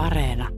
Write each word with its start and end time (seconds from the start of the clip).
Areena. 0.00 0.48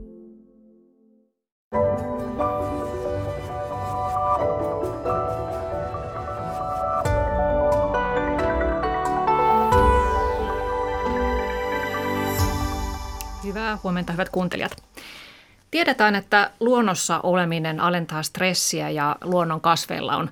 Hyvää 13.43 13.77
huomenta, 13.83 14.11
hyvät 14.11 14.29
kuuntelijat. 14.29 14.71
Tiedetään, 15.71 16.15
että 16.15 16.51
luonnossa 16.59 17.19
oleminen 17.23 17.79
alentaa 17.79 18.23
stressiä 18.23 18.89
ja 18.89 19.15
luonnon 19.23 19.61
kasveilla 19.61 20.15
on 20.15 20.29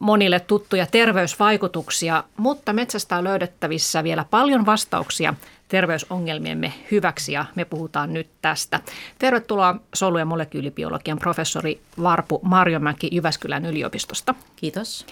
monille 0.00 0.40
tuttuja 0.40 0.86
terveysvaikutuksia, 0.86 2.24
mutta 2.36 2.72
metsästä 2.72 3.16
on 3.16 3.24
löydettävissä 3.24 4.04
vielä 4.04 4.24
paljon 4.30 4.66
vastauksia 4.66 5.34
terveysongelmiemme 5.68 6.72
hyväksi 6.90 7.32
ja 7.32 7.44
me 7.54 7.64
puhutaan 7.64 8.12
nyt 8.12 8.28
tästä. 8.42 8.80
Tervetuloa 9.18 9.76
solu- 9.94 10.18
ja 10.18 10.24
molekyylibiologian 10.24 11.18
professori 11.18 11.80
Varpu 12.02 12.40
Marjomäki 12.42 13.08
Jyväskylän 13.12 13.66
yliopistosta. 13.66 14.34
Kiitos. 14.56 15.06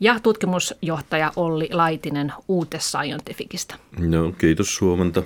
Ja 0.00 0.20
tutkimusjohtaja 0.20 1.32
Olli 1.36 1.68
Laitinen 1.72 2.32
Uute 2.48 2.78
Scientificista. 2.78 3.74
No, 3.98 4.32
kiitos 4.32 4.80
huomenta. 4.80 5.22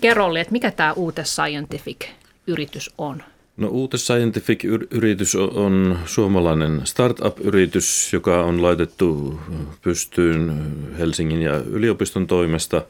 Kerro 0.00 0.36
että 0.36 0.52
mikä 0.52 0.70
tämä 0.70 0.92
Uute 0.92 1.24
Scientific-yritys 1.24 2.90
on? 2.98 3.22
No 3.58 3.68
Uute 3.68 3.98
Scientific-yritys 3.98 5.34
on 5.36 5.98
suomalainen 6.06 6.80
startup-yritys, 6.84 8.12
joka 8.12 8.44
on 8.44 8.62
laitettu 8.62 9.40
pystyyn 9.82 10.62
Helsingin 10.98 11.42
ja 11.42 11.56
yliopiston 11.56 12.26
toimesta. 12.26 12.82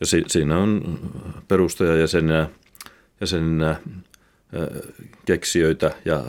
Ja 0.00 0.06
si- 0.06 0.24
siinä 0.26 0.58
on 0.58 0.98
perustajajäsenä 1.48 2.48
jäsenenä, 3.20 3.76
keksijöitä 5.26 5.90
ja 6.04 6.24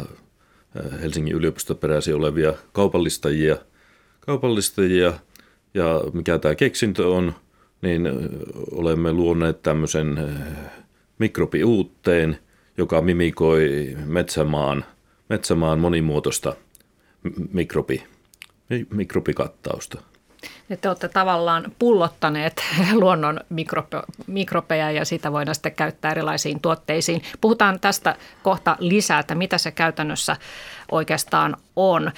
Helsingin 1.02 1.36
yliopistoperäisiä 1.36 2.16
olevia 2.16 2.54
kaupallistajia. 2.74 3.58
kaupallistajia. 4.20 5.14
Ja 5.74 6.02
mikä 6.14 6.40
tämä 6.40 6.56
keksintö 6.56 7.08
on, 7.08 7.34
niin 7.82 8.10
olemme 8.72 9.14
luoneet 9.14 9.64
tämmöisen 9.64 10.20
mikrobiuutteen– 11.20 12.38
joka 12.78 13.02
mimikoi 13.02 13.98
metsämaan, 14.06 14.86
metsämaan 15.30 15.80
monimuotoista 15.80 16.56
mikrobi, 17.54 18.04
mikrobikattausta. 18.90 20.02
Ja 20.70 20.78
te 20.78 20.88
olette 20.88 21.08
tavallaan 21.08 21.72
pullottaneet 21.80 22.62
luonnon 22.94 23.40
mikrobeja 24.28 24.92
ja 24.92 25.06
sitä 25.06 25.32
voidaan 25.32 25.56
sitten 25.56 25.76
käyttää 25.76 26.12
erilaisiin 26.12 26.60
tuotteisiin. 26.60 27.22
Puhutaan 27.42 27.80
tästä 27.80 28.16
kohta 28.44 28.78
lisää, 28.80 29.20
että 29.20 29.36
mitä 29.36 29.58
se 29.58 29.72
käytännössä 29.72 30.38
oikeastaan 30.92 31.58
on. 31.76 32.12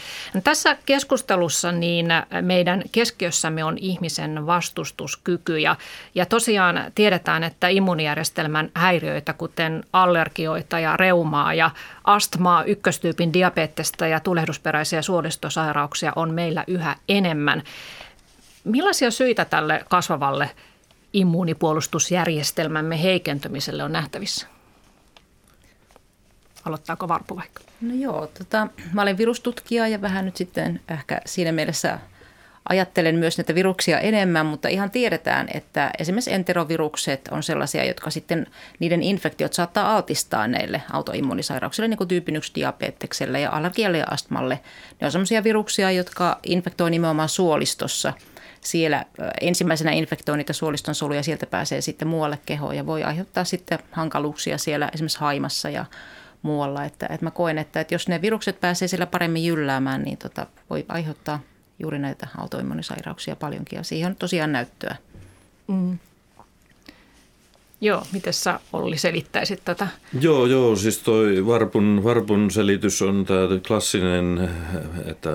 Tässä 0.44 0.78
keskustelussa 0.86 1.72
niin 1.72 2.08
meidän 2.42 2.84
keskiössämme 2.92 3.64
on 3.64 3.78
ihmisen 3.78 4.46
vastustuskyky 4.46 5.60
ja, 5.60 5.76
ja 6.16 6.26
tosiaan 6.26 6.92
tiedetään, 6.96 7.44
että 7.44 7.68
immunijärjestelmän 7.68 8.72
häiriöitä, 8.74 9.34
kuten 9.34 9.84
allergioita 9.94 10.80
ja 10.80 10.98
reumaa 10.98 11.54
ja 11.54 11.72
astmaa, 12.04 12.64
ykköstyypin 12.64 13.34
diabetesta 13.34 14.08
ja 14.08 14.20
tulehdusperäisiä 14.20 15.02
suolistosairauksia 15.02 16.14
on 16.16 16.34
meillä 16.34 16.64
yhä 16.68 16.96
enemmän. 17.10 17.64
Millaisia 18.64 19.12
syitä 19.12 19.46
tälle 19.46 19.86
kasvavalle 19.90 20.50
immuunipuolustusjärjestelmämme 21.14 23.04
heikentymiselle 23.04 23.84
on 23.84 23.92
nähtävissä? 23.92 24.57
Aloittaako 26.68 27.08
Varpu 27.08 27.36
vaikka? 27.36 27.62
No 27.82 27.94
joo, 27.96 28.28
tota, 28.28 28.68
mä 28.94 29.02
olen 29.02 29.18
virustutkija 29.18 29.88
ja 29.88 30.02
vähän 30.02 30.26
nyt 30.26 30.38
sitten 30.38 30.82
ehkä 30.90 31.22
siinä 31.26 31.52
mielessä 31.52 32.00
ajattelen 32.70 33.16
myös 33.16 33.38
näitä 33.38 33.56
viruksia 33.56 34.00
enemmän, 34.00 34.46
mutta 34.46 34.68
ihan 34.68 34.92
tiedetään, 34.92 35.48
että 35.54 35.92
esimerkiksi 36.00 36.34
enterovirukset 36.34 37.28
on 37.32 37.44
sellaisia, 37.44 37.86
jotka 37.86 38.10
sitten 38.10 38.48
niiden 38.80 39.04
infektiot 39.04 39.54
saattaa 39.54 39.96
altistaa 39.96 40.48
näille 40.48 40.82
autoimmunisairauksille, 40.92 41.88
niin 41.88 41.98
kuin 41.98 42.08
tyypin 42.08 42.36
1 42.36 42.56
diabetekselle 42.56 43.40
ja 43.40 43.52
allergialle 43.52 43.98
ja 43.98 44.08
astmalle. 44.12 44.60
Ne 45.02 45.06
on 45.06 45.12
sellaisia 45.12 45.44
viruksia, 45.44 45.92
jotka 45.92 46.40
infektoivat 46.44 46.92
nimenomaan 46.92 47.30
suolistossa– 47.30 48.14
siellä 48.62 49.06
ensimmäisenä 49.42 49.92
infektoi 49.92 50.38
niitä 50.38 50.54
suoliston 50.54 50.96
soluja, 50.96 51.24
sieltä 51.24 51.46
pääsee 51.46 51.82
sitten 51.82 52.08
muualle 52.08 52.40
kehoon 52.46 52.76
ja 52.76 52.86
voi 52.86 53.04
aiheuttaa 53.04 53.44
sitten 53.44 53.80
hankaluuksia 53.92 54.58
siellä 54.58 54.90
esimerkiksi 54.94 55.20
haimassa 55.20 55.70
ja 55.70 55.86
muualla. 56.42 56.86
Että, 56.86 57.08
että 57.10 57.26
mä 57.26 57.32
koen, 57.32 57.58
että, 57.58 57.80
että 57.80 57.96
jos 57.96 58.08
ne 58.08 58.22
virukset 58.22 58.60
pääsee 58.60 58.88
siellä 58.88 59.06
paremmin 59.06 59.46
jylläämään, 59.46 60.04
niin 60.04 60.18
tota, 60.18 60.48
voi 60.70 60.86
aiheuttaa 60.88 61.40
juuri 61.80 62.00
näitä 62.00 62.28
autoimmunisairauksia 62.38 63.36
paljonkin 63.36 63.78
ja 63.78 63.84
siihen 63.84 64.12
on 64.12 64.16
tosiaan 64.16 64.52
näyttöä. 64.52 64.96
Mm. 65.68 65.98
Joo, 67.82 68.04
miten 68.14 68.34
sä 68.34 68.60
Olli 68.74 68.98
selittäisit 68.98 69.62
tätä? 69.66 69.88
Joo, 70.22 70.46
joo, 70.46 70.76
siis 70.76 71.00
toi 71.00 71.46
varpun, 71.46 72.02
varpun 72.04 72.52
selitys 72.52 73.02
on 73.02 73.26
tämä 73.26 73.40
klassinen, 73.68 74.50
että 75.06 75.30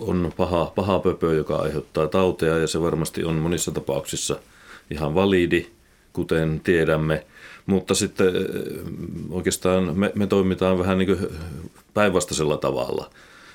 on 0.00 0.32
paha, 0.36 0.72
paha 0.74 0.98
pöpö, 0.98 1.34
joka 1.34 1.56
aiheuttaa 1.56 2.06
tauteja 2.06 2.58
ja 2.58 2.66
se 2.66 2.80
varmasti 2.80 3.24
on 3.24 3.34
monissa 3.34 3.72
tapauksissa 3.72 4.36
ihan 4.90 5.14
validi, 5.14 5.66
kuten 6.12 6.60
tiedämme. 6.64 7.26
Mutta 7.66 7.94
sitten 7.94 8.32
oikeastaan 9.30 9.98
me, 9.98 10.12
me 10.14 10.26
toimitaan 10.26 10.78
vähän 10.78 10.98
niin 10.98 11.18
kuin 11.18 11.28
päinvastaisella 11.94 12.56
tavalla. 12.56 13.10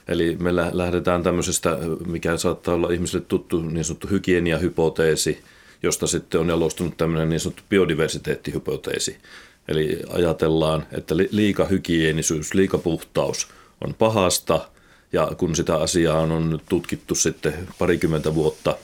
Eli 0.08 0.38
me 0.40 0.56
lähdetään 0.56 1.24
tämmöisestä, 1.24 1.78
mikä 2.08 2.38
saattaa 2.38 2.74
olla 2.74 2.92
ihmisille 2.92 3.26
tuttu 3.28 3.62
niin 3.62 3.86
sanottu 3.86 4.08
hygieniahypoteesi– 4.08 5.38
josta 5.84 6.08
sitten 6.08 6.42
on 6.42 6.50
jalostunut 6.50 6.98
tämmöinen 6.98 7.30
niin 7.30 7.40
sanottu 7.40 7.64
biodiversiteettihypoteesi. 7.70 9.18
Eli 9.68 10.00
ajatellaan, 10.10 10.86
että 10.92 11.18
liika 11.18 11.66
hygienisyys, 11.66 12.54
liika 12.54 12.78
puhtaus 12.78 13.48
on 13.86 13.94
pahasta, 13.94 14.70
ja 15.14 15.32
kun 15.38 15.56
sitä 15.56 15.76
asiaa 15.76 16.20
on 16.22 16.60
tutkittu 16.70 17.16
sitten 17.16 17.68
parikymmentä 17.80 18.36
vuotta, 18.36 18.78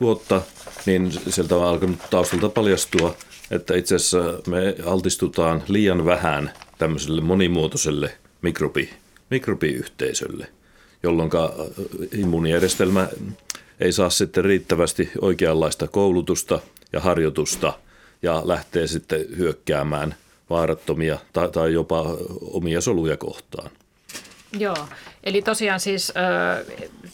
vuotta 0.00 0.42
niin 0.86 1.12
sieltä 1.28 1.56
on 1.56 1.64
alkanut 1.64 1.98
taustalta 2.10 2.48
paljastua, 2.48 3.16
että 3.50 3.74
itse 3.74 3.94
asiassa 3.94 4.18
me 4.46 4.74
altistutaan 4.86 5.62
liian 5.68 6.04
vähän 6.04 6.50
tämmöiselle 6.78 7.20
monimuotoiselle 7.20 8.12
mikrobi, 8.42 8.90
mikrobiyhteisölle, 9.30 10.46
jolloin 11.02 11.30
immuunijärjestelmä 12.12 13.08
ei 13.80 13.92
saa 13.92 14.10
sitten 14.10 14.44
riittävästi 14.44 15.10
oikeanlaista 15.20 15.88
koulutusta 15.88 16.60
ja 16.92 17.00
harjoitusta 17.00 17.72
ja 18.22 18.42
lähtee 18.44 18.86
sitten 18.86 19.24
hyökkäämään 19.36 20.14
vaarattomia 20.50 21.18
tai, 21.32 21.48
tai 21.48 21.72
jopa 21.72 22.16
omia 22.40 22.80
soluja 22.80 23.16
kohtaan. 23.16 23.70
Joo, 24.58 24.88
eli 25.24 25.42
tosiaan 25.42 25.80
siis 25.80 26.12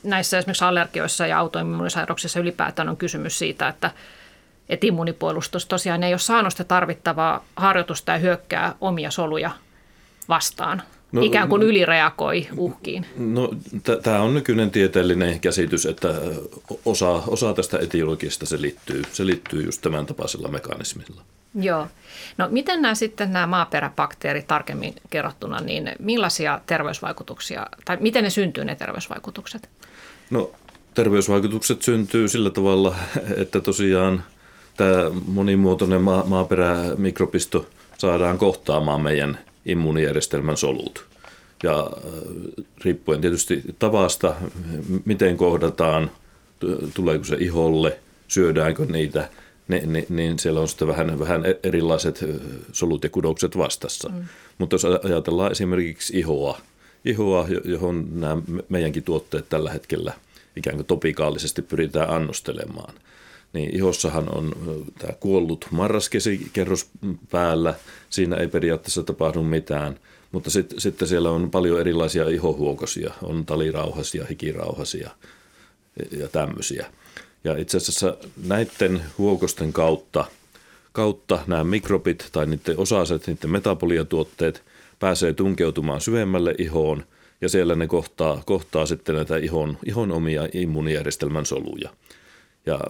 näissä 0.03 0.39
esimerkiksi 0.39 0.65
allergioissa 0.65 1.27
ja 1.27 1.39
autoimmuunisairauksissa 1.39 2.41
ylipäätään 2.41 2.89
on 2.89 2.97
kysymys 2.97 3.39
siitä, 3.39 3.69
että, 3.69 3.91
että 4.71 4.87
immunipuolustus 4.87 5.67
tosiaan 5.67 6.03
ei 6.03 6.13
ole 6.13 6.19
saanut 6.19 6.53
sitä 6.53 6.65
tarvittavaa 6.65 7.45
harjoitusta 7.57 8.13
ja 8.13 8.19
hyökkää 8.19 8.75
omia 8.81 9.11
soluja 9.11 9.51
vastaan. 10.29 10.83
No, 11.13 11.23
ikään 11.23 11.49
kuin 11.49 11.63
ylireagoi 11.63 12.49
uhkiin? 12.57 13.07
No, 13.17 13.51
tämä 14.03 14.21
on 14.21 14.35
nykyinen 14.35 14.71
tieteellinen 14.71 15.41
käsitys, 15.41 15.87
että 15.87 16.09
osa, 16.85 17.09
osa 17.11 17.55
tästä 17.55 17.79
etiologiasta 17.79 18.47
se 18.47 18.61
liittyy, 18.61 19.03
se 19.13 19.27
liittyy 19.27 19.65
just 19.65 19.83
tämän 19.83 20.07
tapaisella 20.07 20.49
mekanismilla. 20.49 21.23
Joo. 21.55 21.89
No 22.39 22.49
miten 22.51 22.83
nämä 22.83 22.95
sitten 22.95 23.33
nämä 23.33 23.47
maaperäbakteerit 23.47 24.47
tarkemmin 24.47 24.95
kerrottuna, 25.11 25.61
niin 25.61 25.93
millaisia 25.99 26.61
terveysvaikutuksia, 26.67 27.67
tai 27.85 27.97
miten 28.01 28.25
ne 28.25 28.31
syntyy 28.31 28.65
ne 28.65 28.75
terveysvaikutukset? 28.75 29.69
No 30.31 30.51
terveysvaikutukset 30.95 31.83
syntyy 31.83 32.29
sillä 32.29 32.51
tavalla, 32.51 32.95
että 33.37 33.61
tosiaan 33.61 34.25
tämä 34.81 35.11
monimuotoinen 35.27 36.03
ma- 36.03 36.25
maaperämikrobisto 36.27 37.67
saadaan 37.99 38.39
kohtaamaan 38.39 39.01
meidän– 39.01 39.39
immuunijärjestelmän 39.67 40.57
solut. 40.57 41.07
Ja 41.63 41.81
äh, 41.81 42.65
riippuen 42.85 43.21
tietysti 43.21 43.63
tavasta, 43.79 44.35
miten 45.05 45.37
kohdataan, 45.37 46.11
tuleeko 46.95 47.25
se 47.25 47.37
iholle, 47.41 47.99
syödäänkö 48.29 48.87
niitä, 48.87 49.29
niin 50.09 50.39
siellä 50.39 50.61
on 50.61 50.69
sitten 50.69 50.89
vähän, 50.89 51.19
vähän 51.19 51.47
e-, 51.47 51.61
erilaiset 51.63 52.25
solut 52.73 53.05
ja 53.05 53.11
kudokset 53.11 53.59
vastassa. 53.59 54.09
Mm. 54.09 54.25
Mutta 54.59 54.75
jos 54.75 54.85
ajatellaan 54.85 55.53
esimerkiksi 55.53 56.19
ihoa, 56.19 56.59
ihoa, 57.05 57.47
johon 57.65 58.21
nämä 58.21 58.43
meidänkin 58.69 59.03
tuotteet 59.03 59.49
tällä 59.49 59.71
hetkellä 59.71 60.13
ikään 60.57 60.77
kuin 60.77 60.87
topikaalisesti 60.87 61.63
pyritään 61.63 62.11
annostelemaan, 62.11 62.95
niin 63.53 63.77
ihossahan 63.77 64.37
on 64.37 64.53
tämä 64.99 65.13
kuollut 65.21 65.67
marraskesikerros 65.71 66.91
päällä, 67.31 67.75
siinä 68.11 68.37
ei 68.37 68.49
periaatteessa 68.49 69.03
tapahdu 69.03 69.43
mitään, 69.43 69.99
mutta 70.33 70.51
sitten 70.51 70.81
sit 70.81 70.99
siellä 71.05 71.31
on 71.31 71.51
paljon 71.51 71.81
erilaisia 71.81 72.29
ihohuokosia, 72.29 73.15
on 73.23 73.47
talirauhasia, 73.47 74.27
hikirauhasia 74.31 75.11
ja 76.11 76.29
tämmöisiä. 76.29 76.87
Ja 77.45 77.57
itse 77.57 77.77
asiassa 77.77 78.17
näiden 78.47 79.03
huokosten 79.19 79.73
kautta, 79.73 80.25
kautta 80.93 81.39
nämä 81.47 81.65
mikrobit 81.65 82.29
tai 82.33 82.47
niiden 82.47 82.79
osaset, 82.79 83.27
niiden 83.27 83.51
metaboliatuotteet 83.51 84.63
pääsee 84.99 85.33
tunkeutumaan 85.33 86.01
syvemmälle 86.01 86.55
ihoon 86.59 87.05
ja 87.41 87.49
siellä 87.49 87.75
ne 87.75 87.87
kohtaa, 87.87 88.43
kohtaa 88.47 88.87
sitten 88.87 89.15
näitä 89.15 89.37
ihon, 89.37 89.79
ihon 89.87 90.13
omia 90.13 90.49
immuunijärjestelmän 90.53 91.47
soluja. 91.47 91.91
Ja 92.67 92.81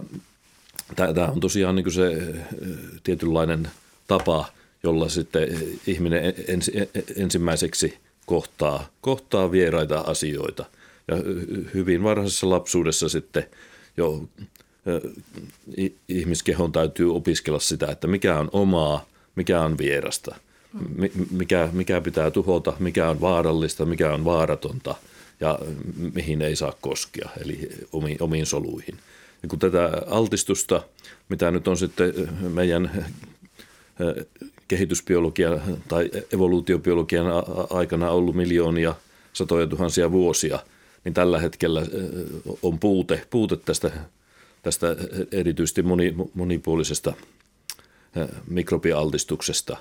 tämä 0.96 1.26
on 1.26 1.40
tosiaan 1.40 1.76
niin 1.76 1.92
se 1.92 2.34
tietynlainen 3.04 3.70
tapa, 4.06 4.48
jolla 4.82 5.08
sitten 5.08 5.48
ihminen 5.86 6.34
ens, 6.48 6.70
ensimmäiseksi 7.16 7.98
kohtaa, 8.26 8.88
kohtaa 9.00 9.50
vieraita 9.50 10.00
asioita. 10.00 10.64
Ja 11.08 11.16
hyvin 11.74 12.02
varhaisessa 12.02 12.50
lapsuudessa 12.50 13.08
sitten 13.08 13.46
jo 13.96 14.24
ihmiskehon 16.08 16.72
täytyy 16.72 17.16
opiskella 17.16 17.58
sitä, 17.58 17.86
että 17.86 18.06
mikä 18.06 18.38
on 18.38 18.48
omaa, 18.52 19.06
mikä 19.36 19.60
on 19.62 19.78
vierasta, 19.78 20.36
mikä, 21.30 21.68
mikä 21.72 22.00
pitää 22.00 22.30
tuhota, 22.30 22.72
mikä 22.78 23.10
on 23.10 23.20
vaarallista, 23.20 23.84
mikä 23.84 24.12
on 24.12 24.24
vaaratonta 24.24 24.94
ja 25.40 25.58
mihin 26.14 26.42
ei 26.42 26.56
saa 26.56 26.74
koskea, 26.80 27.28
eli 27.40 27.68
omiin, 27.92 28.16
omiin 28.20 28.46
soluihin. 28.46 28.98
Ja 29.42 29.48
kun 29.48 29.58
tätä 29.58 30.02
altistusta, 30.06 30.82
mitä 31.28 31.50
nyt 31.50 31.68
on 31.68 31.76
sitten 31.76 32.12
meidän 32.40 33.06
kehitysbiologian 34.68 35.60
tai 35.88 36.10
evoluutiobiologian 36.32 37.26
aikana 37.70 38.10
ollut 38.10 38.36
miljoonia, 38.36 38.94
satoja 39.32 39.66
tuhansia 39.66 40.12
vuosia, 40.12 40.58
niin 41.04 41.14
tällä 41.14 41.38
hetkellä 41.38 41.82
on 42.62 42.78
puute, 42.78 43.26
puute 43.30 43.56
tästä, 43.56 43.90
tästä 44.62 44.96
erityisesti 45.32 45.82
moni, 45.82 46.14
monipuolisesta 46.34 47.12
mikrobialtistuksesta, 48.46 49.76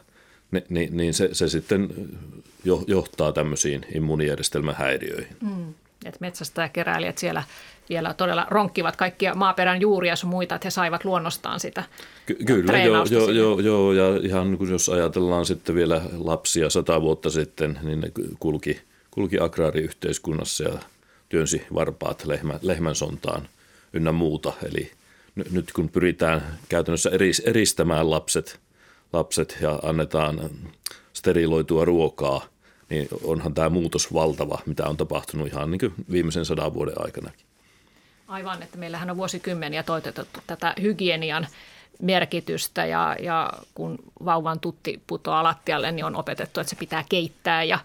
niin, 0.70 0.98
niin 0.98 1.14
se, 1.14 1.30
se 1.32 1.50
sitten 1.50 1.90
johtaa 2.88 3.32
tämmöisiin 3.32 3.86
immuunijärjestelmän 3.94 4.76
häiriöihin. 4.76 5.38
Mm. 5.42 5.74
Et 6.06 6.20
metsästäjäkeräilijät 6.20 7.18
siellä 7.18 7.44
vielä 7.90 8.14
todella 8.14 8.48
ronkkivat 8.50 8.96
kaikkia 8.96 9.36
maaperän 9.36 9.82
juuria 9.82 10.14
ja 10.24 10.28
muita, 10.28 10.56
että 10.56 10.66
he 10.66 10.72
saivat 10.72 11.06
luonnostaan 11.06 11.60
sitä 11.60 11.84
Ky- 12.26 12.38
Kyllä, 12.46 12.84
joo, 12.84 13.06
joo, 13.06 13.30
joo, 13.30 13.60
joo, 13.60 13.94
ja 13.94 14.20
ihan 14.24 14.58
kun 14.58 14.72
jos 14.72 14.90
ajatellaan 14.90 15.46
sitten 15.46 15.76
vielä 15.76 16.02
lapsia 16.18 16.70
sata 16.70 17.02
vuotta 17.02 17.30
sitten, 17.30 17.80
niin 17.84 18.02
ne 18.02 18.12
kulki, 18.40 18.82
kulki 19.12 19.40
agraariyhteiskunnassa 19.40 20.64
ja 20.64 20.74
työnsi 21.30 21.62
varpaat 21.74 22.26
lehmä, 22.26 22.60
lehmän 22.62 22.96
sontaan 22.96 23.48
ynnä 23.94 24.12
muuta. 24.12 24.54
Eli 24.64 24.92
n- 25.36 25.56
nyt 25.56 25.72
kun 25.72 25.90
pyritään 25.90 26.42
käytännössä 26.70 27.12
eristämään 27.46 28.10
lapset, 28.10 28.60
lapset 29.14 29.58
ja 29.62 29.80
annetaan 29.84 30.50
steriloitua 31.14 31.86
ruokaa– 31.86 32.46
niin 32.90 33.08
onhan 33.24 33.54
tämä 33.54 33.70
muutos 33.70 34.14
valtava, 34.14 34.60
mitä 34.66 34.88
on 34.88 34.98
tapahtunut 34.98 35.48
ihan 35.48 35.72
niin 35.72 35.94
viimeisen 36.12 36.46
sadan 36.46 36.74
vuoden 36.74 37.02
aikana. 37.06 37.32
Aivan, 38.30 38.64
että 38.64 38.78
meillähän 38.78 39.10
on 39.10 39.18
vuosikymmeniä 39.18 39.84
toitettu 39.84 40.22
tätä 40.48 40.74
hygienian 40.82 41.48
merkitystä 42.02 42.86
ja, 42.86 43.16
ja 43.20 43.54
kun 43.76 43.98
vauvan 44.26 44.60
tutti 44.60 45.02
putoaa 45.08 45.44
lattialle, 45.44 45.92
niin 45.92 46.06
on 46.06 46.16
opetettu, 46.16 46.60
että 46.60 46.70
se 46.70 46.76
pitää 46.76 47.04
keittää 47.10 47.64
ja, 47.64 47.80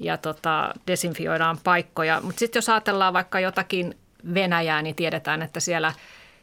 ja 0.00 0.16
tota, 0.16 0.74
desinfioidaan 0.86 1.58
paikkoja. 1.64 2.20
Mutta 2.20 2.38
sitten 2.38 2.58
jos 2.58 2.68
ajatellaan 2.68 3.12
vaikka 3.12 3.40
jotakin 3.40 3.94
Venäjää, 4.34 4.82
niin 4.82 4.94
tiedetään, 4.94 5.42
että 5.42 5.60
siellä 5.60 5.92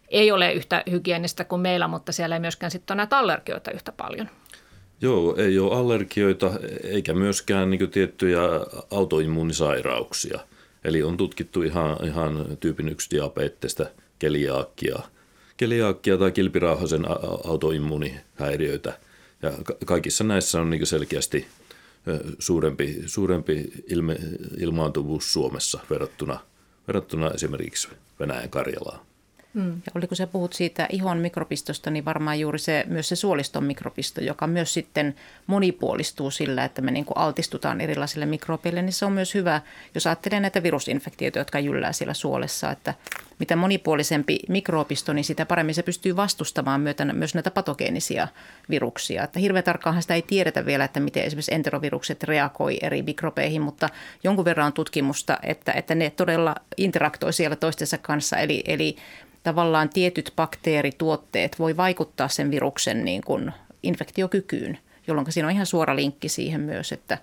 ei 0.10 0.32
ole 0.32 0.54
yhtä 0.54 0.84
hygienistä 0.92 1.44
kuin 1.44 1.62
meillä, 1.62 1.88
mutta 1.88 2.12
siellä 2.12 2.36
ei 2.36 2.40
myöskään 2.40 2.72
sitten 2.72 2.96
ole 2.96 2.98
näitä 2.98 3.18
allergioita 3.18 3.72
yhtä 3.72 3.92
paljon. 3.92 4.30
Joo, 5.02 5.36
ei 5.36 5.60
ole 5.60 5.76
allergioita 5.76 6.52
eikä 6.84 7.14
myöskään 7.14 7.70
niin 7.70 7.92
tiettyjä 7.92 8.42
autoimmuunisairauksia. 8.92 10.40
Eli 10.88 11.04
on 11.04 11.18
tutkittu 11.18 11.62
ihan, 11.62 11.98
ihan 12.06 12.58
tyypin 12.60 12.90
1 12.90 13.12
diabeettista, 13.12 13.86
keliaakkia, 14.20 15.00
keliaakkia 15.58 16.18
tai 16.18 16.32
kilpirauhasen 16.32 17.06
autoimmuunihäiriöitä. 17.44 19.00
Ja 19.42 19.52
kaikissa 19.86 20.24
näissä 20.24 20.62
on 20.62 20.70
niin 20.70 20.88
selkeästi 20.88 21.48
suurempi, 22.40 23.02
suurempi 23.06 23.72
ilme, 23.88 24.18
ilmaantuvuus 24.58 25.34
Suomessa 25.34 25.80
verrattuna, 25.90 26.40
verrattuna 26.88 27.32
esimerkiksi 27.32 27.88
Venäjän 28.20 28.50
Karjalaan. 28.50 29.00
Mm. 29.58 29.72
Ja 29.72 29.92
oliko 29.96 30.16
se 30.16 30.28
puhut 30.28 30.54
siitä 30.54 30.88
ihon 30.92 31.18
mikropistosta, 31.18 31.90
niin 31.90 32.06
varmaan 32.06 32.40
juuri 32.40 32.60
se, 32.60 32.86
myös 32.88 33.10
se 33.10 33.16
suoliston 33.16 33.64
mikropisto, 33.64 34.22
joka 34.22 34.48
myös 34.48 34.74
sitten 34.74 35.16
monipuolistuu 35.48 36.32
sillä, 36.32 36.66
että 36.66 36.82
me 36.82 36.92
niin 36.92 37.06
kuin 37.06 37.18
altistutaan 37.18 37.82
erilaisille 37.82 38.26
mikrobeille, 38.26 38.82
niin 38.82 38.94
se 38.94 39.06
on 39.06 39.12
myös 39.12 39.34
hyvä, 39.34 39.62
jos 39.96 40.08
ajattelee 40.08 40.40
näitä 40.40 40.64
virusinfektioita, 40.64 41.40
jotka 41.40 41.60
jyllää 41.60 41.94
siellä 41.94 42.14
suolessa, 42.14 42.72
että 42.72 42.94
mitä 43.40 43.56
monipuolisempi 43.56 44.40
mikrobisto, 44.50 45.14
niin 45.14 45.26
sitä 45.26 45.46
paremmin 45.46 45.76
se 45.76 45.84
pystyy 45.84 46.16
vastustamaan 46.16 46.82
myötä, 46.82 47.06
myös 47.06 47.34
näitä 47.34 47.52
patogeenisia 47.52 48.28
viruksia. 48.70 49.24
Että 49.24 49.40
hirveän 49.40 49.64
tarkkaan 49.64 50.02
sitä 50.02 50.14
ei 50.14 50.22
tiedetä 50.22 50.66
vielä, 50.66 50.84
että 50.84 51.00
miten 51.00 51.24
esimerkiksi 51.24 51.54
enterovirukset 51.54 52.24
reagoi 52.24 52.78
eri 52.82 53.02
mikrobeihin, 53.02 53.62
mutta 53.62 53.90
jonkun 54.24 54.46
verran 54.46 54.68
on 54.68 54.74
tutkimusta, 54.74 55.38
että, 55.44 55.72
että 55.72 55.96
ne 55.96 56.10
todella 56.10 56.56
interaktoi 56.78 57.34
siellä 57.34 57.56
toistensa 57.56 57.98
kanssa, 57.98 58.38
eli, 58.38 58.64
eli 58.68 58.96
tavallaan 59.48 59.90
tietyt 59.90 60.34
bakteerituotteet 60.36 61.60
voi 61.60 61.78
vaikuttaa 61.78 62.28
sen 62.28 62.52
viruksen 62.52 63.06
niin 63.06 63.22
kuin 63.26 63.52
infektiokykyyn, 63.84 64.78
jolloin 65.08 65.32
siinä 65.32 65.48
on 65.48 65.54
ihan 65.54 65.66
suora 65.66 65.96
linkki 65.96 66.30
siihen 66.30 66.62
myös, 66.62 66.92
että 66.92 67.18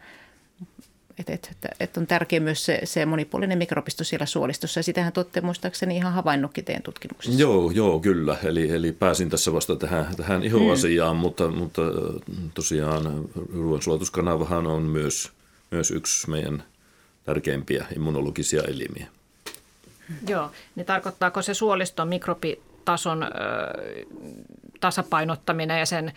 että, 1.19 1.33
että, 1.33 1.49
että, 1.53 1.69
että 1.81 2.01
on 2.01 2.07
tärkeä 2.07 2.41
myös 2.41 2.65
se, 2.65 2.81
se 2.85 3.07
monipuolinen 3.07 3.59
mikrobisto 3.59 4.05
siellä 4.05 4.27
suolistossa. 4.27 4.79
Ja 4.79 4.83
sitähän 4.83 5.13
tuotte 5.13 5.41
muistaakseni 5.41 5.97
ihan 5.97 6.13
havainnutkin 6.13 6.65
teidän 6.65 6.83
tutkimuksessa. 6.83 7.41
Joo, 7.41 7.71
joo 7.71 8.01
kyllä. 8.01 8.37
Eli, 8.45 8.71
eli 8.71 8.93
pääsin 8.93 9.31
tässä 9.31 9.53
vasta 9.53 9.77
tähän, 9.77 10.07
tähän 10.17 10.45
ihoasiaan, 10.45 11.17
hmm. 11.17 11.21
mutta, 11.21 11.49
mutta 11.49 11.83
tosiaan 12.55 13.29
ruoansulatuskanavahan 13.53 14.67
on 14.67 14.83
myös, 14.83 15.33
myös 15.71 15.91
yksi 15.91 16.31
meidän 16.31 16.65
tärkeimpiä 17.25 17.87
immunologisia 17.97 18.63
elimiä. 18.63 19.07
Joo, 20.29 20.51
niin 20.75 20.87
tarkoittaako 20.87 21.43
se 21.43 21.55
suoliston 21.55 22.09
mikrobitason 22.09 23.23
ö, 23.23 23.27
tasapainottaminen 24.81 25.79
ja 25.79 25.87
sen 25.87 26.13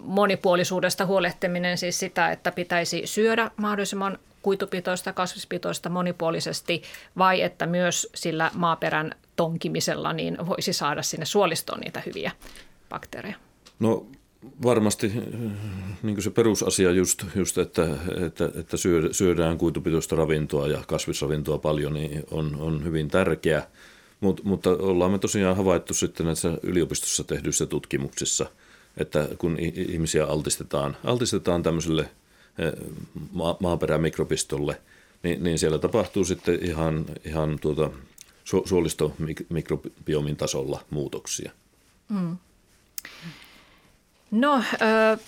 monipuolisuudesta 0.00 1.06
huolehtiminen 1.06 1.78
siis 1.78 1.98
sitä, 1.98 2.30
että 2.32 2.52
pitäisi 2.52 3.02
syödä 3.04 3.50
mahdollisimman 3.56 4.18
kuitupitoista, 4.42 5.12
kasvispitoista 5.12 5.88
monipuolisesti 5.88 6.82
vai 7.18 7.42
että 7.42 7.66
myös 7.66 8.08
sillä 8.14 8.50
maaperän 8.54 9.14
tonkimisella 9.36 10.12
niin 10.12 10.46
voisi 10.46 10.72
saada 10.72 11.02
sinne 11.02 11.26
suolistoon 11.26 11.80
niitä 11.80 12.02
hyviä 12.06 12.32
bakteereja? 12.88 13.36
No 13.78 14.06
varmasti 14.62 15.12
niin 16.02 16.22
se 16.22 16.30
perusasia 16.30 16.90
just, 16.90 17.24
just 17.34 17.58
että, 17.58 17.88
että, 18.26 18.50
että 18.54 18.76
syödään 19.12 19.58
kuitupitoista 19.58 20.16
ravintoa 20.16 20.68
ja 20.68 20.84
kasvisravintoa 20.86 21.58
paljon, 21.58 21.94
niin 21.94 22.22
on, 22.30 22.56
on 22.60 22.84
hyvin 22.84 23.08
tärkeä. 23.08 23.66
Mut, 24.20 24.44
mutta 24.44 24.70
ollaan 24.70 25.10
me 25.10 25.18
tosiaan 25.18 25.56
havaittu 25.56 25.94
sitten 25.94 26.26
näissä 26.26 26.58
yliopistossa 26.62 27.24
tehdyissä 27.24 27.66
tutkimuksissa, 27.66 28.46
että 28.96 29.28
kun 29.38 29.56
ihmisiä 29.60 30.26
altistetaan, 30.26 30.96
altistetaan 31.04 31.62
tämmöiselle 31.62 32.02
eh, 32.58 32.72
ma- 33.32 33.56
maaperämikrobistolle, 33.60 34.80
niin, 35.22 35.44
niin 35.44 35.58
siellä 35.58 35.78
tapahtuu 35.78 36.24
sitten 36.24 36.58
ihan, 36.62 37.06
ihan 37.24 37.58
tuota, 37.60 37.90
su- 38.44 38.68
suolistomikrobiomin 38.68 40.36
tasolla 40.36 40.84
muutoksia. 40.90 41.52
Mm. 42.08 42.36
No, 44.34 44.62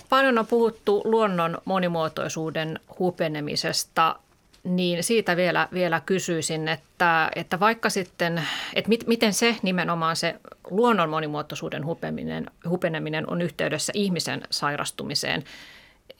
paljon 0.09 0.37
on 0.37 0.47
puhuttu 0.47 1.01
luonnon 1.05 1.57
monimuotoisuuden 1.65 2.79
hupenemisesta, 2.99 4.15
niin 4.63 5.03
siitä 5.03 5.35
vielä, 5.35 5.67
vielä 5.73 5.99
kysyisin, 5.99 6.67
että, 6.67 7.31
että 7.35 7.59
vaikka 7.59 7.89
sitten, 7.89 8.41
että 8.73 8.89
mit, 8.89 9.07
miten 9.07 9.33
se 9.33 9.55
nimenomaan 9.61 10.15
se 10.15 10.35
luonnon 10.69 11.09
monimuotoisuuden 11.09 11.85
hupeneminen, 11.85 12.51
hupeneminen 12.69 13.29
on 13.29 13.41
yhteydessä 13.41 13.93
ihmisen 13.95 14.43
sairastumiseen. 14.49 15.43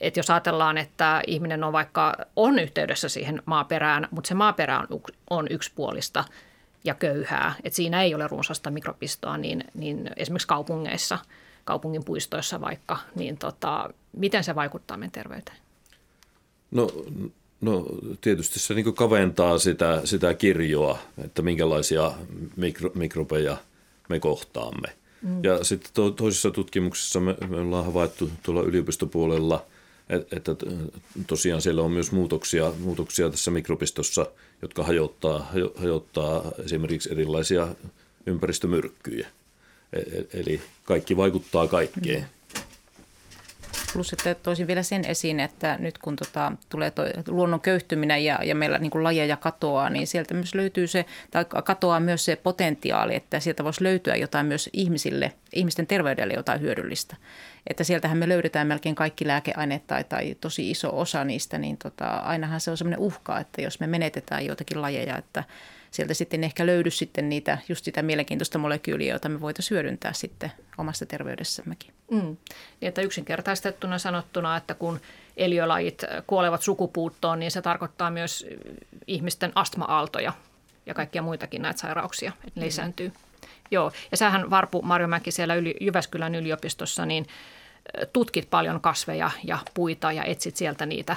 Että 0.00 0.20
jos 0.20 0.30
ajatellaan, 0.30 0.78
että 0.78 1.22
ihminen 1.26 1.64
on 1.64 1.72
vaikka 1.72 2.16
on 2.36 2.58
yhteydessä 2.58 3.08
siihen 3.08 3.42
maaperään, 3.44 4.08
mutta 4.10 4.28
se 4.28 4.34
maaperä 4.34 4.78
on, 4.78 4.86
on 5.30 5.46
yksipuolista 5.50 6.24
ja 6.84 6.94
köyhää, 6.94 7.54
että 7.64 7.76
siinä 7.76 8.02
ei 8.02 8.14
ole 8.14 8.28
runsasta 8.28 8.70
mikropistoa, 8.70 9.36
niin, 9.36 9.64
niin 9.74 10.10
esimerkiksi 10.16 10.48
kaupungeissa, 10.48 11.18
kaupungin 11.68 12.04
puistoissa 12.04 12.60
vaikka, 12.60 12.98
niin 13.14 13.38
tota, 13.38 13.90
miten 14.16 14.44
se 14.44 14.54
vaikuttaa 14.54 14.96
meidän 14.96 15.12
terveyteen? 15.12 15.58
No, 16.70 16.90
no 17.60 17.86
tietysti 18.20 18.58
se 18.58 18.74
niin 18.74 18.94
kaventaa 18.94 19.58
sitä, 19.58 20.00
sitä 20.04 20.34
kirjoa, 20.34 20.98
että 21.24 21.42
minkälaisia 21.42 22.12
mikro, 22.56 22.90
mikrobeja 22.94 23.56
me 24.08 24.20
kohtaamme. 24.20 24.88
Mm. 25.22 25.44
Ja 25.44 25.64
sitten 25.64 25.90
to, 25.94 26.10
toisissa 26.10 26.50
tutkimuksissa 26.50 27.20
me, 27.20 27.36
me 27.48 27.60
ollaan 27.60 27.84
havaittu 27.84 28.30
tuolla 28.42 28.62
yliopistopuolella, 28.62 29.64
että, 30.08 30.36
että 30.36 30.56
tosiaan 31.26 31.62
siellä 31.62 31.82
on 31.82 31.90
myös 31.90 32.12
muutoksia, 32.12 32.72
muutoksia 32.80 33.30
tässä 33.30 33.50
mikrobistossa, 33.50 34.26
jotka 34.62 34.82
hajottaa, 34.82 35.52
hajottaa 35.76 36.52
esimerkiksi 36.64 37.12
erilaisia 37.12 37.68
ympäristömyrkkyjä. 38.26 39.28
E, 39.92 39.98
e, 39.98 40.40
eli 40.40 40.60
kaikki 40.84 41.16
vaikuttaa 41.16 41.66
kaikkeen. 41.66 42.20
Mm. 42.20 42.38
Plus, 43.92 44.12
että 44.12 44.34
toisin 44.34 44.66
vielä 44.66 44.82
sen 44.82 45.04
esiin, 45.04 45.40
että 45.40 45.76
nyt 45.80 45.98
kun 45.98 46.16
tota, 46.16 46.52
tulee 46.68 46.90
toi 46.90 47.10
luonnon 47.28 47.60
köyhtyminen 47.60 48.24
ja, 48.24 48.38
ja 48.44 48.54
meillä 48.54 48.78
niin 48.78 49.04
lajeja 49.04 49.36
katoaa, 49.36 49.90
niin 49.90 50.06
sieltä 50.06 50.34
myös 50.34 50.54
löytyy 50.54 50.86
se, 50.86 51.04
tai 51.30 51.44
katoaa 51.64 52.00
myös 52.00 52.24
se 52.24 52.36
potentiaali, 52.36 53.14
että 53.14 53.40
sieltä 53.40 53.64
voisi 53.64 53.84
löytyä 53.84 54.16
jotain 54.16 54.46
myös 54.46 54.70
ihmisille, 54.72 55.32
ihmisten 55.52 55.86
terveydelle 55.86 56.34
jotain 56.34 56.60
hyödyllistä. 56.60 57.16
Että 57.66 57.84
sieltähän 57.84 58.18
me 58.18 58.28
löydetään 58.28 58.66
melkein 58.66 58.94
kaikki 58.94 59.26
lääkeaineet 59.26 59.86
tai, 59.86 60.04
tai 60.04 60.36
tosi 60.40 60.70
iso 60.70 60.98
osa 60.98 61.24
niistä, 61.24 61.58
niin 61.58 61.76
tota, 61.76 62.08
ainahan 62.08 62.60
se 62.60 62.70
on 62.70 62.76
sellainen 62.76 63.00
uhka, 63.00 63.38
että 63.38 63.62
jos 63.62 63.80
me 63.80 63.86
menetetään 63.86 64.46
joitakin 64.46 64.82
lajeja, 64.82 65.18
että– 65.18 65.44
sieltä 65.90 66.14
sitten 66.14 66.44
ehkä 66.44 66.66
löydy 66.66 66.90
sitten 66.90 67.28
niitä 67.28 67.58
just 67.68 67.84
sitä 67.84 68.02
mielenkiintoista 68.02 68.58
molekyyliä, 68.58 69.12
joita 69.12 69.28
me 69.28 69.40
voitaisiin 69.40 69.76
hyödyntää 69.76 70.12
sitten 70.12 70.52
omassa 70.78 71.06
terveydessämmekin. 71.06 71.94
Mm. 72.10 72.20
Niin, 72.20 72.36
että 72.88 73.00
yksinkertaistettuna 73.00 73.98
sanottuna, 73.98 74.56
että 74.56 74.74
kun 74.74 75.00
eliölajit 75.36 76.04
kuolevat 76.26 76.62
sukupuuttoon, 76.62 77.38
niin 77.38 77.50
se 77.50 77.62
tarkoittaa 77.62 78.10
myös 78.10 78.46
ihmisten 79.06 79.52
astma-aaltoja 79.54 80.32
ja 80.86 80.94
kaikkia 80.94 81.22
muitakin 81.22 81.62
näitä 81.62 81.80
sairauksia, 81.80 82.32
että 82.46 82.60
ne 82.60 82.66
lisääntyy. 82.66 83.12
Joo, 83.70 83.92
ja 84.10 84.16
sähän 84.16 84.50
Varpu 84.50 84.82
Marjomäki 84.82 85.30
siellä 85.30 85.54
yli, 85.54 85.74
Jyväskylän 85.80 86.34
yliopistossa, 86.34 87.06
niin 87.06 87.26
tutkit 88.12 88.50
paljon 88.50 88.80
kasveja 88.80 89.30
ja 89.44 89.58
puita 89.74 90.12
ja 90.12 90.24
etsit 90.24 90.56
sieltä 90.56 90.86
niitä 90.86 91.16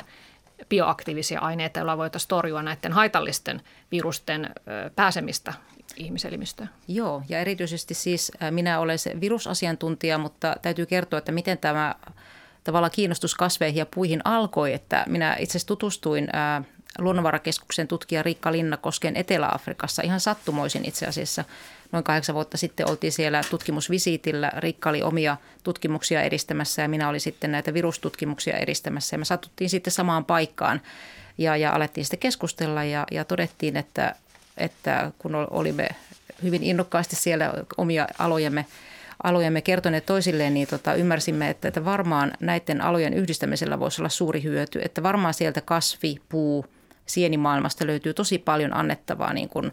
bioaktiivisia 0.70 1.40
aineita, 1.40 1.80
joilla 1.80 1.98
voitaisiin 1.98 2.30
torjua 2.30 2.64
näiden 2.64 2.94
haitallisten 2.94 3.62
virusten 3.92 4.50
pääsemistä 4.96 5.54
ihmiselimistöön. 5.96 6.70
Joo, 6.88 7.24
ja 7.30 7.40
erityisesti 7.40 7.94
siis 7.94 8.32
minä 8.52 8.80
olen 8.80 9.00
se 9.00 9.22
virusasiantuntija, 9.22 10.18
mutta 10.18 10.56
täytyy 10.62 10.86
kertoa, 10.86 11.20
että 11.20 11.32
miten 11.32 11.58
tämä 11.58 11.96
tavallaan 12.64 12.92
kiinnostus 12.92 13.36
kasveihin 13.36 13.80
ja 13.80 13.86
puihin 13.86 14.22
alkoi, 14.24 14.74
että 14.74 15.04
minä 15.08 15.36
itse 15.40 15.52
asiassa 15.52 15.68
tutustuin 15.68 16.28
Luonnonvarakeskuksen 17.00 17.88
tutkija 17.88 18.24
Riikka 18.24 18.52
Linnakosken 18.52 19.16
Etelä-Afrikassa 19.16 20.02
ihan 20.02 20.20
sattumoisin 20.20 20.86
itse 20.86 21.08
asiassa. 21.08 21.46
Noin 21.92 22.04
kahdeksan 22.04 22.36
vuotta 22.36 22.58
sitten 22.58 22.90
oltiin 22.90 23.12
siellä 23.12 23.42
tutkimusvisiitillä. 23.50 24.52
Riikka 24.58 24.90
oli 24.90 25.02
omia 25.02 25.38
tutkimuksia 25.64 26.22
edistämässä 26.22 26.82
ja 26.82 26.90
minä 26.90 27.10
olin 27.10 27.22
sitten 27.22 27.52
näitä 27.52 27.74
virustutkimuksia 27.74 28.58
edistämässä. 28.58 29.14
Ja 29.14 29.18
me 29.18 29.26
satuttiin 29.26 29.70
sitten 29.70 29.94
samaan 29.94 30.26
paikkaan 30.26 30.82
ja, 31.38 31.58
ja 31.58 31.74
alettiin 31.74 32.06
sitten 32.06 32.20
keskustella 32.20 32.84
ja, 32.84 33.06
ja 33.12 33.26
todettiin, 33.26 33.78
että, 33.78 34.16
että 34.58 35.12
kun 35.20 35.36
olimme 35.36 35.88
hyvin 36.44 36.64
innokkaasti 36.64 37.16
siellä 37.16 37.54
omia 37.78 38.08
alojemme 38.20 38.66
alojemme 39.24 39.62
kertoneet 39.62 40.06
toisilleen, 40.06 40.54
niin 40.54 40.68
tota, 40.68 40.94
ymmärsimme, 40.94 41.50
että, 41.50 41.68
että 41.68 41.86
varmaan 41.86 42.32
näiden 42.40 42.82
alojen 42.82 43.14
yhdistämisellä 43.14 43.80
voisi 43.80 44.02
olla 44.02 44.10
suuri 44.10 44.44
hyöty. 44.44 44.82
Että 44.84 45.04
varmaan 45.04 45.34
sieltä 45.34 45.62
kasvi, 45.62 46.16
puu, 46.30 46.66
sienimaailmasta 47.06 47.88
löytyy 47.88 48.14
tosi 48.14 48.38
paljon 48.38 48.76
annettavaa 48.76 49.34
niin 49.34 49.50
kuin 49.50 49.72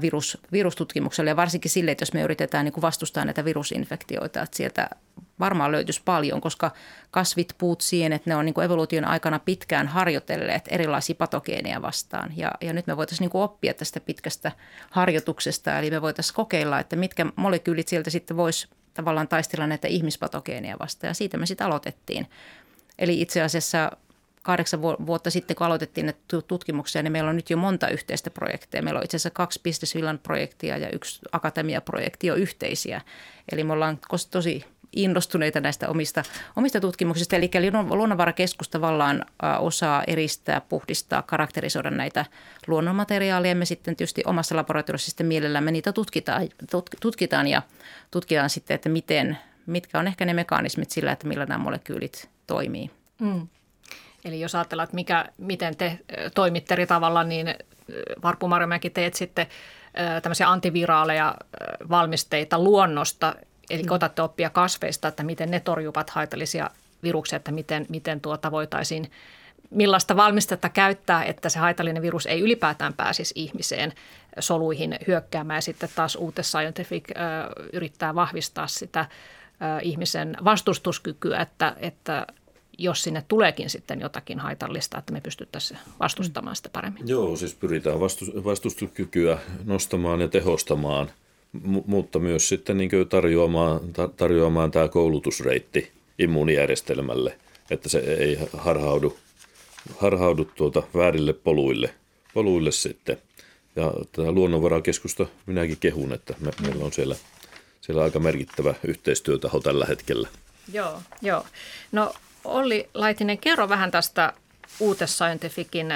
virus, 0.00 0.38
virustutkimukselle 0.52 1.30
ja 1.30 1.36
varsinkin 1.36 1.70
sille, 1.70 1.90
että 1.90 2.02
jos 2.02 2.12
me 2.12 2.22
yritetään 2.22 2.64
niin 2.64 2.72
kuin 2.72 2.82
vastustaa 2.82 3.24
näitä 3.24 3.44
virusinfektioita, 3.44 4.42
että 4.42 4.56
sieltä 4.56 4.90
varmaan 5.40 5.72
löytyisi 5.72 6.02
paljon, 6.04 6.40
koska 6.40 6.70
kasvit, 7.10 7.54
puut, 7.58 7.80
sienet, 7.80 8.26
ne 8.26 8.36
on 8.36 8.44
niin 8.44 8.54
kuin 8.54 8.64
evoluution 8.64 9.04
aikana 9.04 9.38
pitkään 9.38 9.88
harjoitelleet 9.88 10.64
erilaisia 10.70 11.14
patogeeneja 11.14 11.82
vastaan. 11.82 12.32
Ja, 12.36 12.50
ja 12.60 12.72
nyt 12.72 12.86
me 12.86 12.96
voitaisiin 12.96 13.24
niin 13.24 13.30
kuin 13.30 13.42
oppia 13.42 13.74
tästä 13.74 14.00
pitkästä 14.00 14.52
harjoituksesta, 14.90 15.78
eli 15.78 15.90
me 15.90 16.02
voitaisiin 16.02 16.36
kokeilla, 16.36 16.80
että 16.80 16.96
mitkä 16.96 17.26
molekyylit 17.36 17.88
sieltä 17.88 18.10
sitten 18.10 18.36
voisi 18.36 18.68
tavallaan 18.94 19.28
taistella 19.28 19.66
näitä 19.66 19.88
ihmispatogeeneja 19.88 20.76
vastaan. 20.80 21.08
Ja 21.08 21.14
siitä 21.14 21.36
me 21.36 21.46
sitten 21.46 21.66
aloitettiin. 21.66 22.26
Eli 22.98 23.20
itse 23.20 23.42
asiassa 23.42 23.90
kahdeksan 24.46 24.82
vuotta 24.82 25.30
sitten, 25.30 25.56
kun 25.56 25.66
aloitettiin 25.66 26.06
näitä 26.06 26.42
tutkimuksia, 26.48 27.02
niin 27.02 27.12
meillä 27.12 27.30
on 27.30 27.36
nyt 27.36 27.50
jo 27.50 27.56
monta 27.56 27.88
yhteistä 27.88 28.30
projekteja. 28.30 28.82
Meillä 28.82 28.98
on 28.98 29.04
itse 29.04 29.16
asiassa 29.16 29.30
kaksi 29.30 29.60
Business 29.64 29.92
Finland-projektia 29.92 30.76
ja 30.76 30.90
yksi 30.90 31.20
Akatemia-projekti 31.32 32.26
jo 32.26 32.34
yhteisiä. 32.34 33.00
Eli 33.52 33.64
me 33.64 33.72
ollaan 33.72 33.98
tosi 34.30 34.64
innostuneita 34.96 35.60
näistä 35.60 35.88
omista, 35.88 36.22
omista 36.56 36.80
tutkimuksista. 36.80 37.36
Eli 37.36 37.50
Luonnonvarakeskus 37.90 38.68
tavallaan 38.68 39.24
osaa 39.58 40.04
eristää, 40.06 40.60
puhdistaa, 40.60 41.22
karakterisoida 41.22 41.90
näitä 41.90 42.24
luonnonmateriaaleja. 42.66 43.54
Me 43.54 43.64
sitten 43.64 43.96
tietysti 43.96 44.22
omassa 44.26 44.56
laboratoriossa 44.56 45.10
sitten 45.10 45.26
mielellämme 45.26 45.70
niitä 45.70 45.92
tutkitaan, 45.92 46.48
tutkitaan 47.00 47.46
ja 47.48 47.62
tutkitaan 48.10 48.50
sitten, 48.50 48.74
että 48.74 48.88
miten, 48.88 49.38
mitkä 49.66 49.98
on 49.98 50.06
ehkä 50.06 50.24
ne 50.24 50.34
mekanismit 50.34 50.90
sillä, 50.90 51.12
että 51.12 51.26
millä 51.26 51.46
nämä 51.46 51.64
molekyylit 51.64 52.28
toimii. 52.46 52.90
Mm. 53.20 53.48
Eli 54.26 54.40
jos 54.40 54.54
ajatellaan, 54.54 54.84
että 54.84 54.94
mikä, 54.94 55.24
miten 55.38 55.76
te 55.76 55.98
toimitte 56.34 56.74
eri 56.74 56.86
tavalla, 56.86 57.24
niin 57.24 57.54
Varpu 58.22 58.48
Marjomäki 58.48 58.90
teet 58.90 59.14
sitten 59.14 59.46
tämmöisiä 60.22 60.50
antiviraaleja 60.50 61.34
valmisteita 61.90 62.58
luonnosta, 62.58 63.34
eli 63.70 63.82
mm. 63.82 63.90
otatte 63.90 64.22
oppia 64.22 64.50
kasveista, 64.50 65.08
että 65.08 65.22
miten 65.22 65.50
ne 65.50 65.60
torjuvat 65.60 66.10
haitallisia 66.10 66.70
viruksia, 67.02 67.36
että 67.36 67.52
miten, 67.52 67.86
miten 67.88 68.20
tuota 68.20 68.50
voitaisiin 68.50 69.10
millaista 69.70 70.16
valmistetta 70.16 70.68
käyttää, 70.68 71.24
että 71.24 71.48
se 71.48 71.58
haitallinen 71.58 72.02
virus 72.02 72.26
ei 72.26 72.40
ylipäätään 72.40 72.94
pääsisi 72.94 73.34
ihmiseen 73.36 73.92
soluihin 74.38 74.98
hyökkäämään. 75.06 75.56
Ja 75.56 75.60
sitten 75.60 75.88
taas 75.94 76.16
Uute 76.16 76.42
Scientific 76.42 77.04
yrittää 77.72 78.14
vahvistaa 78.14 78.66
sitä 78.66 79.06
ihmisen 79.82 80.36
vastustuskykyä, 80.44 81.40
että, 81.40 81.76
että 81.80 82.26
jos 82.78 83.02
sinne 83.02 83.24
tuleekin 83.28 83.70
sitten 83.70 84.00
jotakin 84.00 84.38
haitallista, 84.38 84.98
että 84.98 85.12
me 85.12 85.20
pystyttäisiin 85.20 85.80
vastustamaan 86.00 86.56
sitä 86.56 86.68
paremmin. 86.68 87.08
Joo, 87.08 87.36
siis 87.36 87.54
pyritään 87.54 88.00
vastustuskykyä 88.44 89.38
nostamaan 89.64 90.20
ja 90.20 90.28
tehostamaan, 90.28 91.10
mutta 91.86 92.18
myös 92.18 92.48
sitten 92.48 92.76
niin 92.78 92.90
tarjoamaan, 93.08 93.80
tarjoamaan 94.16 94.70
tämä 94.70 94.88
koulutusreitti 94.88 95.92
immuunijärjestelmälle, 96.18 97.38
että 97.70 97.88
se 97.88 97.98
ei 97.98 98.38
harhaudu, 98.56 99.16
harhaudu 99.98 100.44
tuota 100.44 100.82
väärille 100.94 101.32
poluille, 101.32 101.94
poluille 102.34 102.72
sitten. 102.72 103.18
Ja 103.76 103.92
tätä 104.12 104.32
luonnonvarakeskusta 104.32 105.26
minäkin 105.46 105.76
kehun, 105.80 106.12
että 106.12 106.34
me, 106.40 106.50
meillä 106.62 106.84
on 106.84 106.92
siellä, 106.92 107.16
siellä 107.80 108.02
aika 108.02 108.18
merkittävä 108.18 108.74
yhteistyötaho 108.84 109.60
tällä 109.60 109.86
hetkellä. 109.86 110.28
Joo, 110.72 111.02
joo. 111.22 111.44
No 111.92 112.14
Olli 112.46 112.88
Laitinen, 112.94 113.38
kerro 113.38 113.68
vähän 113.68 113.90
tästä 113.90 114.32
Uutes 114.80 115.16
Scientificin 115.16 115.86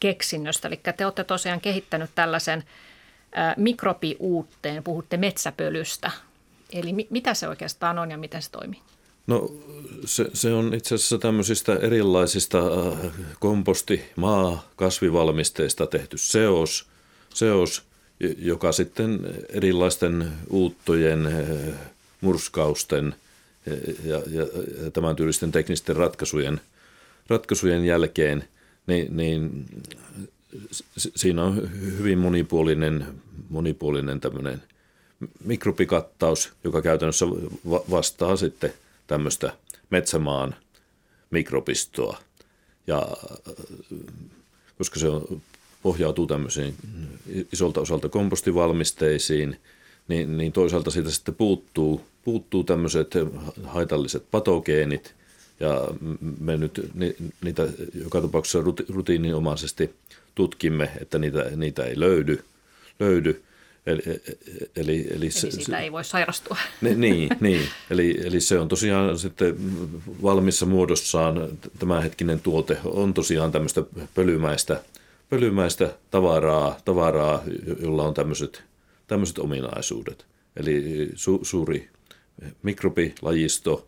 keksinnöstä. 0.00 0.68
Eli 0.68 0.80
te 0.96 1.04
olette 1.04 1.24
tosiaan 1.24 1.60
kehittänyt 1.60 2.10
tällaisen 2.14 2.64
mikrobiuutteen, 3.56 4.82
puhutte 4.82 5.16
metsäpölystä. 5.16 6.10
Eli 6.72 6.92
mi- 6.92 7.06
mitä 7.10 7.34
se 7.34 7.48
oikeastaan 7.48 7.98
on 7.98 8.10
ja 8.10 8.18
miten 8.18 8.42
se 8.42 8.50
toimii? 8.50 8.80
No 9.26 9.52
se, 10.04 10.26
se 10.34 10.54
on 10.54 10.74
itse 10.74 10.94
asiassa 10.94 11.18
tämmöisistä 11.18 11.76
erilaisista 11.76 12.58
komposti, 13.40 14.04
maa, 14.16 14.68
kasvivalmisteista 14.76 15.86
tehty 15.86 16.18
seos, 16.18 16.88
seos, 17.34 17.82
joka 18.38 18.72
sitten 18.72 19.20
erilaisten 19.48 20.32
uuttojen, 20.50 21.46
murskausten– 22.20 23.14
ja, 24.04 24.22
ja, 24.30 24.46
ja 24.84 24.90
tämän 24.90 25.16
tyylisten 25.16 25.52
teknisten 25.52 25.96
ratkaisujen, 25.96 26.60
ratkaisujen 27.28 27.84
jälkeen, 27.84 28.44
niin, 28.86 29.16
niin 29.16 29.66
siinä 30.96 31.44
on 31.44 31.70
hyvin 31.98 32.18
monipuolinen, 32.18 33.06
monipuolinen 33.48 34.20
tämmöinen 34.20 34.62
mikrobikattaus, 35.44 36.52
joka 36.64 36.82
käytännössä 36.82 37.26
vastaa 37.90 38.36
sitten 38.36 38.72
tämmöistä 39.06 39.52
metsämaan 39.90 40.54
mikrobistoa. 41.30 42.18
Ja 42.86 43.08
koska 44.78 45.00
se 45.00 45.08
on 45.08 45.42
pohjautuu 45.82 46.26
tämmöisiin 46.26 46.74
isolta 47.52 47.80
osalta 47.80 48.08
kompostivalmisteisiin, 48.08 49.56
niin, 50.08 50.36
niin 50.36 50.52
toisaalta 50.52 50.90
siitä 50.90 51.10
sitten 51.10 51.34
puuttuu, 51.34 52.00
puuttuu 52.24 52.64
tämmöiset 52.64 53.14
haitalliset 53.64 54.30
patogeenit, 54.30 55.14
ja 55.60 55.88
me 56.40 56.56
nyt 56.56 56.90
niitä 57.44 57.68
joka 58.04 58.20
tapauksessa 58.20 58.62
rutiininomaisesti 58.88 59.94
tutkimme, 60.34 60.90
että 61.00 61.18
niitä, 61.18 61.50
niitä 61.56 61.84
ei 61.84 62.00
löydy. 62.00 62.44
löydy. 63.00 63.42
Eli, 63.86 64.02
eli, 64.06 64.22
eli, 64.76 65.06
eli 65.10 65.30
se, 65.30 65.50
siitä 65.50 65.78
ei 65.78 65.92
voi 65.92 66.04
sairastua. 66.04 66.56
Ne, 66.80 66.94
niin, 66.94 67.28
niin. 67.40 67.68
Eli, 67.90 68.18
eli 68.24 68.40
se 68.40 68.58
on 68.58 68.68
tosiaan 68.68 69.18
sitten 69.18 69.56
valmissa 70.22 70.66
muodossaan, 70.66 71.48
tämänhetkinen 71.78 72.40
tuote 72.40 72.78
on 72.84 73.14
tosiaan 73.14 73.52
tämmöistä 73.52 73.82
pölymäistä, 74.14 74.80
pölymäistä 75.30 75.94
tavaraa, 76.10 76.76
tavaraa, 76.84 77.42
jolla 77.82 78.02
on 78.02 78.14
tämmöiset, 78.14 78.62
tämmöiset 79.12 79.38
ominaisuudet. 79.38 80.26
Eli 80.56 81.08
su, 81.14 81.40
suuri 81.42 81.88
mikrobilajisto, 82.62 83.86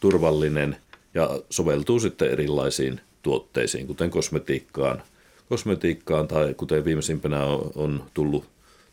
turvallinen 0.00 0.76
ja 1.14 1.40
soveltuu 1.50 2.00
sitten 2.00 2.30
erilaisiin 2.30 3.00
tuotteisiin, 3.22 3.86
kuten 3.86 4.10
kosmetiikkaan, 4.10 5.02
kosmetiikkaan 5.48 6.28
tai 6.28 6.54
kuten 6.54 6.84
viimeisimpänä 6.84 7.44
on, 7.44 7.70
on 7.74 8.04
tullut 8.14 8.44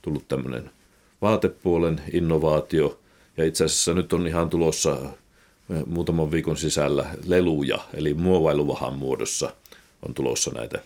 tullut 0.05 0.27
tämmöinen 0.27 0.69
vaatepuolen 1.21 2.01
innovaatio. 2.13 2.99
Ja 3.37 3.45
itse 3.45 3.63
asiassa 3.63 3.93
nyt 3.93 4.13
on 4.13 4.27
ihan 4.27 4.49
tulossa 4.49 4.97
eh, 5.01 5.85
muutaman 5.85 6.31
viikon 6.31 6.57
sisällä 6.57 7.09
leluja, 7.25 7.79
eli 7.93 8.13
muovailuvahan 8.13 8.93
muodossa 8.93 9.53
on 10.07 10.13
tulossa 10.13 10.51
näitä 10.51 10.81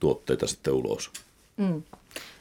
tuotteita 0.00 0.46
sitten 0.46 0.72
ulos. 0.72 1.10
Mm. 1.56 1.82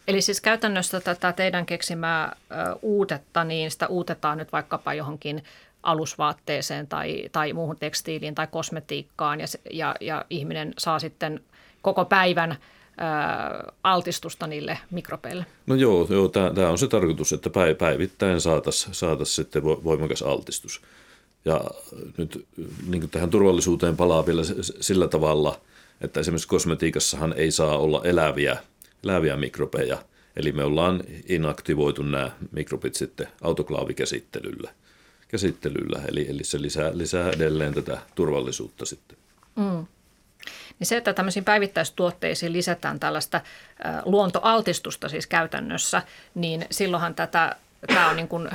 Eli 0.10 0.22
siis 0.22 0.42
käytännössä 0.42 1.00
tätä 1.00 1.34
teidän 1.34 1.66
keksimää 1.66 2.36
uutetta, 2.82 3.44
niin 3.44 3.72
sitä 3.72 3.88
uutetaan 3.88 4.38
nyt 4.38 4.52
vaikkapa 4.52 4.94
johonkin 4.94 5.44
alusvaatteeseen 5.84 6.88
tai, 6.88 7.30
tai 7.32 7.54
muuhun 7.54 7.78
tekstiiliin 7.80 8.36
tai 8.36 8.48
kosmetiikkaan 8.52 9.40
ja, 9.40 9.46
ja, 9.72 9.96
ja 10.02 10.26
ihminen 10.30 10.74
saa 10.78 11.00
sitten 11.00 11.42
koko 11.82 12.06
päivän– 12.06 12.58
altistusta 13.84 14.48
niille 14.48 14.78
mikrobeille. 14.92 15.46
No 15.68 15.76
joo, 15.76 16.08
joo 16.10 16.28
tämä 16.28 16.70
on 16.70 16.78
se 16.78 16.88
tarkoitus, 16.88 17.34
että 17.34 17.50
päivittäin 17.78 18.42
saataisiin 18.42 18.96
saatais 18.96 19.36
sitten 19.36 19.64
voimakas 19.64 20.22
altistus. 20.22 20.82
Ja 21.46 21.62
nyt 22.18 22.46
niin 22.88 23.10
tähän 23.10 23.30
turvallisuuteen 23.30 23.98
palaa 23.98 24.26
vielä 24.26 24.42
sillä 24.82 25.08
tavalla, 25.08 25.60
että 26.02 26.20
esimerkiksi 26.20 26.48
kosmetiikassahan 26.48 27.34
ei 27.38 27.52
saa 27.52 27.78
olla 27.78 28.02
eläviä, 28.04 28.58
eläviä 29.04 29.38
mikrobeja. 29.38 29.98
Eli 30.36 30.52
me 30.52 30.64
ollaan 30.64 31.04
inaktivoitu 31.30 32.04
nämä 32.04 32.32
mikrobit 32.52 32.96
sitten 32.96 33.28
autoklaavikäsittelyllä. 33.42 34.72
Käsittelyllä, 35.28 36.02
eli, 36.08 36.30
eli 36.30 36.44
se 36.44 36.62
lisää, 36.62 36.92
lisää 36.94 37.30
edelleen 37.30 37.74
tätä 37.74 37.98
turvallisuutta 38.16 38.86
sitten. 38.86 39.18
Mm. 39.56 39.86
Niin 40.80 40.88
se, 40.88 40.98
että 40.98 41.14
tämmöisiin 41.14 41.46
päivittäistuotteisiin 41.46 42.54
lisätään 42.54 43.00
tällaista 43.00 43.42
luontoaltistusta 44.06 45.10
siis 45.10 45.28
käytännössä, 45.28 46.02
niin 46.36 46.66
silloinhan 46.72 47.16
tätä, 47.16 47.56
tämä 47.88 48.10
on 48.10 48.16
niin 48.16 48.28
kuin 48.28 48.50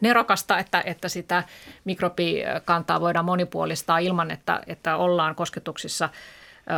nerokasta, 0.00 0.58
että, 0.58 0.82
että 0.86 1.08
sitä 1.08 1.44
mikrobikantaa 1.84 3.00
voidaan 3.00 3.24
monipuolistaa 3.24 3.98
ilman, 3.98 4.30
että, 4.30 4.60
että 4.66 4.96
ollaan 4.96 5.34
kosketuksissa 5.34 6.08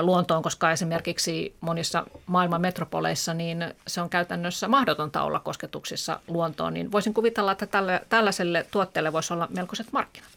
luontoon, 0.03 0.43
koska 0.43 0.73
esimerkiksi 0.73 1.55
monissa 1.61 2.07
maailman 2.27 2.61
metropoleissa 2.61 3.35
niin 3.35 3.65
se 3.87 4.01
on 4.01 4.11
käytännössä 4.11 4.69
mahdotonta 4.69 5.23
olla 5.23 5.41
kosketuksissa 5.41 6.21
luontoon, 6.29 6.75
niin 6.75 6.93
voisin 6.93 7.15
kuvitella, 7.15 7.53
että 7.53 7.67
tälle, 7.67 8.01
tällaiselle 8.09 8.67
tuotteelle 8.71 9.13
voisi 9.13 9.33
olla 9.33 9.49
melkoiset 9.57 9.87
markkinat. 9.93 10.31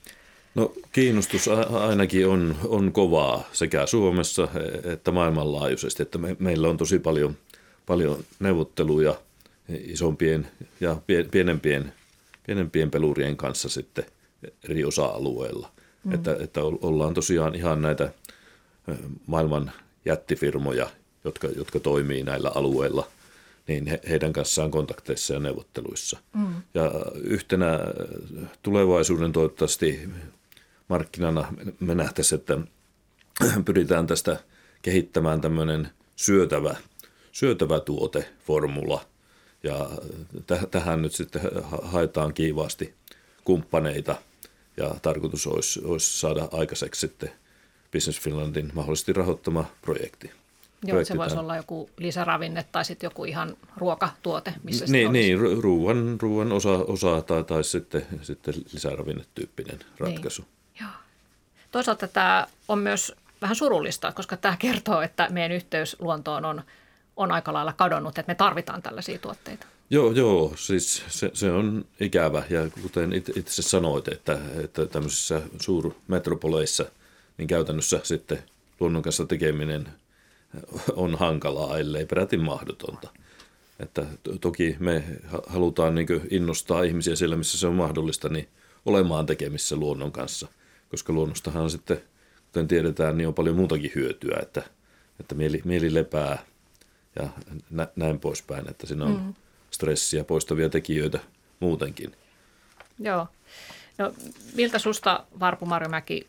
No 0.56 0.74
kiinnostus 0.92 1.50
ainakin 1.88 2.28
on, 2.28 2.56
on 2.68 2.92
kovaa 2.92 3.44
sekä 3.52 3.86
Suomessa 3.86 4.48
että 4.84 5.12
maailmanlaajuisesti, 5.12 6.04
että 6.04 6.18
me, 6.18 6.36
meillä 6.40 6.68
on 6.70 6.78
tosi 6.78 7.00
paljon, 7.00 7.38
paljon 7.86 8.24
neuvotteluja 8.40 9.16
isompien 9.70 10.48
ja 10.80 10.98
pienempien, 11.32 11.94
pienempien 12.46 12.92
pelurien 12.92 13.38
kanssa 13.38 13.70
sitten 13.70 14.06
eri 14.70 14.86
osa-alueilla. 14.86 15.70
Mm. 16.04 16.14
Että, 16.14 16.38
että 16.40 16.62
ollaan 16.64 17.14
tosiaan 17.14 17.56
ihan 17.56 17.82
näitä 17.82 18.12
maailman 19.28 19.72
jättifirmoja, 20.06 20.90
jotka, 21.24 21.48
jotka 21.48 21.80
toimii 21.80 22.24
näillä 22.24 22.52
alueilla, 22.56 23.08
niin 23.68 23.88
he, 23.88 24.00
heidän 24.10 24.34
kanssaan 24.34 24.72
kontakteissa 24.72 25.34
ja 25.34 25.40
neuvotteluissa. 25.40 26.20
Mm. 26.34 26.56
Ja 26.74 26.92
yhtenä 27.24 27.80
tulevaisuuden 28.62 29.32
toivottavasti 29.32 30.10
markkinana 30.88 31.54
me 31.80 31.96
nähtäisiin, 31.96 32.40
että 32.40 32.58
pyritään 33.66 34.08
tästä 34.08 34.38
kehittämään 34.82 35.42
tämmöinen 35.42 35.90
syötävä, 36.16 36.76
syötävä 37.32 37.80
tuoteformula. 37.80 39.06
Ja 39.64 39.90
täh- 40.54 40.68
tähän 40.72 41.02
nyt 41.02 41.14
sitten 41.14 41.42
haetaan 41.82 42.34
kiivaasti 42.34 42.94
kumppaneita 43.44 44.16
ja 44.78 44.96
tarkoitus 45.02 45.48
olisi, 45.48 45.82
olisi 45.84 46.20
saada 46.20 46.50
aikaiseksi 46.52 47.02
sitten 47.02 47.32
Business 47.94 48.22
Finlandin 48.22 48.72
mahdollisesti 48.74 49.14
rahoittama 49.14 49.66
projekti. 49.82 50.32
Joo, 50.84 51.06
se 51.06 51.18
voisi 51.18 51.38
olla 51.38 51.56
joku 51.56 51.90
lisäravinne 51.98 52.66
tai 52.72 52.86
sitten 52.86 53.08
joku 53.08 53.26
ihan 53.26 53.58
ruokatuote, 53.78 54.54
missä 54.64 54.86
Niin, 54.86 55.14
niin 55.14 55.40
ruoan, 55.62 56.18
ruoan 56.22 56.52
osa, 56.52 56.70
osa 56.70 57.22
tai, 57.22 57.44
tai 57.44 57.64
sitten, 57.64 58.06
sitten 58.22 58.54
lisäravinnetyyppinen 58.74 59.80
ratkaisu. 60.00 60.42
Niin. 60.42 60.90
Toisaalta 61.72 62.08
tämä 62.08 62.48
on 62.68 62.80
myös 62.80 63.14
vähän 63.42 63.56
surullista, 63.56 64.12
koska 64.12 64.38
tämä 64.38 64.58
kertoo, 64.60 65.02
että 65.02 65.28
meidän 65.30 65.52
yhteys 65.52 65.96
luontoon 66.00 66.46
on, 66.46 66.62
on 67.16 67.32
aika 67.32 67.54
lailla 67.54 67.74
kadonnut, 67.74 68.18
että 68.18 68.32
me 68.32 68.36
tarvitaan 68.36 68.82
tällaisia 68.82 69.20
tuotteita. 69.20 69.68
Joo, 69.90 70.12
joo, 70.12 70.54
siis 70.56 71.04
se, 71.08 71.32
se 71.34 71.52
on 71.52 71.86
ikävä 72.00 72.44
ja 72.50 72.70
kuten 72.82 73.14
itse 73.14 73.62
sanoit, 73.62 74.08
että, 74.08 74.40
että 74.64 74.86
tämmöisissä 74.86 75.42
suurmetropoleissa 75.62 76.86
niin 77.38 77.48
käytännössä 77.48 78.00
sitten 78.04 78.44
luonnon 78.80 79.02
kanssa 79.02 79.26
tekeminen 79.26 79.88
on 80.96 81.16
hankalaa, 81.16 81.78
ellei 81.78 82.06
peräti 82.06 82.38
mahdotonta. 82.38 83.10
Että 83.80 84.06
toki 84.42 84.76
me 84.80 85.04
halutaan 85.48 85.96
niin 85.96 86.08
innostaa 86.30 86.84
ihmisiä 86.84 87.16
siellä, 87.16 87.36
missä 87.36 87.58
se 87.58 87.68
on 87.68 87.76
mahdollista, 87.76 88.30
niin 88.30 88.50
olemaan 88.86 89.26
tekemissä 89.26 89.76
luonnon 89.76 90.12
kanssa– 90.12 90.48
koska 90.94 91.14
luonnostahan 91.14 91.70
sitten, 91.70 92.02
kuten 92.46 92.68
tiedetään, 92.68 93.18
niin 93.18 93.28
on 93.28 93.34
paljon 93.34 93.56
muutakin 93.56 93.92
hyötyä, 93.96 94.40
että, 94.42 94.64
että 95.20 95.36
mieli, 95.36 95.62
mieli 95.66 95.94
lepää 95.94 96.46
ja 97.20 97.30
nä, 97.70 97.88
näin 97.96 98.20
poispäin, 98.20 98.70
että 98.70 98.88
siinä 98.88 99.06
on 99.06 99.22
mm. 99.22 99.34
stressiä 99.72 100.24
poistavia 100.24 100.70
tekijöitä 100.70 101.20
muutenkin. 101.60 102.16
Joo. 103.00 103.28
No, 103.98 104.14
miltä 104.56 104.80
susta 104.80 105.26
Varpu 105.40 105.66
Marjomäki 105.66 106.26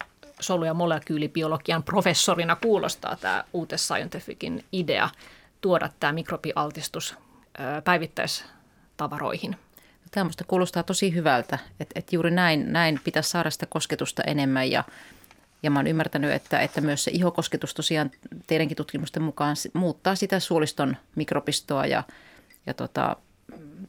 solu- 0.47 0.65
ja 0.65 0.75
molekyylibiologian 0.75 1.83
professorina 1.83 2.57
kuulostaa 2.57 3.17
tämä 3.17 3.45
Uutes 3.53 3.87
Scientificin 3.87 4.65
idea 4.73 5.09
tuoda 5.61 5.91
tämä 6.01 6.13
mikrobialtistus 6.13 7.17
päivittäistavaroihin? 7.85 9.57
Tämä 10.11 10.25
minusta 10.25 10.45
kuulostaa 10.45 10.83
tosi 10.83 11.15
hyvältä, 11.15 11.59
että, 11.81 11.93
että 11.99 12.17
juuri 12.17 12.31
näin, 12.31 12.73
näin 12.73 13.01
pitäisi 13.05 13.31
saada 13.31 13.51
sitä 13.51 13.67
kosketusta 13.67 14.23
enemmän 14.23 14.71
ja, 14.71 14.85
ja 15.63 15.71
mä 15.71 15.79
oon 15.79 15.87
ymmärtänyt, 15.87 16.33
että, 16.33 16.61
että 16.61 16.81
myös 16.81 17.05
se 17.05 17.11
ihokosketus 17.11 17.75
tosiaan 17.75 18.11
teidänkin 18.47 18.77
tutkimusten 18.77 19.23
mukaan 19.23 19.57
muuttaa 19.73 20.15
sitä 20.15 20.41
suoliston 20.41 20.97
mikrobistoa 21.15 21.87
ja, 21.87 22.03
ja 22.67 22.75
tota, 22.75 23.17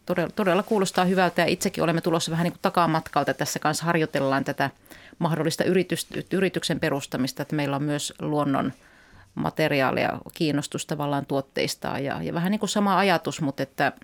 todella, 0.06 0.32
todella 0.36 0.64
kuulostaa 0.64 1.06
hyvältä 1.06 1.42
ja 1.42 1.48
itsekin 1.48 1.84
olemme 1.84 2.02
tulossa 2.02 2.32
vähän 2.32 2.44
niin 2.44 2.54
kuin 2.54 2.62
takamatkalta. 2.62 3.34
Tässä 3.34 3.60
kanssa 3.60 3.86
harjoitellaan 3.86 4.44
tätä 4.44 4.70
mahdollista 5.20 5.64
yritys, 5.64 6.08
yrityksen 6.34 6.80
perustamista, 6.80 7.42
että 7.42 7.56
meillä 7.56 7.76
on 7.76 7.84
myös 7.84 8.14
luonnon 8.22 8.74
materiaalia, 9.36 10.20
kiinnostus 10.34 10.86
tavallaan 10.86 11.26
tuotteistaan 11.26 12.04
ja, 12.04 12.24
ja 12.24 12.34
vähän 12.34 12.52
niin 12.52 12.60
kuin 12.60 12.70
sama 12.70 12.98
ajatus, 12.98 13.42
mutta 13.42 13.64
että– 13.64 13.92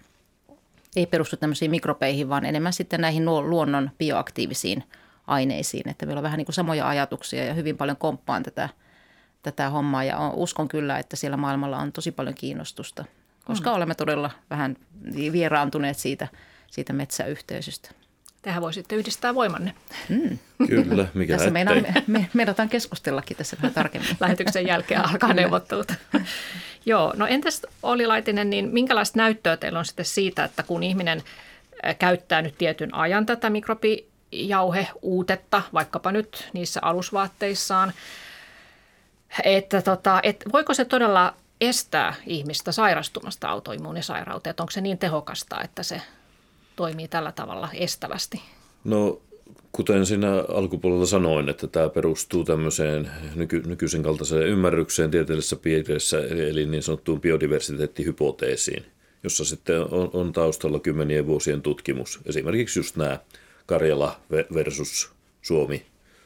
ei 0.95 1.05
perustu 1.05 1.37
tämmöisiin 1.37 1.71
mikropeihin, 1.71 2.29
vaan 2.29 2.45
enemmän 2.45 2.73
sitten 2.73 3.01
näihin 3.01 3.25
luonnon 3.25 3.91
bioaktiivisiin 3.97 4.83
aineisiin. 5.27 5.89
Että 5.89 6.05
meillä 6.05 6.19
on 6.19 6.23
vähän 6.23 6.37
niin 6.37 6.45
kuin 6.45 6.55
samoja 6.55 6.87
ajatuksia 6.87 7.45
ja 7.45 7.53
hyvin 7.53 7.77
paljon 7.77 7.97
komppaan 7.97 8.43
tätä, 8.43 8.69
tätä 9.43 9.69
hommaa 9.69 10.03
ja 10.03 10.29
uskon 10.33 10.67
kyllä, 10.67 10.99
että 10.99 11.15
siellä 11.15 11.37
maailmalla 11.37 11.77
on 11.77 11.91
tosi 11.91 12.11
paljon 12.11 12.35
kiinnostusta, 12.35 13.05
koska 13.45 13.69
mm. 13.69 13.75
olemme 13.75 13.95
todella 13.95 14.31
vähän 14.49 14.77
vieraantuneet 15.31 15.97
siitä, 15.97 16.27
siitä 16.71 16.93
metsäyhteisöstä. 16.93 17.91
Tähän 18.41 18.61
voisitte 18.61 18.95
yhdistää 18.95 19.35
voimanne. 19.35 19.73
Mm. 20.09 20.39
Kyllä, 20.67 21.07
mikä 21.13 21.37
Tässä 21.37 21.51
meinaan, 21.51 21.81
me, 21.81 22.03
me, 22.07 22.29
meinataan 22.33 22.69
keskustellakin 22.69 23.37
tässä 23.37 23.57
vähän 23.61 23.73
tarkemmin. 23.73 24.17
Lähetyksen 24.19 24.67
jälkeen 24.67 25.09
alkaa 25.09 25.33
neuvottelut. 25.33 25.93
Joo, 26.85 27.13
no 27.17 27.27
entäs 27.27 27.61
Oli 27.83 28.07
Laitinen, 28.07 28.49
niin 28.49 28.69
minkälaista 28.73 29.17
näyttöä 29.17 29.57
teillä 29.57 29.79
on 29.79 29.85
sitten 29.85 30.05
siitä, 30.05 30.43
että 30.43 30.63
kun 30.63 30.83
ihminen 30.83 31.23
käyttää 31.99 32.41
nyt 32.41 32.57
tietyn 32.57 32.95
ajan 32.95 33.25
tätä 33.25 33.49
mikrobijauheuutetta, 33.49 35.61
vaikkapa 35.73 36.11
nyt 36.11 36.49
niissä 36.53 36.79
alusvaatteissaan, 36.83 37.93
että 39.43 39.81
tota, 39.81 40.19
et 40.23 40.43
voiko 40.53 40.73
se 40.73 40.85
todella 40.85 41.35
estää 41.61 42.13
ihmistä 42.25 42.71
sairastumasta 42.71 43.49
autoimmuunisairauteen? 43.49 44.55
Onko 44.59 44.71
se 44.71 44.81
niin 44.81 44.97
tehokasta, 44.97 45.61
että 45.63 45.83
se 45.83 46.01
toimii 46.75 47.07
tällä 47.07 47.31
tavalla 47.31 47.69
estävästi? 47.73 48.41
No 48.83 49.21
kuten 49.71 50.05
siinä 50.05 50.43
alkupuolella 50.47 51.05
sanoin, 51.05 51.49
että 51.49 51.67
tämä 51.67 51.89
perustuu 51.89 52.43
tämmöiseen 52.43 53.11
nyky, 53.35 53.61
nykyisen 53.65 54.03
kaltaiseen 54.03 54.47
ymmärrykseen 54.47 55.11
tieteellisessä 55.11 55.55
piirissä, 55.55 56.19
eli 56.19 56.65
niin 56.65 56.83
sanottuun 56.83 57.21
biodiversiteettihypoteesiin, 57.21 58.85
jossa 59.23 59.45
sitten 59.45 59.81
on, 59.81 60.09
on 60.13 60.33
taustalla 60.33 60.79
kymmenien 60.79 61.27
vuosien 61.27 61.61
tutkimus. 61.61 62.19
Esimerkiksi 62.25 62.79
just 62.79 62.95
nämä 62.95 63.19
Karjala 63.65 64.19
versus 64.53 65.11
Suomi, 65.41 65.85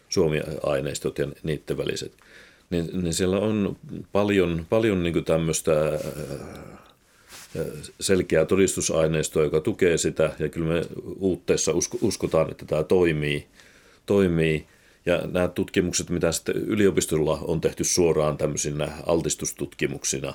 Suomi-aineistot 0.10 1.20
ja 1.20 1.28
niiden 1.44 1.78
väliset. 1.78 2.14
Niin, 2.70 2.90
niin 3.02 3.14
siellä 3.14 3.40
on 3.40 3.78
paljon, 4.12 4.66
paljon 4.70 5.04
niin 5.04 5.26
tämmöistä 5.26 5.72
selkeää 8.00 8.46
todistusaineistoa, 8.46 9.44
joka 9.44 9.60
tukee 9.60 9.98
sitä, 9.98 10.32
ja 10.40 10.50
kyllä 10.50 10.74
me 10.74 10.82
uutteessa 11.20 11.72
uskotaan, 12.02 12.52
että 12.52 12.66
tämä 12.66 12.84
toimii. 12.84 13.48
toimii. 14.06 14.66
Ja 15.06 15.22
nämä 15.32 15.48
tutkimukset, 15.48 16.10
mitä 16.10 16.32
sitten 16.32 16.56
yliopistolla 16.56 17.40
on 17.42 17.62
tehty 17.62 17.84
suoraan 17.84 18.38
tämmöisinä 18.38 18.92
altistustutkimuksina, 19.06 20.34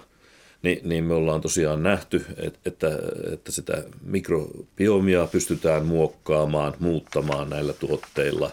niin, 0.63 0.81
niin 0.85 1.05
me 1.05 1.15
ollaan 1.15 1.41
tosiaan 1.41 1.83
nähty, 1.83 2.25
että, 2.65 2.99
että 3.33 3.53
sitä 3.53 3.85
mikrobiomia 4.03 5.29
pystytään 5.33 5.87
muokkaamaan, 5.87 6.75
muuttamaan 6.81 7.51
näillä 7.51 7.73
tuotteilla. 7.73 8.51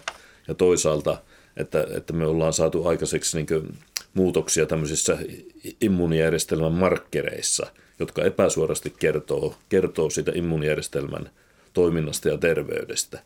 Ja 0.47 0.53
toisaalta, 0.53 1.17
että, 1.58 1.88
että 1.95 2.13
me 2.13 2.25
ollaan 2.25 2.53
saatu 2.53 2.88
aikaiseksi 2.88 3.38
niin 3.38 3.77
muutoksia 4.13 4.65
tämmöisissä 4.65 5.17
immuunijärjestelmän 5.82 6.71
markkereissa– 6.71 7.67
jotka 7.99 8.23
epäsuorasti 8.23 8.93
kertoo, 8.99 9.55
kertoo 9.69 10.10
siitä 10.10 10.31
immuunijärjestelmän 10.36 11.29
toiminnasta 11.73 12.29
ja 12.29 12.38
terveydestä. 12.38 13.19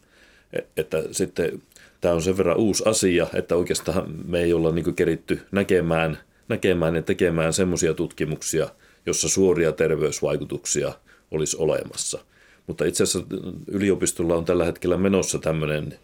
E, 0.54 0.60
että 0.78 1.04
sitten 1.12 1.62
tämä 2.02 2.14
on 2.14 2.22
sen 2.22 2.38
verran 2.38 2.58
uusi 2.58 2.84
asia, 2.86 3.28
että 3.34 3.56
oikeastaan 3.56 4.16
me 4.28 4.40
ei 4.40 4.54
olla 4.54 4.72
niin 4.72 4.96
keritty 4.96 5.42
näkemään, 5.52 6.18
näkemään 6.48 6.96
ja 6.96 7.02
tekemään 7.02 7.54
semmoisia 7.54 7.94
tutkimuksia, 7.94 8.70
jossa 9.06 9.30
suoria 9.30 9.72
terveysvaikutuksia 9.72 10.94
olisi 11.32 11.58
olemassa. 11.58 12.20
Mutta 12.68 12.86
itse 12.86 13.04
asiassa 13.04 13.36
yliopistolla 13.68 14.36
on 14.36 14.46
tällä 14.46 14.66
hetkellä 14.66 14.98
menossa 14.98 15.40
tämmöinen 15.40 16.00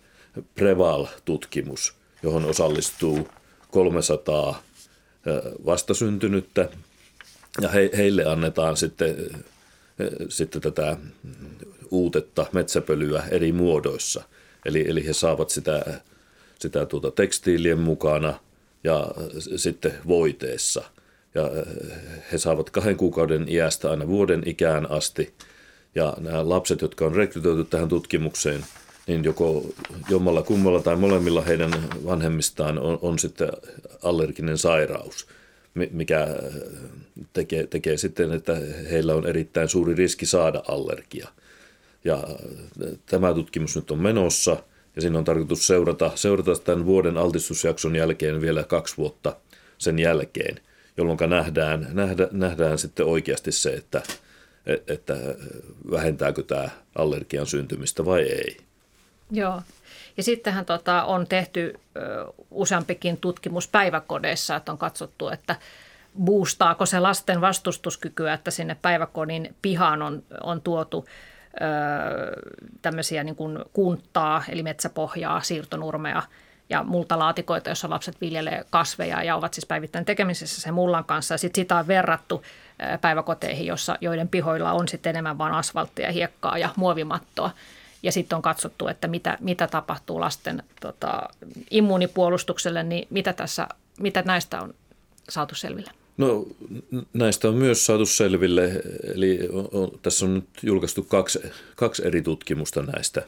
Preval-tutkimus, 0.56 1.96
johon 2.24 2.46
osallistuu 2.46 3.28
300 3.72 4.64
vastasyntynyttä 5.66 6.70
ja 7.62 7.70
he, 7.70 7.90
heille 7.98 8.26
annetaan 8.26 8.78
sitten, 8.78 9.16
sitten 10.30 10.62
tätä 10.62 10.98
uutetta, 11.92 12.46
metsäpölyä 12.52 13.24
eri 13.32 13.52
muodoissa. 13.52 14.24
Eli, 14.66 14.86
eli 14.90 15.06
he 15.06 15.14
saavat 15.14 15.50
sitä, 15.50 16.02
sitä 16.60 16.86
tuota 16.86 17.12
tekstiilien 17.12 17.80
mukana 17.80 18.40
ja 18.84 19.08
sitten 19.56 19.94
voiteessa. 20.08 20.84
Ja 21.36 21.52
he 22.32 22.38
saavat 22.38 22.70
kahden 22.70 22.98
kuukauden 22.98 23.50
iästä 23.50 23.90
aina 23.90 24.08
vuoden 24.08 24.44
ikään 24.46 24.92
asti. 24.92 25.34
Ja 25.96 26.14
nämä 26.20 26.50
lapset, 26.50 26.82
jotka 26.82 27.06
on 27.06 27.16
rekrytoitu 27.16 27.64
tähän 27.64 27.90
tutkimukseen, 27.90 28.66
niin 29.08 29.24
joko 29.24 29.66
jommalla 30.10 30.42
kummalla 30.42 30.82
tai 30.82 30.96
molemmilla 30.96 31.42
heidän 31.42 31.72
vanhemmistaan 32.06 32.80
on, 32.80 33.00
on 33.02 33.20
sitten 33.20 33.50
allerginen 34.04 34.58
sairaus– 34.58 35.28
mikä 35.92 36.28
tekee, 37.34 37.68
tekee 37.68 37.98
sitten, 37.98 38.32
että 38.32 38.58
heillä 38.92 39.16
on 39.16 39.28
erittäin 39.28 39.70
suuri 39.70 39.96
riski 39.96 40.26
saada 40.26 40.64
allergia. 40.68 41.28
Ja 42.04 42.24
tämä 43.06 43.34
tutkimus 43.34 43.76
nyt 43.76 43.92
on 43.92 44.02
menossa 44.02 44.58
ja 44.96 45.02
siinä 45.02 45.18
on 45.18 45.24
tarkoitus 45.24 45.68
seurata, 45.68 46.12
seurata 46.16 46.56
tämän 46.56 46.86
vuoden 46.86 47.18
altistusjakson 47.18 47.96
jälkeen 47.96 48.42
vielä 48.42 48.64
kaksi 48.64 48.98
vuotta 48.98 49.36
sen 49.78 50.00
jälkeen, 50.00 50.60
jolloin 50.98 51.18
nähdään, 51.28 51.88
nähdä, 51.94 52.28
nähdään 52.32 52.78
sitten 52.78 53.06
oikeasti 53.06 53.52
se, 53.52 53.74
että, 53.74 54.02
että 54.88 55.18
vähentääkö 55.92 56.44
tämä 56.44 56.70
allergian 56.96 57.48
syntymistä 57.48 58.06
vai 58.06 58.22
ei. 58.22 58.58
Joo. 59.32 59.62
Ja 60.18 60.24
sittenhän 60.24 60.66
tota, 60.66 61.04
on 61.04 61.28
tehty 61.28 61.80
ö, 61.98 62.26
useampikin 62.52 63.18
tutkimus 63.18 63.68
päiväkodeissa, 63.68 64.56
että 64.56 64.72
on 64.72 64.78
katsottu, 64.78 65.30
että 65.30 65.56
boostaako 66.24 66.86
se 66.86 67.00
lasten 67.00 67.42
vastustuskykyä, 67.42 68.34
että 68.34 68.52
sinne 68.52 68.78
päiväkodin 68.82 69.56
pihaan 69.62 70.02
on, 70.02 70.24
on 70.44 70.62
tuotu 70.62 71.06
ö, 71.06 71.60
tämmöisiä 72.82 73.24
niin 73.24 73.36
kuin 73.36 73.60
kunttaa, 73.74 74.44
eli 74.50 74.64
metsäpohjaa, 74.64 75.42
siirtonurmea 75.42 76.22
ja 76.70 76.84
multalaatikoita, 76.84 77.70
joissa 77.70 77.90
lapset 77.90 78.22
viljelee 78.22 78.66
kasveja 78.70 79.24
ja 79.24 79.36
ovat 79.36 79.54
siis 79.54 79.66
päivittäin 79.66 80.06
tekemisessä 80.06 80.62
sen 80.62 80.74
mullan 80.74 81.06
kanssa. 81.06 81.34
Ja 81.34 81.38
sitten 81.38 81.62
sitä 81.62 81.78
on 81.78 81.88
verrattu 81.88 82.44
päiväkoteihin, 83.02 83.66
jossa, 83.66 83.98
joiden 84.02 84.28
pihoilla 84.28 84.72
on 84.72 84.88
sitten 84.88 85.10
enemmän 85.10 85.38
vain 85.38 85.54
asfalttia, 85.54 86.12
hiekkaa 86.12 86.58
ja 86.58 86.70
muovimattoa. 86.76 87.52
Ja 88.04 88.12
sitten 88.12 88.36
on 88.36 88.42
katsottu, 88.42 88.88
että 88.88 89.08
mitä, 89.08 89.38
mitä 89.42 89.68
tapahtuu 89.68 90.20
lasten 90.20 90.64
tota, 90.82 91.30
immuunipuolustukselle, 91.72 92.84
niin 92.84 93.08
mitä, 93.10 93.34
tässä, 93.34 93.68
mitä 94.00 94.22
näistä 94.22 94.62
on 94.62 94.74
saatu 95.30 95.56
selville? 95.56 95.92
No 96.18 96.48
näistä 97.14 97.48
on 97.50 97.56
myös 97.56 97.86
saatu 97.86 98.06
selville, 98.06 98.82
eli 99.16 99.40
on, 99.52 99.70
on, 99.72 99.92
tässä 100.02 100.26
on 100.26 100.34
nyt 100.34 100.46
julkaistu 100.64 101.04
kaksi, 101.04 101.40
kaksi 101.76 102.08
eri 102.08 102.22
tutkimusta 102.22 102.84
näistä. 102.84 103.22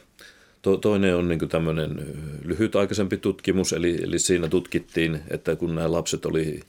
To, 0.62 0.78
toinen 0.78 1.16
on 1.16 1.28
niin 1.28 1.50
tämmöinen 1.50 2.16
lyhytaikaisempi 2.44 3.18
tutkimus, 3.18 3.74
eli, 3.74 3.98
eli 4.04 4.20
siinä 4.20 4.48
tutkittiin, 4.48 5.22
että 5.30 5.56
kun 5.56 5.76
nämä 5.76 5.92
lapset 5.92 6.26
oli, 6.26 6.60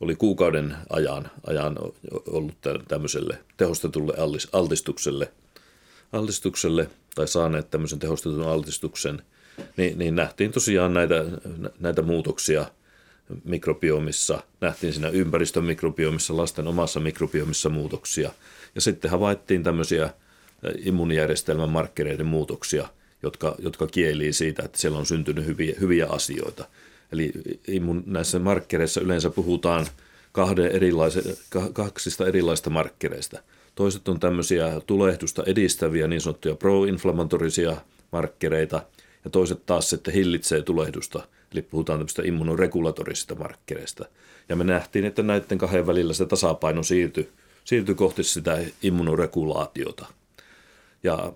oli 0.00 0.16
kuukauden 0.16 0.76
ajan, 0.90 1.30
ajan 1.46 1.78
ollut 2.26 2.54
tämmöiselle 2.88 3.38
tehostetulle 3.56 4.14
altistukselle, 4.52 5.32
altistukselle 6.12 6.90
tai 7.14 7.28
saaneet 7.28 7.70
tämmöisen 7.70 7.98
tehostetun 7.98 8.48
altistuksen, 8.48 9.22
niin, 9.76 9.98
niin 9.98 10.16
nähtiin 10.16 10.52
tosiaan 10.52 10.94
näitä, 10.94 11.24
näitä 11.80 12.02
muutoksia 12.02 12.66
mikrobiomissa, 13.44 14.42
nähtiin 14.60 14.92
siinä 14.92 15.08
ympäristön 15.08 15.64
mikrobiomissa, 15.64 16.36
lasten 16.36 16.66
omassa 16.66 17.00
mikrobiomissa 17.00 17.68
muutoksia. 17.68 18.30
Ja 18.74 18.80
sitten 18.80 19.10
havaittiin 19.10 19.62
tämmöisiä 19.62 20.10
immunijärjestelmän 20.78 21.70
markkereiden 21.70 22.26
muutoksia, 22.26 22.88
jotka, 23.22 23.54
jotka 23.58 23.86
kielii 23.86 24.32
siitä, 24.32 24.62
että 24.62 24.78
siellä 24.78 24.98
on 24.98 25.06
syntynyt 25.06 25.46
hyviä, 25.46 25.74
hyviä 25.80 26.06
asioita. 26.06 26.64
Eli 27.12 27.32
immun, 27.68 28.02
näissä 28.06 28.38
markkereissa 28.38 29.00
yleensä 29.00 29.30
puhutaan 29.30 29.86
kahden 30.32 30.72
erilaise, 30.72 31.36
kaksista 31.72 32.26
erilaista 32.26 32.70
markkereista– 32.70 33.42
Toiset 33.80 34.08
on 34.08 34.20
tämmöisiä 34.20 34.80
tulehdusta 34.86 35.42
edistäviä 35.46 36.08
niin 36.08 36.20
sanottuja 36.20 36.54
pro-inflammatorisia 36.54 37.76
markkereita 38.12 38.82
ja 39.24 39.30
toiset 39.30 39.66
taas 39.66 39.90
sitten 39.90 40.14
hillitsee 40.14 40.62
tulehdusta, 40.62 41.22
eli 41.52 41.62
puhutaan 41.62 41.98
tämmöistä 41.98 42.22
immunoregulatorisista 42.24 43.34
markkereista. 43.34 44.04
Ja 44.48 44.56
me 44.56 44.64
nähtiin, 44.64 45.04
että 45.04 45.22
näiden 45.22 45.58
kahden 45.58 45.86
välillä 45.86 46.12
se 46.12 46.26
tasapaino 46.26 46.82
siirtyi, 46.82 47.28
siirtyi 47.64 47.94
kohti 47.94 48.24
sitä 48.24 48.58
immunoregulaatiota. 48.82 50.06
Ja 51.02 51.32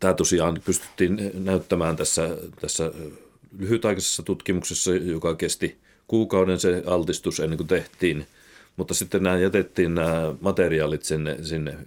tämä 0.00 0.14
tosiaan 0.14 0.60
pystyttiin 0.64 1.30
näyttämään 1.34 1.96
tässä, 1.96 2.36
tässä 2.60 2.92
lyhytaikaisessa 3.58 4.22
tutkimuksessa, 4.22 4.94
joka 4.94 5.34
kesti 5.34 5.78
kuukauden 6.08 6.60
se 6.60 6.82
altistus 6.86 7.40
ennen 7.40 7.56
kuin 7.56 7.68
tehtiin 7.68 8.26
mutta 8.76 8.94
sitten 8.94 9.22
nämä 9.22 9.38
jätettiin 9.38 9.94
nämä 9.94 10.34
materiaalit 10.40 11.04
sinne, 11.04 11.36
sinne 11.42 11.78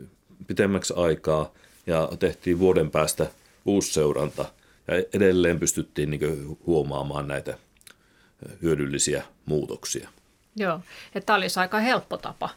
pitemmäksi 0.48 0.94
aikaa 0.98 1.54
ja 1.88 2.10
tehtiin 2.20 2.60
vuoden 2.60 2.92
päästä 2.92 3.28
uusi 3.66 3.94
seuranta. 3.94 4.46
Ja 4.88 4.94
edelleen 5.14 5.60
pystyttiin 5.60 6.10
niin 6.10 6.58
huomaamaan 6.66 7.28
näitä 7.28 7.58
hyödyllisiä 8.62 9.24
muutoksia. 9.46 10.10
Joo, 10.56 10.80
että 11.16 11.26
tämä 11.26 11.38
olisi 11.38 11.60
aika 11.60 11.80
helppo 11.80 12.18
tapa 12.18 12.50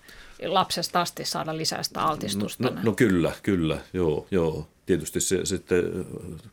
lapsesta 0.47 1.01
asti 1.01 1.25
saada 1.25 1.57
lisää 1.57 1.83
sitä 1.83 2.01
altistusta. 2.03 2.65
No, 2.65 2.71
no, 2.71 2.81
no 2.83 2.93
kyllä, 2.93 3.33
kyllä, 3.43 3.79
joo, 3.93 4.27
joo. 4.31 4.69
Tietysti 4.87 5.21
se 5.21 5.45
sitten 5.45 5.85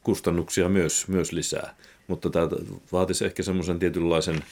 kustannuksia 0.04 0.70
myös, 0.70 1.08
myös 1.08 1.32
lisää, 1.32 1.76
mutta 2.08 2.30
tämä 2.30 2.48
vaatisi 2.92 3.26
ehkä 3.26 3.44
semmoisen 3.44 3.80
tietynlaisen 3.80 4.44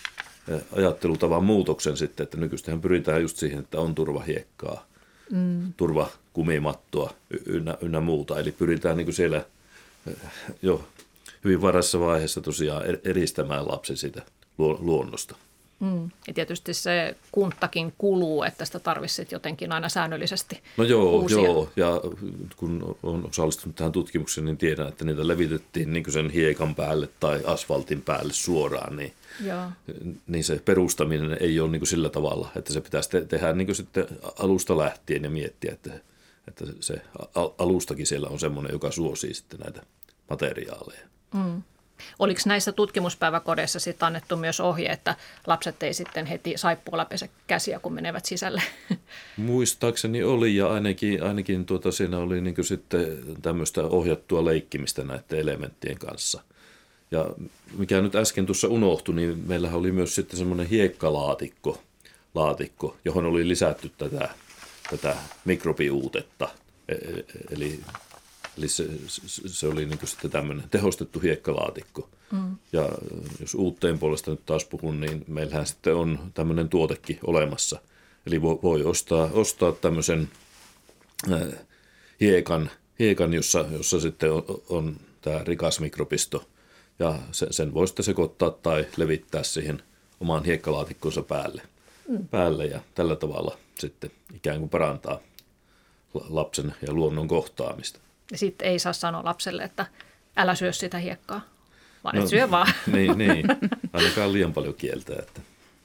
ajattelutavan 0.75 1.43
muutoksen 1.43 1.97
sitten, 1.97 2.23
että 2.23 2.37
nykyistähän 2.37 2.81
pyritään 2.81 3.21
just 3.21 3.37
siihen, 3.37 3.59
että 3.59 3.79
on 3.79 3.95
turvahiekkaa, 3.95 4.87
mm. 5.31 5.73
turvakumimattoa 5.77 7.13
ynnä, 7.45 7.77
ynnä 7.81 7.99
muuta. 7.99 8.39
Eli 8.39 8.51
pyritään 8.51 8.97
niin 8.97 9.05
kuin 9.05 9.15
siellä 9.15 9.45
jo 10.61 10.87
hyvin 11.43 11.61
varassa 11.61 11.99
vaiheessa 11.99 12.41
tosiaan 12.41 12.83
eristämään 13.03 13.67
lapsi 13.67 13.95
siitä 13.95 14.21
luonnosta. 14.57 15.35
Mm. 15.79 16.09
Ja 16.27 16.33
tietysti 16.33 16.73
se 16.73 17.15
kuntakin 17.31 17.93
kuluu, 17.97 18.43
että 18.43 18.65
sitä 18.65 18.79
tarvitsisi 18.79 19.27
jotenkin 19.35 19.71
aina 19.71 19.89
säännöllisesti 19.89 20.61
No 20.77 20.83
joo, 20.83 21.11
uusia. 21.11 21.37
joo. 21.37 21.69
ja 21.75 22.01
kun 22.57 22.97
olen 23.03 23.25
osallistunut 23.29 23.75
tähän 23.75 23.91
tutkimukseen, 23.91 24.45
niin 24.45 24.57
tiedän, 24.57 24.87
että 24.87 25.05
niitä 25.05 25.27
levitettiin 25.27 25.93
niin 25.93 26.11
sen 26.11 26.29
hiekan 26.29 26.75
päälle 26.75 27.09
tai 27.19 27.41
asfaltin 27.45 28.01
päälle 28.01 28.33
suoraan, 28.33 28.95
niin, 28.95 29.13
joo. 29.45 29.65
niin 30.27 30.43
se 30.43 30.61
perustaminen 30.65 31.37
ei 31.39 31.59
ole 31.59 31.71
niin 31.71 31.79
kuin 31.79 31.87
sillä 31.87 32.09
tavalla, 32.09 32.49
että 32.55 32.73
se 32.73 32.81
pitäisi 32.81 33.09
te- 33.09 33.25
tehdä 33.25 33.53
niin 33.53 33.67
kuin 33.67 33.75
sitten 33.75 34.07
alusta 34.39 34.77
lähtien 34.77 35.23
ja 35.23 35.29
miettiä, 35.29 35.71
että, 35.73 35.93
että 36.47 36.65
se 36.79 37.01
alustakin 37.57 38.05
siellä 38.07 38.27
on 38.27 38.39
semmoinen, 38.39 38.71
joka 38.73 38.91
suosii 38.91 39.33
sitten 39.33 39.59
näitä 39.59 39.83
materiaaleja. 40.29 41.07
Mm. 41.33 41.61
Oliko 42.19 42.41
näissä 42.45 42.71
tutkimuspäiväkodeissa 42.71 43.79
sitten 43.79 44.05
annettu 44.05 44.37
myös 44.37 44.59
ohje, 44.59 44.89
että 44.89 45.15
lapset 45.47 45.83
ei 45.83 45.93
sitten 45.93 46.25
heti 46.25 46.53
saippualla 46.55 47.05
pese 47.05 47.29
käsiä, 47.47 47.79
kun 47.79 47.93
menevät 47.93 48.25
sisälle? 48.25 48.61
Muistaakseni 49.37 50.23
oli 50.23 50.55
ja 50.55 50.67
ainakin, 50.67 51.23
ainakin 51.23 51.65
tuota, 51.65 51.91
siinä 51.91 52.17
oli 52.17 52.41
niin 52.41 52.55
sitten 52.63 53.17
tämmöistä 53.41 53.83
ohjattua 53.83 54.45
leikkimistä 54.45 55.03
näiden 55.03 55.39
elementtien 55.39 55.97
kanssa. 55.97 56.41
Ja 57.11 57.29
mikä 57.77 58.01
nyt 58.01 58.15
äsken 58.15 58.45
tuossa 58.45 58.67
unohtui, 58.67 59.15
niin 59.15 59.43
meillähän 59.47 59.79
oli 59.79 59.91
myös 59.91 60.15
sitten 60.15 60.37
semmoinen 60.37 60.67
hiekkalaatikko, 60.67 61.81
laatikko, 62.35 62.97
johon 63.05 63.25
oli 63.25 63.47
lisätty 63.47 63.91
tätä, 63.97 64.29
tätä 64.89 65.15
mikrobiuutetta. 65.45 66.49
E, 66.89 66.93
e, 66.93 67.23
eli 67.51 67.79
Eli 68.57 68.67
se, 68.67 68.87
se 69.45 69.67
oli 69.67 69.85
niin 69.85 69.99
sitten 70.03 70.31
tämmöinen 70.31 70.69
tehostettu 70.69 71.19
hiekkalaatikko. 71.19 72.09
Mm. 72.31 72.55
Ja 72.73 72.89
jos 73.39 73.55
uutteen 73.55 73.99
puolesta 73.99 74.31
nyt 74.31 74.45
taas 74.45 74.65
puhun, 74.65 74.99
niin 74.99 75.25
meillähän 75.27 75.67
sitten 75.67 75.95
on 75.95 76.19
tämmöinen 76.33 76.69
tuotekin 76.69 77.19
olemassa. 77.23 77.79
Eli 78.27 78.41
voi, 78.41 78.59
voi 78.63 78.83
ostaa, 78.83 79.29
ostaa 79.33 79.71
tämmöisen 79.71 80.29
äh, 81.31 81.41
hiekan, 82.21 82.71
hiekan 82.99 83.33
jossa, 83.33 83.65
jossa 83.71 83.99
sitten 83.99 84.31
on, 84.31 84.43
on 84.69 84.95
tämä 85.21 85.43
rikas 85.43 85.79
mikropisto. 85.79 86.47
Ja 86.99 87.19
sen, 87.31 87.53
sen 87.53 87.73
voi 87.73 87.87
sitten 87.87 88.05
sekoittaa 88.05 88.49
tai 88.51 88.85
levittää 88.97 89.43
siihen 89.43 89.83
omaan 90.19 90.45
hiekkalaatikkonsa 90.45 91.21
päälle. 91.21 91.61
Mm. 92.07 92.27
päälle 92.27 92.65
ja 92.65 92.79
tällä 92.95 93.15
tavalla 93.15 93.57
sitten 93.79 94.11
ikään 94.33 94.59
kuin 94.59 94.69
parantaa 94.69 95.19
lapsen 96.13 96.75
ja 96.81 96.93
luonnon 96.93 97.27
kohtaamista. 97.27 97.99
Ja 98.31 98.37
sitten 98.37 98.67
ei 98.67 98.79
saa 98.79 98.93
sanoa 98.93 99.23
lapselle, 99.23 99.63
että 99.63 99.85
älä 100.37 100.55
syö 100.55 100.71
sitä 100.71 100.97
hiekkaa, 100.97 101.41
vaan 102.03 102.15
no, 102.15 102.23
et 102.23 102.29
syö 102.29 102.51
vaan. 102.51 102.67
Niin, 102.93 103.17
niin. 103.17 103.45
ainakaan 103.93 104.33
liian 104.33 104.53
paljon 104.53 104.73
kieltä. 104.73 105.13
Että. 105.19 105.41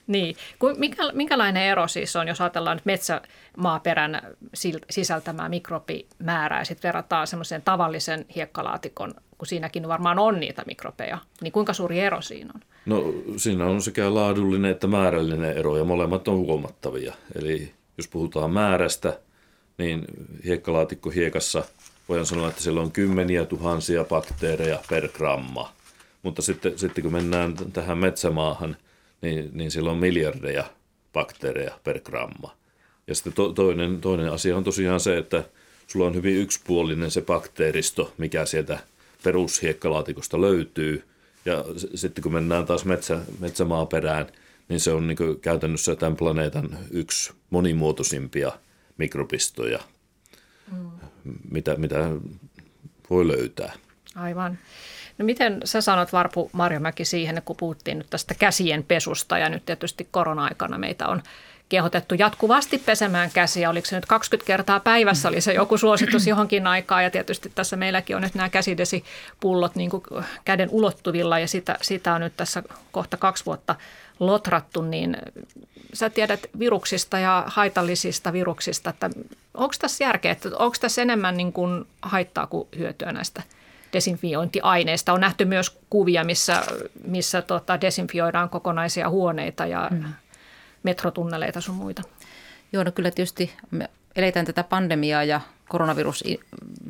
Niin. 0.07 0.37
Mikä, 0.77 1.03
minkälainen 1.13 1.63
ero 1.63 1.89
siis 1.89 2.17
on, 2.17 2.29
jos 2.29 2.41
ajatellaan 2.41 2.77
nyt 2.77 2.87
metsämaaperän 2.87 4.23
sisältämää 4.91 5.49
mikrobimäärää 5.49 6.61
ja 6.61 6.65
sitten 6.65 6.89
verrataan 6.89 7.27
semmoiseen 7.27 7.63
tavallisen 7.63 8.25
hiekkalaatikon, 8.35 9.15
kun 9.39 9.47
siinäkin 9.47 9.89
varmaan 9.89 10.19
on 10.19 10.41
niitä 10.41 10.63
mikrobeja, 10.67 11.19
niin 11.41 11.53
kuinka 11.53 11.73
suuri 11.73 12.01
ero 12.01 12.23
siinä 12.23 12.51
on? 12.55 12.61
No 12.87 13.15
siinä 13.37 13.67
on 13.67 13.83
sekä 13.83 14.15
laadullinen 14.15 14.71
että 14.71 14.87
määrällinen 14.87 15.57
ero 15.57 15.77
ja 15.77 15.85
molemmat 15.85 16.29
on 16.29 16.37
huomattavia. 16.37 17.15
Eli 17.35 17.75
jos 17.97 18.09
puhutaan 18.09 18.51
määrästä, 18.51 19.19
niin 19.79 20.05
hiekkalaatikko 20.45 21.11
hiekassa– 21.11 21.65
voidaan 22.11 22.27
sanoa, 22.27 22.49
että 22.49 22.63
siellä 22.63 22.81
on 22.81 22.93
kymmeniä 22.93 23.45
tuhansia 23.45 24.05
bakteereja 24.05 24.79
per 24.89 25.09
gramma. 25.09 25.73
Mutta 26.23 26.43
sitten, 26.43 26.79
sitten 26.79 27.03
kun 27.05 27.13
mennään 27.13 27.55
tähän 27.73 27.99
metsämaahan, 27.99 28.77
niin, 29.23 29.51
niin 29.53 29.71
siellä 29.71 29.91
on 29.91 29.97
miljardeja 29.97 30.65
bakteereja 31.13 31.79
per 31.85 32.01
gramma. 32.01 32.57
Ja 33.07 33.15
sitten 33.15 33.33
to, 33.33 33.53
toinen, 33.53 34.01
toinen 34.01 34.33
asia 34.33 34.57
on 34.57 34.65
tosiaan 34.65 35.01
se, 35.01 35.19
että 35.19 35.45
sulla 35.87 36.07
on 36.07 36.15
hyvin 36.15 36.37
yksipuolinen 36.37 37.11
se 37.11 37.23
bakteeristo, 37.23 38.13
mikä 38.19 38.47
sieltä 38.47 38.79
perushiekkalaatikosta 39.25 40.41
löytyy. 40.41 41.05
Ja 41.45 41.65
sitten 41.95 42.23
kun 42.23 42.33
mennään 42.33 42.67
taas 42.67 42.85
metsä, 42.85 43.21
metsämaaperään, 43.39 44.27
niin 44.69 44.81
se 44.81 44.93
on 44.93 45.07
niin 45.07 45.41
käytännössä 45.41 45.97
tämän 45.97 46.17
planeetan 46.17 46.79
yksi 46.91 47.33
monimuotoisimpia 47.51 48.53
mikrobistoja– 48.99 49.81
mm. 50.73 50.91
mitä, 51.51 51.77
mitä 51.77 51.99
voi 53.11 53.29
löytää. 53.29 53.73
Aivan. 54.15 54.59
No 55.19 55.25
miten 55.25 55.61
sä 55.65 55.81
sanot 55.81 56.13
Varpu 56.13 56.51
Marjamäki 56.53 57.05
siihen, 57.05 57.43
kun 57.45 57.57
puhuttiin 57.57 57.99
nyt 57.99 58.11
tästä 58.11 58.35
käsien 58.35 58.85
pesusta 58.85 59.39
ja 59.39 59.49
nyt 59.49 59.67
tietysti 59.67 60.09
korona-aikana 60.11 60.79
meitä 60.79 61.09
on 61.09 61.23
kehotettu 61.69 62.15
jatkuvasti 62.15 62.79
pesemään 62.79 63.31
käsiä. 63.35 63.71
Oliko 63.71 63.87
se 63.87 63.97
nyt 63.97 64.07
20 64.07 64.47
kertaa 64.47 64.81
päivässä, 64.81 65.29
oli 65.29 65.41
se 65.41 65.53
joku 65.53 65.79
suositus 65.79 66.27
johonkin 66.27 66.67
aikaan 66.67 67.05
ja 67.05 67.11
tietysti 67.11 67.53
tässä 67.55 67.77
meilläkin 67.77 68.17
on 68.17 68.23
nyt 68.23 68.35
nämä 68.35 68.49
käsidesipullot 68.49 69.77
niin 69.77 69.91
kuin 69.91 70.03
käden 70.45 70.69
ulottuvilla 70.71 71.39
ja 71.39 71.49
sitä, 71.49 71.79
sitä 71.83 72.15
on 72.15 72.21
nyt 72.21 72.37
tässä 72.37 72.63
kohta 72.93 73.17
kaksi 73.17 73.47
vuotta 73.47 73.75
lotrattu, 74.21 74.83
niin 74.83 75.17
sä 75.93 76.11
tiedät 76.11 76.41
viruksista 76.59 77.19
ja 77.19 77.45
haitallisista 77.47 78.33
viruksista, 78.33 78.91
että 78.91 79.11
onko 79.55 79.75
tässä 79.81 80.05
järkeä, 80.05 80.33
että 80.33 80.49
onko 80.59 80.77
tässä 80.81 81.03
enemmän 81.03 81.37
niin 81.37 81.53
kuin 81.53 81.87
haittaa 82.03 82.47
kuin 82.47 82.69
hyötyä 82.79 83.13
näistä 83.13 83.43
desinfiointiaineista. 83.93 85.13
On 85.13 85.21
nähty 85.21 85.45
myös 85.45 85.79
kuvia, 85.91 86.25
missä, 86.25 86.63
missä 87.07 87.43
tota 87.43 87.81
desinfioidaan 87.81 88.51
kokonaisia 88.51 89.09
huoneita 89.09 89.67
ja 89.67 89.89
mm. 89.91 90.05
metrotunneleita 90.83 91.61
sun 91.61 91.75
muita. 91.75 92.03
Joo, 92.73 92.85
no 92.85 92.93
kyllä 92.93 93.11
tietysti 93.11 93.53
me 93.71 93.91
eletään 94.17 94.47
tätä 94.47 94.65
pandemiaa 94.65 95.25
ja 95.25 95.41
koronavirus 95.69 96.25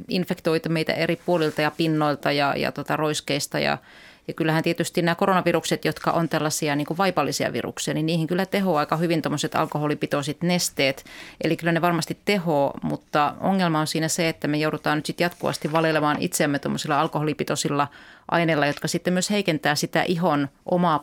infektoita 0.08 0.68
meitä 0.68 0.92
eri 0.92 1.16
puolilta 1.16 1.62
ja 1.62 1.70
pinnoilta 1.70 2.32
ja, 2.32 2.54
ja 2.56 2.72
tota 2.72 2.96
roiskeista 2.96 3.58
ja 3.58 3.78
ja 4.28 4.34
kyllähän 4.34 4.62
tietysti 4.62 5.02
nämä 5.02 5.14
koronavirukset, 5.14 5.84
jotka 5.84 6.10
on 6.10 6.28
tällaisia 6.28 6.76
niin 6.76 6.86
kuin 6.86 6.98
vaipallisia 6.98 7.52
viruksia, 7.52 7.94
niin 7.94 8.06
niihin 8.06 8.26
kyllä 8.26 8.46
tehoaa 8.46 8.80
aika 8.80 8.96
hyvin 8.96 9.22
tuommoiset 9.22 9.54
alkoholipitoiset 9.54 10.42
nesteet. 10.42 11.04
Eli 11.44 11.56
kyllä 11.56 11.72
ne 11.72 11.80
varmasti 11.80 12.18
tehoa, 12.24 12.72
mutta 12.82 13.34
ongelma 13.40 13.80
on 13.80 13.86
siinä 13.86 14.08
se, 14.08 14.28
että 14.28 14.48
me 14.48 14.56
joudutaan 14.56 14.98
nyt 14.98 15.06
sitten 15.06 15.24
jatkuvasti 15.24 15.72
valelemaan 15.72 16.16
itseämme 16.20 16.58
tuommoisilla 16.58 17.00
alkoholipitoisilla 17.00 17.88
aineilla, 18.30 18.66
jotka 18.66 18.88
sitten 18.88 19.12
myös 19.12 19.30
heikentää 19.30 19.74
sitä 19.74 20.02
ihon 20.02 20.48
omaa 20.66 21.02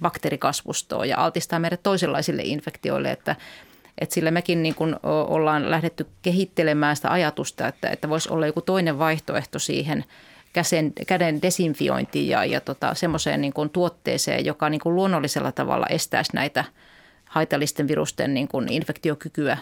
bakteerikasvustoa 0.00 1.04
ja 1.04 1.24
altistaa 1.24 1.58
meidät 1.58 1.82
toisenlaisille 1.82 2.42
infektioille, 2.44 3.10
että 3.10 3.36
että 4.00 4.14
sillä 4.14 4.30
mekin 4.30 4.62
niin 4.62 4.74
kuin 4.74 4.96
ollaan 5.02 5.70
lähdetty 5.70 6.06
kehittelemään 6.22 6.96
sitä 6.96 7.12
ajatusta, 7.12 7.68
että, 7.68 7.88
että 7.88 8.08
voisi 8.08 8.28
olla 8.32 8.46
joku 8.46 8.60
toinen 8.60 8.98
vaihtoehto 8.98 9.58
siihen– 9.58 10.04
käsen, 10.56 10.92
käden 11.06 11.42
desinfiointiin 11.42 12.28
ja, 12.28 12.44
ja 12.44 12.60
tota, 12.60 12.94
semmoiseen 12.94 13.40
niin 13.40 13.52
kuin 13.52 13.70
tuotteeseen, 13.70 14.44
joka 14.44 14.70
niin 14.70 14.80
kuin 14.80 14.94
luonnollisella 14.94 15.52
tavalla 15.52 15.86
estäisi 15.86 16.30
näitä 16.34 16.64
haitallisten 17.24 17.88
virusten 17.88 18.34
niin 18.34 18.48
kuin 18.48 18.72
infektiokykyä 18.72 19.58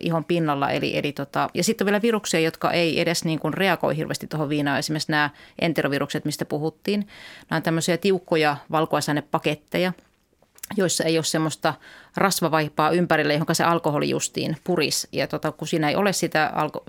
ihon 0.00 0.24
pinnalla. 0.24 0.70
Eli, 0.70 0.98
eli 0.98 1.12
tota, 1.12 1.48
ja 1.54 1.64
sitten 1.64 1.84
on 1.84 1.86
vielä 1.86 2.02
viruksia, 2.02 2.40
jotka 2.40 2.72
ei 2.72 3.00
edes 3.00 3.24
niin 3.24 3.38
kuin 3.38 3.54
reagoi 3.54 3.96
hirveästi 3.96 4.26
tuohon 4.26 4.48
viinaan. 4.48 4.78
Esimerkiksi 4.78 5.10
nämä 5.12 5.30
enterovirukset, 5.58 6.24
mistä 6.24 6.44
puhuttiin. 6.44 7.08
Nämä 7.50 7.56
on 7.56 7.62
tämmöisiä 7.62 7.96
tiukkoja 7.96 8.56
valkuaisainepaketteja– 8.70 9.92
joissa 10.76 11.04
ei 11.04 11.18
ole 11.18 11.24
semmoista 11.24 11.74
rasvavaippaa 12.16 12.90
ympärillä, 12.90 13.32
johon 13.32 13.46
se 13.54 13.64
alkoholi 13.64 14.10
justiin 14.10 14.56
puris. 14.64 15.08
Ja 15.12 15.26
tota, 15.26 15.52
kun 15.52 15.68
siinä 15.68 15.88
ei 15.88 15.96
ole 15.96 16.12
sitä 16.12 16.52
alko- 16.54 16.84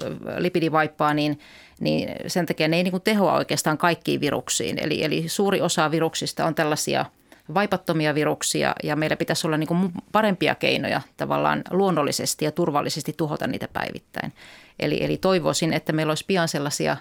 niin, 1.14 1.40
niin 1.80 2.10
sen 2.28 2.46
takia 2.46 2.68
ne 2.68 2.78
ei 2.78 2.84
niin 2.84 3.02
tehoa 3.04 3.34
oikeastaan 3.34 3.78
kaikkiin 3.78 4.22
viruksiin. 4.22 4.80
Eli, 4.80 5.04
eli 5.04 5.30
suuri 5.30 5.62
osa 5.62 5.92
viruksista 5.92 6.46
on 6.46 6.56
tällaisia 6.56 7.06
vaipattomia 7.54 8.16
viruksia 8.16 8.76
ja 8.84 8.96
meillä 8.96 9.16
pitäisi 9.16 9.48
olla 9.48 9.58
niin 9.58 9.92
parempia 10.12 10.56
keinoja 10.56 11.02
tavallaan 11.18 11.62
luonnollisesti 11.72 12.46
ja 12.46 12.52
turvallisesti 12.52 13.14
tuhota 13.18 13.48
niitä 13.48 13.68
päivittäin. 13.74 14.34
Eli, 14.80 15.04
eli 15.04 15.18
toivoisin, 15.18 15.74
että 15.74 15.94
meillä 15.94 16.12
olisi 16.12 16.26
pian 16.28 16.48
sellaisia 16.48 16.98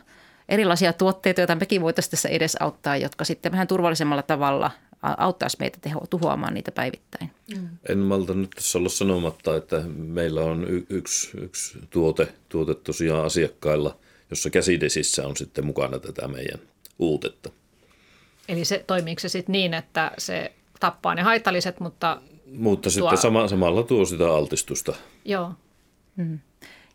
erilaisia 0.49 0.93
tuotteita, 0.93 1.41
joita 1.41 1.55
mekin 1.55 1.83
voitaisiin 1.83 2.11
tässä 2.11 2.29
edesauttaa, 2.29 2.97
jotka 2.97 3.25
sitten 3.25 3.53
vähän 3.53 3.67
turvallisemmalla 3.67 4.23
tavalla 4.23 4.71
auttaisi 5.19 5.57
meitä 5.61 5.79
teho, 5.81 6.07
tuhoamaan 6.11 6.55
niitä 6.55 6.73
päivittäin. 6.73 7.31
Mm. 7.57 7.69
En 7.89 7.99
malta 7.99 8.35
nyt 8.35 8.51
tässä 8.51 8.79
olla 8.79 8.89
sanomatta, 8.89 9.57
että 9.57 9.83
meillä 9.97 10.41
on 10.41 10.65
y- 10.69 10.87
yksi, 10.89 11.31
yksi 11.41 11.79
tuote, 11.91 12.29
tuote 12.49 12.75
tosiaan 12.75 13.25
asiakkailla, 13.25 13.97
jossa 14.31 14.51
käsidesissä 14.51 15.27
on 15.27 15.37
sitten 15.37 15.67
mukana 15.67 15.99
tätä 15.99 16.29
meidän 16.29 16.61
uutetta. 16.99 17.51
Eli 18.49 18.65
se, 18.65 18.85
toimiiko 18.87 19.21
se 19.21 19.29
sitten 19.29 19.53
niin, 19.53 19.75
että 19.75 20.13
se 20.19 20.53
tappaa 20.81 21.15
ne 21.15 21.23
haitalliset, 21.23 21.81
mutta... 21.81 22.21
Mutta 22.47 22.83
tuo... 22.83 22.91
sitten 22.91 23.19
sama, 23.19 23.49
samalla 23.49 23.83
tuo 23.83 24.05
sitä 24.05 24.35
altistusta. 24.35 24.95
Joo. 25.25 25.53
Mm. 26.17 26.39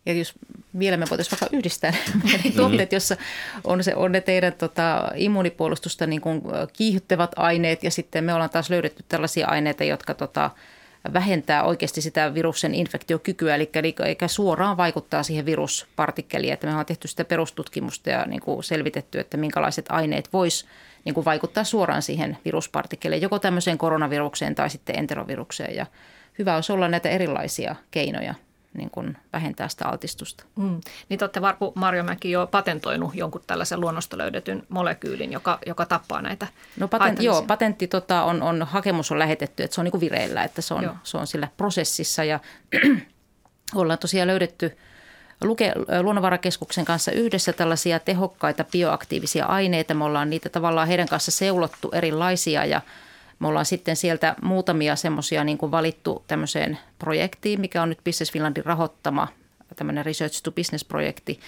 Ja 0.06 0.12
jos 0.12 0.34
vielä 0.78 0.96
me 0.96 1.06
voitaisiin 1.10 1.38
vaikka 1.40 1.56
yhdistää 1.56 1.90
ne 2.24 2.50
tuotteet, 2.56 2.92
jossa 2.92 3.16
on, 3.64 3.84
se, 3.84 3.94
on 3.94 4.12
ne 4.12 4.20
teidän 4.20 4.52
tota, 4.52 5.12
immunipuolustusta 5.14 6.06
niin 6.06 6.20
kuin 6.20 6.42
kiihyttävät 6.72 7.30
aineet 7.36 7.84
ja 7.84 7.90
sitten 7.90 8.24
me 8.24 8.34
ollaan 8.34 8.50
taas 8.50 8.70
löydetty 8.70 9.04
tällaisia 9.08 9.46
aineita, 9.46 9.84
jotka 9.84 10.14
tota, 10.14 10.50
vähentää 11.12 11.62
oikeasti 11.62 12.00
sitä 12.00 12.34
viruksen 12.34 12.74
infektiokykyä, 12.74 13.54
eli, 13.54 13.70
eli 13.74 13.94
eikä 14.04 14.28
suoraan 14.28 14.76
vaikuttaa 14.76 15.22
siihen 15.22 15.46
viruspartikkeliin. 15.46 16.52
Että 16.52 16.66
me 16.66 16.70
ollaan 16.70 16.86
tehty 16.86 17.08
sitä 17.08 17.24
perustutkimusta 17.24 18.10
ja 18.10 18.26
niin 18.26 18.40
kuin 18.40 18.64
selvitetty, 18.64 19.20
että 19.20 19.36
minkälaiset 19.36 19.86
aineet 19.88 20.32
vois 20.32 20.66
niin 21.04 21.14
kuin 21.14 21.24
vaikuttaa 21.24 21.64
suoraan 21.64 22.02
siihen 22.02 22.38
viruspartikkeleen, 22.44 23.22
joko 23.22 23.38
tämmöiseen 23.38 23.78
koronavirukseen 23.78 24.54
tai 24.54 24.70
sitten 24.70 24.98
enterovirukseen. 24.98 25.76
Ja 25.76 25.86
hyvä 26.38 26.54
olisi 26.54 26.72
olla 26.72 26.88
näitä 26.88 27.08
erilaisia 27.08 27.76
keinoja 27.90 28.34
niin 28.74 28.90
kuin 28.90 29.16
vähentää 29.32 29.68
sitä 29.68 29.88
altistusta. 29.88 30.44
Mm. 30.56 30.80
Niin 31.08 31.18
te 31.18 31.24
olette 31.24 31.40
Varpu 31.40 31.72
Marjomäki 31.74 32.30
jo 32.30 32.46
patentoinut 32.46 33.14
jonkun 33.14 33.42
tällaisen 33.46 33.80
luonnosta 33.80 34.18
löydetyn 34.18 34.62
molekyylin, 34.68 35.32
joka, 35.32 35.58
joka 35.66 35.86
tappaa 35.86 36.22
näitä 36.22 36.46
No 36.76 36.88
patent, 36.88 37.22
joo, 37.22 37.42
patentti 37.42 37.86
tota, 37.86 38.22
on, 38.22 38.42
on, 38.42 38.62
hakemus 38.62 39.12
on 39.12 39.18
lähetetty, 39.18 39.62
että 39.62 39.74
se 39.74 39.80
on 39.80 39.84
niin 39.84 39.92
kuin 39.92 40.00
vireillä, 40.00 40.44
että 40.44 40.62
se 40.62 40.74
on, 40.74 40.98
se 41.02 41.16
on 41.16 41.26
sillä 41.26 41.48
prosessissa 41.56 42.24
ja 42.24 42.40
ollaan 43.74 43.98
tosiaan 43.98 44.28
löydetty 44.28 44.76
Luke, 45.44 45.72
Luonnonvarakeskuksen 46.02 46.84
kanssa 46.84 47.12
yhdessä 47.12 47.52
tällaisia 47.52 47.98
tehokkaita 47.98 48.64
bioaktiivisia 48.64 49.46
aineita. 49.46 49.94
Me 49.94 50.04
ollaan 50.04 50.30
niitä 50.30 50.48
tavallaan 50.48 50.88
heidän 50.88 51.08
kanssa 51.08 51.30
seulottu 51.30 51.90
erilaisia 51.92 52.64
ja– 52.64 52.80
me 53.40 53.48
ollaan 53.48 53.66
sitten 53.66 53.96
sieltä 53.96 54.36
muutamia 54.42 54.96
semmoisia 54.96 55.44
niin 55.44 55.58
kuin 55.58 55.72
valittu 55.72 56.24
tämmöiseen 56.26 56.78
projektiin, 56.98 57.60
mikä 57.60 57.82
on 57.82 57.88
nyt 57.88 58.04
Business 58.04 58.32
Finlandin 58.32 58.64
rahoittama 58.64 59.28
tämmöinen 59.76 60.06
Research 60.06 60.42
to 60.42 60.52
Business-projekti. 60.52 61.40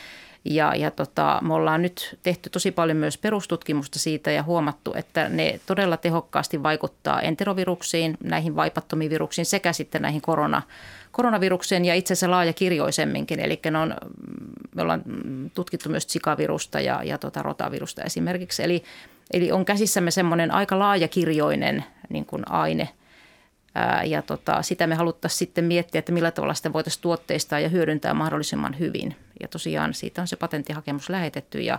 Ja, 0.44 0.74
ja 0.74 0.90
tota, 0.90 1.38
me 1.42 1.54
ollaan 1.54 1.82
nyt 1.82 2.18
tehty 2.22 2.50
tosi 2.50 2.70
paljon 2.70 2.96
myös 2.96 3.18
perustutkimusta 3.18 3.98
siitä 3.98 4.30
ja 4.30 4.42
huomattu, 4.42 4.94
että 4.96 5.28
ne 5.28 5.60
todella 5.66 5.96
tehokkaasti 5.96 6.62
vaikuttaa 6.62 7.20
enteroviruksiin, 7.20 8.16
näihin 8.24 8.56
vaipattomiin 8.56 9.10
viruksiin 9.10 9.46
sekä 9.46 9.72
sitten 9.72 10.02
näihin 10.02 10.22
korona, 10.22 10.62
koronavirukseen 11.12 11.84
ja 11.84 11.94
itse 11.94 12.12
asiassa 12.12 12.30
laajakirjoisemminkin. 12.30 13.40
Eli 13.40 13.60
ne 13.70 13.78
on, 13.78 13.94
me 14.74 14.82
ollaan 14.82 15.02
tutkittu 15.54 15.88
myös 15.88 16.04
sikavirusta 16.08 16.80
ja, 16.80 17.02
ja 17.04 17.18
tota 17.18 17.42
rotavirusta 17.42 18.02
esimerkiksi. 18.02 18.62
Eli 18.62 18.84
Eli 19.32 19.52
on 19.52 19.64
käsissämme 19.64 20.10
semmoinen 20.10 20.50
aika 20.50 20.78
laajakirjoinen 20.78 21.84
niin 22.08 22.26
kuin 22.26 22.50
aine. 22.50 22.88
Ja 24.04 24.22
tota, 24.22 24.62
sitä 24.62 24.86
me 24.86 24.94
haluttaisiin 24.94 25.38
sitten 25.38 25.64
miettiä, 25.64 25.98
että 25.98 26.12
millä 26.12 26.30
tavalla 26.30 26.54
sitä 26.54 26.72
voitaisiin 26.72 27.02
tuotteistaa 27.02 27.60
ja 27.60 27.68
hyödyntää 27.68 28.14
mahdollisimman 28.14 28.78
hyvin. 28.78 29.16
Ja 29.42 29.48
tosiaan 29.48 29.94
siitä 29.94 30.20
on 30.20 30.28
se 30.28 30.36
patenttihakemus 30.36 31.08
lähetetty 31.08 31.60
ja, 31.60 31.78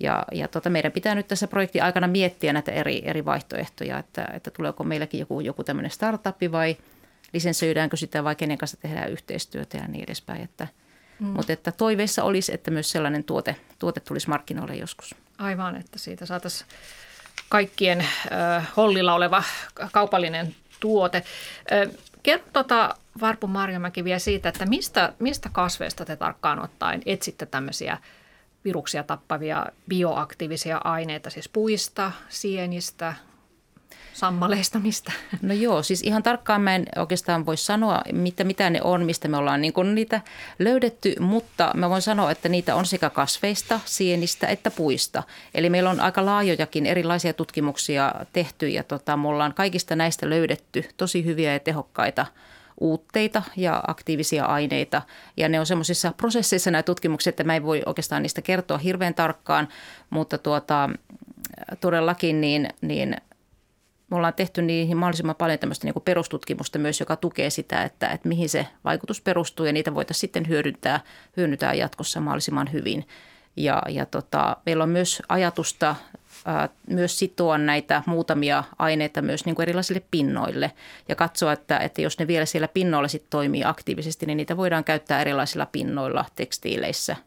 ja, 0.00 0.24
ja 0.32 0.48
tota, 0.48 0.70
meidän 0.70 0.92
pitää 0.92 1.14
nyt 1.14 1.28
tässä 1.28 1.48
projektin 1.48 1.82
aikana 1.82 2.06
miettiä 2.06 2.52
näitä 2.52 2.72
eri, 2.72 3.02
eri 3.04 3.24
vaihtoehtoja, 3.24 3.98
että, 3.98 4.28
että 4.32 4.50
tuleeko 4.50 4.84
meilläkin 4.84 5.20
joku, 5.20 5.40
joku 5.40 5.64
tämmöinen 5.64 5.90
startup 5.90 6.36
vai 6.52 6.76
lisensoidaankö 7.32 7.96
sitä 7.96 8.24
vai 8.24 8.36
kenen 8.36 8.58
kanssa 8.58 8.76
tehdään 8.76 9.10
yhteistyötä 9.10 9.76
ja 9.76 9.88
niin 9.88 10.04
edespäin. 10.04 10.42
Että, 10.42 10.68
mm. 11.20 11.26
Mutta 11.26 11.52
että 11.52 11.72
toiveissa 11.72 12.24
olisi, 12.24 12.54
että 12.54 12.70
myös 12.70 12.90
sellainen 12.90 13.24
tuote, 13.24 13.56
tuote 13.78 14.00
tulisi 14.00 14.28
markkinoille 14.28 14.76
joskus. 14.76 15.14
Aivan, 15.38 15.76
että 15.76 15.98
siitä 15.98 16.26
saataisiin 16.26 16.70
kaikkien 17.48 18.00
äh, 18.00 18.68
hollilla 18.76 19.14
oleva 19.14 19.42
kaupallinen 19.92 20.54
tuote. 20.80 21.22
Kerro 22.22 22.46
tota, 22.52 22.94
Varpu 23.20 23.46
Marjamäki 23.46 24.04
vielä 24.04 24.18
siitä, 24.18 24.48
että 24.48 24.66
mistä, 24.66 25.12
mistä 25.18 25.48
kasveista 25.52 26.04
te 26.04 26.16
tarkkaan 26.16 26.62
ottaen 26.64 27.02
etsitte 27.06 27.46
tämmöisiä 27.46 27.98
viruksia 28.64 29.02
tappavia 29.02 29.66
bioaktiivisia 29.88 30.80
aineita, 30.84 31.30
siis 31.30 31.48
puista, 31.48 32.12
sienistä, 32.28 33.14
sammaleista 34.16 34.78
mistä? 34.78 35.12
No 35.42 35.54
joo, 35.54 35.82
siis 35.82 36.02
ihan 36.02 36.22
tarkkaan 36.22 36.60
mä 36.60 36.74
en 36.74 36.86
oikeastaan 36.96 37.46
voi 37.46 37.56
sanoa, 37.56 38.02
mitä, 38.12 38.44
mitä 38.44 38.70
ne 38.70 38.82
on, 38.82 39.04
mistä 39.04 39.28
me 39.28 39.36
ollaan 39.36 39.60
niin 39.60 39.72
kuin 39.72 39.94
niitä 39.94 40.20
löydetty, 40.58 41.14
mutta 41.20 41.70
mä 41.74 41.90
voin 41.90 42.02
sanoa, 42.02 42.30
että 42.30 42.48
niitä 42.48 42.74
on 42.74 42.86
sekä 42.86 43.10
kasveista, 43.10 43.80
sienistä 43.84 44.46
että 44.46 44.70
puista. 44.70 45.22
Eli 45.54 45.70
meillä 45.70 45.90
on 45.90 46.00
aika 46.00 46.26
laajojakin 46.26 46.86
erilaisia 46.86 47.32
tutkimuksia 47.32 48.12
tehty 48.32 48.68
ja 48.68 48.84
tota, 48.84 49.16
me 49.16 49.28
ollaan 49.28 49.54
kaikista 49.54 49.96
näistä 49.96 50.30
löydetty 50.30 50.84
tosi 50.96 51.24
hyviä 51.24 51.52
ja 51.52 51.60
tehokkaita 51.60 52.26
uutteita 52.80 53.42
ja 53.56 53.82
aktiivisia 53.86 54.44
aineita. 54.44 55.02
Ja 55.36 55.48
ne 55.48 55.60
on 55.60 55.66
semmoisissa 55.66 56.12
prosesseissa 56.16 56.70
nämä 56.70 56.82
tutkimukset, 56.82 57.32
että 57.32 57.44
mä 57.44 57.56
en 57.56 57.62
voi 57.62 57.82
oikeastaan 57.86 58.22
niistä 58.22 58.42
kertoa 58.42 58.78
hirveän 58.78 59.14
tarkkaan, 59.14 59.68
mutta 60.10 60.38
tuota, 60.38 60.90
todellakin 61.80 62.40
niin, 62.40 62.68
niin 62.80 63.16
me 64.10 64.16
ollaan 64.16 64.34
tehty 64.34 64.62
niihin 64.62 64.96
mahdollisimman 64.96 65.36
paljon 65.36 65.58
tämmöistä 65.58 65.86
niin 65.86 66.02
perustutkimusta 66.04 66.78
myös, 66.78 67.00
joka 67.00 67.16
tukee 67.16 67.50
sitä, 67.50 67.82
että, 67.82 68.08
että 68.08 68.28
mihin 68.28 68.48
se 68.48 68.66
vaikutus 68.84 69.20
perustuu 69.20 69.66
ja 69.66 69.72
niitä 69.72 69.94
voitaisiin 69.94 70.20
sitten 70.20 70.48
hyödyntää, 70.48 71.00
hyödyntää 71.36 71.74
jatkossa 71.74 72.20
mahdollisimman 72.20 72.72
hyvin. 72.72 73.08
Ja, 73.56 73.82
ja 73.88 74.06
tota, 74.06 74.56
meillä 74.66 74.82
on 74.82 74.88
myös 74.88 75.22
ajatusta 75.28 75.96
ää, 76.44 76.68
myös 76.86 77.18
sitoa 77.18 77.58
näitä 77.58 78.02
muutamia 78.06 78.64
aineita 78.78 79.22
myös 79.22 79.44
niin 79.44 79.54
kuin 79.54 79.62
erilaisille 79.62 80.02
pinnoille 80.10 80.72
ja 81.08 81.14
katsoa, 81.14 81.52
että, 81.52 81.78
että 81.78 82.02
jos 82.02 82.18
ne 82.18 82.26
vielä 82.26 82.46
siellä 82.46 82.68
pinnoilla 82.68 83.08
sitten 83.08 83.30
toimii 83.30 83.64
aktiivisesti, 83.64 84.26
niin 84.26 84.36
niitä 84.36 84.56
voidaan 84.56 84.84
käyttää 84.84 85.20
erilaisilla 85.20 85.66
pinnoilla 85.66 86.24
tekstiileissä– 86.36 87.16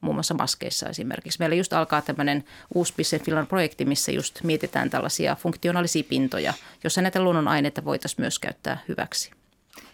muun 0.00 0.16
muassa 0.16 0.34
maskeissa 0.34 0.88
esimerkiksi. 0.88 1.38
Meillä 1.38 1.56
just 1.56 1.72
alkaa 1.72 2.02
tämmöinen 2.02 2.44
uusi 2.74 2.94
Business 2.96 3.24
Finland-projekti, 3.24 3.84
missä 3.84 4.12
just 4.12 4.42
mietitään 4.42 4.90
tällaisia 4.90 5.36
funktionaalisia 5.36 6.04
pintoja, 6.08 6.54
jossa 6.84 7.02
näitä 7.02 7.22
luonnonaineita 7.22 7.84
voitaisiin 7.84 8.20
myös 8.22 8.38
käyttää 8.38 8.78
hyväksi. 8.88 9.30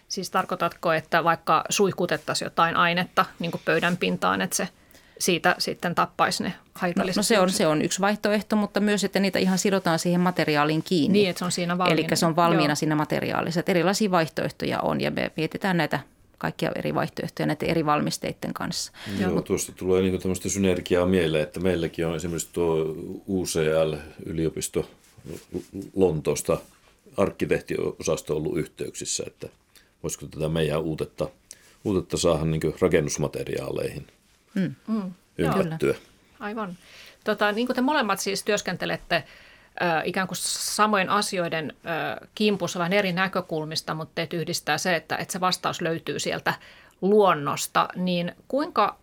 Siis 0.07 0.29
tarkoitatko, 0.29 0.93
että 0.93 1.23
vaikka 1.23 1.63
suihkutettaisiin 1.69 2.45
jotain 2.45 2.75
ainetta 2.75 3.25
niin 3.39 3.51
kuin 3.51 3.61
pöydän 3.65 3.97
pintaan, 3.97 4.41
että 4.41 4.55
se 4.55 4.69
siitä 5.19 5.55
sitten 5.57 5.95
tappaisi 5.95 6.43
ne 6.43 6.53
haitalliset? 6.73 7.15
No, 7.15 7.19
no 7.19 7.23
se, 7.23 7.39
on, 7.39 7.49
se 7.49 7.67
on 7.67 7.81
yksi 7.81 8.01
vaihtoehto, 8.01 8.55
mutta 8.55 8.79
myös, 8.79 9.03
että 9.03 9.19
niitä 9.19 9.39
ihan 9.39 9.57
sidotaan 9.57 9.99
siihen 9.99 10.21
materiaaliin 10.21 10.83
kiinni. 10.83 11.19
Niin, 11.19 11.29
että 11.29 11.39
se 11.39 11.45
on 11.45 11.51
siinä 11.51 11.77
valmiina. 11.77 12.07
Eli 12.07 12.17
se 12.17 12.25
on 12.25 12.35
valmiina 12.35 12.71
Joo. 12.71 12.75
siinä 12.75 12.95
materiaalissa. 12.95 13.59
Että 13.59 13.71
erilaisia 13.71 14.11
vaihtoehtoja 14.11 14.79
on 14.79 15.01
ja 15.01 15.11
me 15.11 15.31
mietitään 15.37 15.77
näitä 15.77 15.99
kaikkia 16.37 16.71
eri 16.75 16.95
vaihtoehtoja 16.95 17.45
näiden 17.45 17.69
eri 17.69 17.85
valmisteiden 17.85 18.53
kanssa. 18.53 18.91
Joo, 19.19 19.31
Mut, 19.31 19.45
tuosta 19.45 19.71
tulee 19.71 20.01
niin 20.01 20.21
tämmöistä 20.21 20.49
synergiaa 20.49 21.05
mieleen, 21.05 21.43
että 21.43 21.59
meilläkin 21.59 22.07
on 22.07 22.15
esimerkiksi 22.15 22.49
tuo 22.53 22.95
UCL-yliopisto 23.27 24.89
Lontoosta 25.95 26.57
arkkitehtiosasto 27.17 28.37
ollut 28.37 28.57
yhteyksissä, 28.57 29.23
että 29.27 29.49
voisiko 30.03 30.25
tätä 30.25 30.49
meidän 30.49 30.81
uutetta, 30.81 31.29
uutetta 31.83 32.17
saada 32.17 32.45
niin 32.45 32.61
rakennusmateriaaleihin 32.81 34.07
mm. 34.53 34.75
mm. 34.87 35.11
ympättyä. 35.37 35.95
Aivan. 36.39 36.77
Tota, 37.23 37.51
niin 37.51 37.67
kuin 37.67 37.75
te 37.75 37.81
molemmat 37.81 38.19
siis 38.19 38.43
työskentelette 38.43 39.23
ikään 40.03 40.27
kuin 40.27 40.37
samojen 40.41 41.09
asioiden 41.09 41.73
kimpussa 42.35 42.79
vähän 42.79 42.93
eri 42.93 43.13
näkökulmista, 43.13 43.93
mutta 43.93 44.11
teet 44.15 44.33
yhdistää 44.33 44.77
se, 44.77 44.95
että, 44.95 45.15
että 45.15 45.31
se 45.31 45.39
vastaus 45.39 45.81
löytyy 45.81 46.19
sieltä 46.19 46.53
luonnosta, 47.01 47.87
niin 47.95 48.35
kuinka 48.47 48.97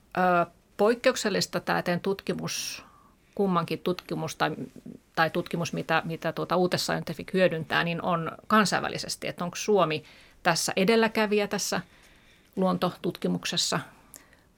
poikkeuksellista 0.76 1.60
tämä 1.60 1.82
teidän 1.82 2.00
tutkimus, 2.00 2.84
kummankin 3.34 3.78
tutkimus 3.78 4.36
tai, 4.36 4.50
tai 5.16 5.30
tutkimus, 5.30 5.72
mitä, 5.72 6.02
mitä 6.04 6.32
tuota 6.32 6.56
Uutes 6.56 6.86
Scientific 6.86 7.32
hyödyntää, 7.32 7.84
niin 7.84 8.02
on 8.02 8.32
kansainvälisesti, 8.46 9.28
että 9.28 9.44
onko 9.44 9.56
Suomi 9.56 10.04
tässä 10.42 10.72
edelläkävijä 10.76 11.48
tässä 11.48 11.80
luontotutkimuksessa– 12.56 13.80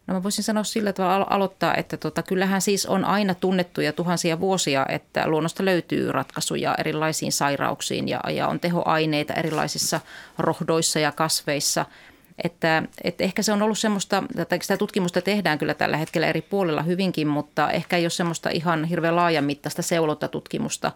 No 0.06 0.14
mä 0.14 0.22
voisin 0.22 0.44
sanoa 0.44 0.64
sillä 0.64 0.92
tavalla 0.92 1.26
aloittaa, 1.30 1.74
että 1.74 1.96
tota, 1.96 2.22
kyllähän 2.22 2.60
siis 2.60 2.86
on 2.86 3.04
aina 3.04 3.34
tunnettu 3.34 3.80
ja 3.80 3.92
tuhansia 3.92 4.40
vuosia, 4.40 4.86
että 4.88 5.28
luonnosta 5.28 5.64
löytyy 5.64 6.12
ratkaisuja 6.12 6.74
erilaisiin 6.78 7.32
sairauksiin 7.32 8.08
ja, 8.08 8.20
ja 8.30 8.48
on 8.48 8.60
tehoaineita 8.60 9.34
erilaisissa 9.34 10.00
rohdoissa 10.38 10.98
ja 10.98 11.12
kasveissa. 11.12 11.86
Että, 12.44 12.82
että 13.04 13.24
ehkä 13.24 13.42
se 13.42 13.52
on 13.52 13.62
ollut 13.62 13.78
semmoista, 13.78 14.22
että 14.38 14.58
sitä 14.62 14.76
tutkimusta 14.76 15.22
tehdään 15.22 15.58
kyllä 15.58 15.74
tällä 15.74 15.96
hetkellä 15.96 16.26
eri 16.26 16.42
puolilla 16.42 16.82
hyvinkin, 16.82 17.28
mutta 17.28 17.70
ehkä 17.70 17.96
ei 17.96 18.04
ole 18.04 18.10
semmoista 18.10 18.50
ihan 18.50 18.84
hirveän 18.84 19.16
laajamittaista 19.16 19.82
seulontatutkimusta 19.82 20.92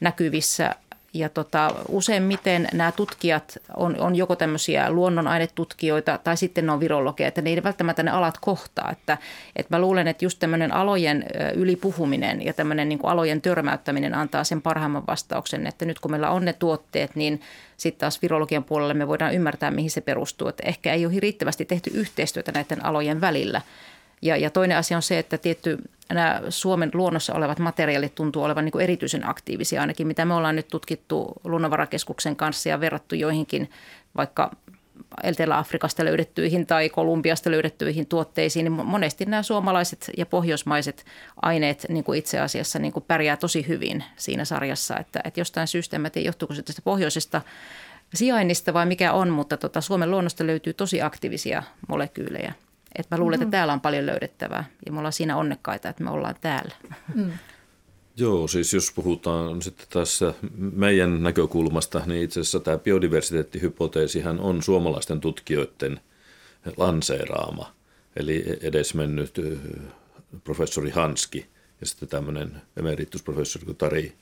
näkyvissä 0.00 0.74
ja 1.14 1.28
tota, 1.28 1.74
useimmiten 1.88 2.68
nämä 2.72 2.92
tutkijat 2.92 3.58
on, 3.76 4.00
on 4.00 4.16
joko 4.16 4.36
tämmöisiä 4.36 4.90
luonnonainetutkijoita 4.90 6.18
tai 6.24 6.36
sitten 6.36 6.66
ne 6.66 6.72
on 6.72 6.80
virologeja, 6.80 7.28
että 7.28 7.42
ne 7.42 7.50
ei 7.50 7.62
välttämättä 7.62 8.02
ne 8.02 8.10
alat 8.10 8.38
kohtaa. 8.40 8.90
Että, 8.90 9.18
että 9.56 9.76
mä 9.76 9.80
luulen, 9.80 10.08
että 10.08 10.24
just 10.24 10.38
tämmöinen 10.38 10.74
alojen 10.74 11.24
ylipuhuminen 11.54 12.44
ja 12.44 12.52
tämmöinen 12.52 12.88
niin 12.88 12.98
kuin 12.98 13.10
alojen 13.10 13.40
törmäyttäminen 13.40 14.14
antaa 14.14 14.44
sen 14.44 14.62
parhaimman 14.62 15.06
vastauksen, 15.06 15.66
että 15.66 15.84
nyt 15.84 15.98
kun 15.98 16.10
meillä 16.10 16.30
on 16.30 16.44
ne 16.44 16.52
tuotteet, 16.52 17.16
niin 17.16 17.40
sitten 17.76 18.00
taas 18.00 18.22
virologian 18.22 18.64
puolella 18.64 18.94
me 18.94 19.08
voidaan 19.08 19.34
ymmärtää, 19.34 19.70
mihin 19.70 19.90
se 19.90 20.00
perustuu. 20.00 20.48
Että 20.48 20.62
ehkä 20.66 20.92
ei 20.92 21.06
ole 21.06 21.14
riittävästi 21.18 21.64
tehty 21.64 21.90
yhteistyötä 21.94 22.52
näiden 22.52 22.84
alojen 22.84 23.20
välillä. 23.20 23.60
Ja, 24.22 24.36
ja 24.36 24.50
toinen 24.50 24.76
asia 24.76 24.96
on 24.96 25.02
se, 25.02 25.18
että 25.18 25.38
tietty 25.38 25.78
nämä 26.14 26.42
Suomen 26.48 26.90
luonnossa 26.94 27.34
olevat 27.34 27.58
materiaalit 27.58 28.14
tuntuu 28.14 28.42
olevan 28.42 28.64
niin 28.64 28.80
erityisen 28.80 29.28
aktiivisia, 29.28 29.80
ainakin 29.80 30.06
mitä 30.06 30.24
me 30.24 30.34
ollaan 30.34 30.56
nyt 30.56 30.68
tutkittu 30.68 31.32
Luonnonvarakeskuksen 31.44 32.36
kanssa 32.36 32.68
ja 32.68 32.80
verrattu 32.80 33.14
joihinkin 33.14 33.70
vaikka 34.16 34.50
Etelä-Afrikasta 35.22 36.04
löydettyihin 36.04 36.66
tai 36.66 36.88
Kolumbiasta 36.88 37.50
löydettyihin 37.50 38.06
tuotteisiin, 38.06 38.64
niin 38.64 38.86
monesti 38.86 39.24
nämä 39.24 39.42
suomalaiset 39.42 40.10
ja 40.16 40.26
pohjoismaiset 40.26 41.04
aineet 41.42 41.86
niin 41.88 42.04
kuin 42.04 42.18
itse 42.18 42.40
asiassa 42.40 42.78
niin 42.78 42.92
kuin 42.92 43.04
pärjää 43.08 43.36
tosi 43.36 43.68
hyvin 43.68 44.04
siinä 44.16 44.44
sarjassa, 44.44 44.96
että, 44.96 45.20
että 45.24 45.40
jostain 45.40 45.66
syystä, 45.66 45.96
en 45.96 46.10
tiedä 46.12 46.28
johtuuko 46.28 46.54
se 46.54 46.62
tästä 46.62 46.82
pohjoisesta 46.82 47.42
sijainnista 48.14 48.74
vai 48.74 48.86
mikä 48.86 49.12
on, 49.12 49.30
mutta 49.30 49.56
tota, 49.56 49.80
Suomen 49.80 50.10
luonnosta 50.10 50.46
löytyy 50.46 50.72
tosi 50.72 51.02
aktiivisia 51.02 51.62
molekyylejä– 51.88 52.52
et 52.96 53.06
mä 53.10 53.18
luulen, 53.18 53.38
mm-hmm. 53.38 53.48
että 53.48 53.56
täällä 53.56 53.72
on 53.72 53.80
paljon 53.80 54.06
löydettävää 54.06 54.64
ja 54.86 54.92
me 54.92 54.98
ollaan 54.98 55.12
siinä 55.12 55.36
onnekkaita, 55.36 55.88
että 55.88 56.04
me 56.04 56.10
ollaan 56.10 56.34
täällä. 56.40 56.74
Mm. 57.14 57.32
Joo, 58.16 58.48
siis 58.48 58.72
jos 58.74 58.92
puhutaan 58.94 59.62
sitten 59.62 59.86
tässä 59.90 60.34
meidän 60.58 61.22
näkökulmasta, 61.22 62.02
niin 62.06 62.22
itse 62.22 62.40
asiassa 62.40 62.60
tämä 62.60 62.78
biodiversiteettihypoteesihan 62.78 64.40
on 64.40 64.62
suomalaisten 64.62 65.20
tutkijoiden 65.20 66.00
lanseeraama. 66.76 67.72
Eli 68.16 68.44
edesmennyt 68.60 69.40
professori 70.44 70.90
Hanski 70.90 71.46
ja 71.80 71.86
sitten 71.86 72.08
tämmöinen 72.08 72.62
emeritusprofessori 72.76 73.74
Tari 73.74 74.12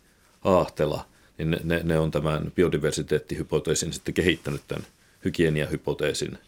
Aahtela, 0.44 1.06
niin 1.38 1.56
ne, 1.64 1.80
ne 1.84 1.98
on 1.98 2.10
tämän 2.10 2.52
biodiversiteettihypoteesin 2.54 3.92
sitten 3.92 4.14
kehittänyt 4.14 4.62
tämän 4.68 4.86
hygieniahypoteesin 5.24 6.38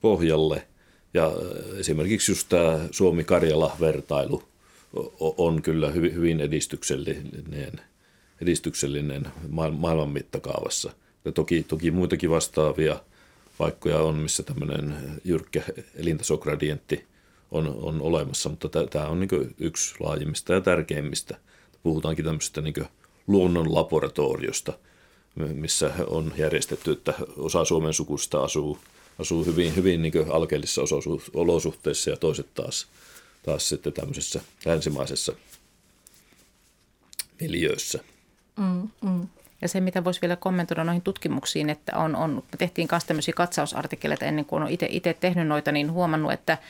pohjalle– 0.00 0.66
ja 1.14 1.32
esimerkiksi 1.78 2.32
just 2.32 2.48
tämä 2.48 2.78
Suomi-Karjala-vertailu 2.90 4.42
on 5.20 5.62
kyllä 5.62 5.90
hyvin 5.90 6.40
edistyksellinen, 6.40 7.80
edistyksellinen 8.42 9.26
maailman 9.48 10.10
mittakaavassa. 10.10 10.92
Ja 11.24 11.32
toki, 11.32 11.62
toki 11.62 11.90
muitakin 11.90 12.30
vastaavia 12.30 13.00
paikkoja 13.58 13.98
on, 13.98 14.14
missä 14.14 14.42
tämmöinen 14.42 14.96
jyrkkä 15.24 15.62
elintasogradientti 15.94 17.04
on, 17.50 17.78
on 17.82 18.02
olemassa, 18.02 18.48
mutta 18.48 18.68
tämä 18.90 19.06
on 19.06 19.20
niin 19.20 19.54
yksi 19.58 19.94
laajimmista 20.00 20.52
ja 20.52 20.60
tärkeimmistä. 20.60 21.36
Puhutaankin 21.82 22.24
tämmöisestä 22.24 22.60
niin 22.60 22.74
luonnon 23.26 23.74
laboratoriosta, 23.74 24.72
missä 25.34 25.90
on 26.06 26.32
järjestetty, 26.36 26.90
että 26.92 27.14
osa 27.36 27.64
Suomen 27.64 27.92
sukusta 27.92 28.44
asuu– 28.44 28.78
asuu 29.18 29.44
hyvin, 29.44 29.76
hyvin 29.76 30.02
niin 30.02 30.12
alkeellisissa 30.32 30.80
olosuhteissa 31.34 32.10
ja 32.10 32.16
toiset 32.16 32.54
taas, 32.54 32.86
taas 33.42 33.68
sitten 33.68 33.92
tämmöisessä 33.92 34.40
länsimaisessa 34.64 35.32
miljöössä. 37.40 37.98
Mm, 38.56 38.88
mm. 39.02 39.28
Ja 39.62 39.68
se, 39.68 39.80
mitä 39.80 40.04
voisi 40.04 40.20
vielä 40.20 40.36
kommentoida 40.36 40.84
noihin 40.84 41.02
tutkimuksiin, 41.02 41.70
että 41.70 41.96
on, 41.96 42.16
on, 42.16 42.42
tehtiin 42.58 42.88
myös 42.90 43.04
tämmöisiä 43.04 43.34
katsausartikkeleita 43.36 44.24
ennen 44.24 44.44
kuin 44.44 44.62
on 44.62 44.68
itse 44.88 45.14
tehnyt 45.14 45.46
noita, 45.46 45.72
niin 45.72 45.92
huomannut, 45.92 46.32
että– 46.32 46.58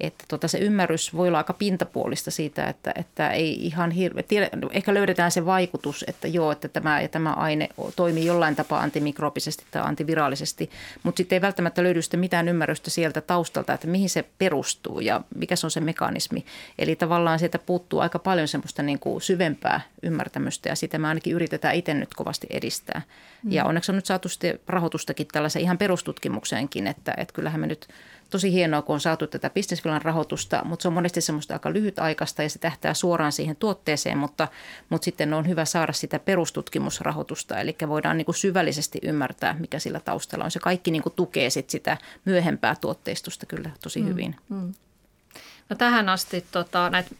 että 0.00 0.24
tota 0.28 0.48
se 0.48 0.58
ymmärrys 0.58 1.16
voi 1.16 1.28
olla 1.28 1.38
aika 1.38 1.52
pintapuolista 1.52 2.30
siitä, 2.30 2.66
että, 2.66 2.92
että 2.94 3.30
ei 3.30 3.66
ihan 3.66 3.90
hirveä, 3.90 4.22
tiedä, 4.22 4.48
ehkä 4.70 4.94
löydetään 4.94 5.30
se 5.30 5.46
vaikutus, 5.46 6.04
että 6.08 6.28
joo, 6.28 6.52
että 6.52 6.68
tämä, 6.68 7.00
ja 7.00 7.08
tämä 7.08 7.32
aine 7.32 7.68
toimii 7.96 8.26
jollain 8.26 8.56
tapaa 8.56 8.80
antimikrobisesti 8.80 9.64
tai 9.70 9.82
antiviraalisesti, 9.84 10.70
mutta 11.02 11.16
sitten 11.16 11.36
ei 11.36 11.40
välttämättä 11.40 11.82
löydy 11.82 12.02
sitä 12.02 12.16
mitään 12.16 12.48
ymmärrystä 12.48 12.90
sieltä 12.90 13.20
taustalta, 13.20 13.74
että 13.74 13.86
mihin 13.86 14.10
se 14.10 14.24
perustuu 14.38 15.00
ja 15.00 15.20
mikä 15.34 15.56
se 15.56 15.66
on 15.66 15.70
se 15.70 15.80
mekanismi. 15.80 16.44
Eli 16.78 16.96
tavallaan 16.96 17.38
sieltä 17.38 17.58
puuttuu 17.58 18.00
aika 18.00 18.18
paljon 18.18 18.48
semmoista 18.48 18.82
niin 18.82 18.98
kuin 18.98 19.20
syvempää 19.20 19.80
ymmärtämystä 20.02 20.68
ja 20.68 20.76
sitä 20.76 20.98
me 20.98 21.08
ainakin 21.08 21.34
yritetään 21.34 21.74
itse 21.74 21.94
nyt 21.94 22.14
kovasti 22.14 22.46
edistää. 22.50 23.02
Mm. 23.42 23.52
Ja 23.52 23.64
onneksi 23.64 23.92
on 23.92 23.96
nyt 23.96 24.06
saatu 24.06 24.28
sitten 24.28 24.58
rahoitustakin 24.66 25.26
tällaisen 25.32 25.62
ihan 25.62 25.78
perustutkimukseenkin, 25.78 26.86
että, 26.86 27.14
että 27.16 27.34
kyllähän 27.34 27.60
me 27.60 27.66
nyt– 27.66 27.88
tosi 28.30 28.52
hienoa, 28.52 28.82
kun 28.82 28.94
on 28.94 29.00
saatu 29.00 29.26
tätä 29.26 29.50
bisnesvilan 29.50 30.02
rahoitusta, 30.02 30.64
mutta 30.64 30.82
se 30.82 30.88
on 30.88 30.94
monesti 30.94 31.20
semmoista 31.20 31.54
aika 31.54 31.72
lyhytaikaista 31.72 32.42
ja 32.42 32.50
se 32.50 32.58
tähtää 32.58 32.94
suoraan 32.94 33.32
siihen 33.32 33.56
tuotteeseen, 33.56 34.18
mutta, 34.18 34.48
mutta 34.88 35.04
sitten 35.04 35.34
on 35.34 35.48
hyvä 35.48 35.64
saada 35.64 35.92
sitä 35.92 36.18
perustutkimusrahoitusta, 36.18 37.60
eli 37.60 37.76
voidaan 37.88 38.16
niin 38.16 38.24
kuin 38.24 38.34
syvällisesti 38.34 38.98
ymmärtää, 39.02 39.56
mikä 39.58 39.78
sillä 39.78 40.00
taustalla 40.00 40.44
on. 40.44 40.50
Se 40.50 40.58
kaikki 40.58 40.90
niin 40.90 41.02
kuin 41.02 41.12
tukee 41.16 41.50
sit 41.50 41.70
sitä 41.70 41.96
myöhempää 42.24 42.76
tuotteistusta 42.80 43.46
kyllä 43.46 43.70
tosi 43.82 44.02
mm, 44.02 44.08
hyvin. 44.08 44.36
Mm. 44.48 44.74
No 45.68 45.76
tähän 45.76 46.08
asti 46.08 46.44
tota, 46.52 46.90
näitä 46.90 47.10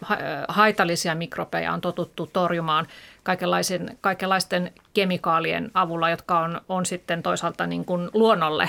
haitallisia 0.49 1.15
mikrobeja 1.15 1.73
on 1.73 1.81
totuttu 1.81 2.27
torjumaan 2.33 2.87
kaikenlaisen, 3.23 3.99
kaikenlaisten 4.01 4.73
kemikaalien 4.95 5.71
avulla, 5.75 6.11
jotka 6.11 6.41
on, 6.41 6.61
on 6.69 6.87
sitten 6.87 7.23
toisaalta 7.23 7.67
niin 7.67 7.85
kuin 7.85 8.11
luonnolle 8.13 8.69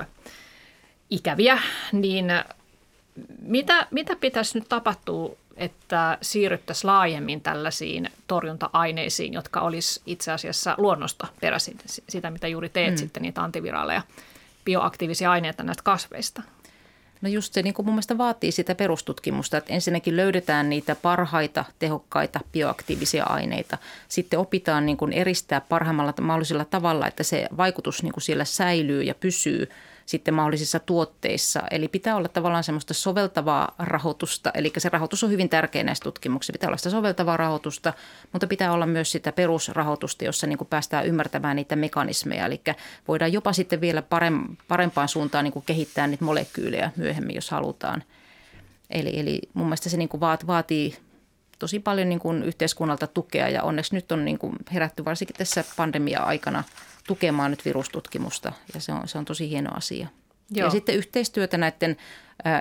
ö, 0.00 0.04
ikäviä, 1.12 1.58
niin 1.92 2.26
mitä, 3.42 3.86
mitä 3.90 4.16
pitäisi 4.16 4.58
nyt 4.58 4.68
tapahtua, 4.68 5.36
että 5.56 6.18
siirryttäisiin 6.22 6.88
laajemmin 6.88 7.40
tällaisiin 7.40 8.10
torjunta-aineisiin, 8.26 9.32
jotka 9.32 9.60
olisi 9.60 10.00
itse 10.06 10.32
asiassa 10.32 10.74
luonnosta 10.78 11.26
peräisin, 11.40 11.78
sitä 11.86 12.30
mitä 12.30 12.48
juuri 12.48 12.68
teet 12.68 12.90
mm. 12.90 12.96
sitten, 12.96 13.22
niitä 13.22 13.42
antiviraaleja, 13.42 14.02
bioaktiivisia 14.64 15.30
aineita 15.30 15.62
näistä 15.62 15.82
kasveista? 15.82 16.42
No 17.20 17.28
just 17.28 17.52
se 17.52 17.62
niin 17.62 17.74
kuin 17.74 17.86
mun 17.86 17.94
mielestä 17.94 18.18
vaatii 18.18 18.52
sitä 18.52 18.74
perustutkimusta, 18.74 19.56
että 19.56 19.72
ensinnäkin 19.72 20.16
löydetään 20.16 20.70
niitä 20.70 20.94
parhaita, 20.94 21.64
tehokkaita 21.78 22.40
bioaktiivisia 22.52 23.24
aineita. 23.24 23.78
Sitten 24.08 24.38
opitaan 24.38 24.86
niin 24.86 24.96
kuin 24.96 25.12
eristää 25.12 25.60
parhaimmalla 25.60 26.14
mahdollisella 26.20 26.64
tavalla, 26.64 27.06
että 27.06 27.22
se 27.22 27.48
vaikutus 27.56 28.02
niin 28.02 28.12
kuin 28.12 28.22
siellä 28.22 28.44
säilyy 28.44 29.02
ja 29.02 29.14
pysyy– 29.14 29.68
sitten 30.12 30.34
mahdollisissa 30.34 30.78
tuotteissa. 30.78 31.62
Eli 31.70 31.88
pitää 31.88 32.16
olla 32.16 32.28
tavallaan 32.28 32.64
semmoista 32.64 32.94
soveltavaa 32.94 33.74
rahoitusta, 33.78 34.50
eli 34.54 34.72
se 34.78 34.88
rahoitus 34.88 35.24
on 35.24 35.30
hyvin 35.30 35.48
tärkeä 35.48 35.84
näissä 35.84 36.02
tutkimuksissa. 36.02 36.52
Pitää 36.52 36.68
olla 36.68 36.76
sitä 36.76 36.90
soveltavaa 36.90 37.36
rahoitusta, 37.36 37.92
mutta 38.32 38.46
pitää 38.46 38.72
olla 38.72 38.86
myös 38.86 39.12
sitä 39.12 39.32
perusrahoitusta, 39.32 40.24
jossa 40.24 40.46
niin 40.46 40.58
kuin 40.58 40.68
päästään 40.68 41.06
ymmärtämään 41.06 41.56
niitä 41.56 41.76
mekanismeja. 41.76 42.46
Eli 42.46 42.60
voidaan 43.08 43.32
jopa 43.32 43.52
sitten 43.52 43.80
vielä 43.80 44.02
parempaan 44.68 45.08
suuntaan 45.08 45.44
niin 45.44 45.52
kuin 45.52 45.64
kehittää 45.66 46.06
niitä 46.06 46.24
molekyylejä 46.24 46.90
myöhemmin, 46.96 47.34
jos 47.34 47.50
halutaan. 47.50 48.02
Eli, 48.90 49.20
eli 49.20 49.40
mun 49.54 49.66
mielestä 49.66 49.88
se 49.88 49.96
niin 49.96 50.08
kuin 50.08 50.20
vaatii 50.20 50.96
tosi 51.58 51.78
paljon 51.78 52.08
niin 52.08 52.18
kuin 52.18 52.42
yhteiskunnalta 52.42 53.06
tukea 53.06 53.48
ja 53.48 53.62
onneksi 53.62 53.94
nyt 53.94 54.12
on 54.12 54.24
niin 54.24 54.38
kuin 54.38 54.56
herätty 54.74 55.04
varsinkin 55.04 55.36
tässä 55.36 55.64
pandemia-aikana– 55.76 56.64
tukemaan 57.06 57.50
nyt 57.50 57.64
virustutkimusta 57.64 58.52
ja 58.74 58.80
se 58.80 58.92
on, 58.92 59.08
se 59.08 59.18
on 59.18 59.24
tosi 59.24 59.48
hieno 59.48 59.70
asia. 59.74 60.08
Joo. 60.50 60.66
Ja 60.66 60.70
sitten 60.70 60.94
yhteistyötä 60.94 61.58
näiden 61.58 61.96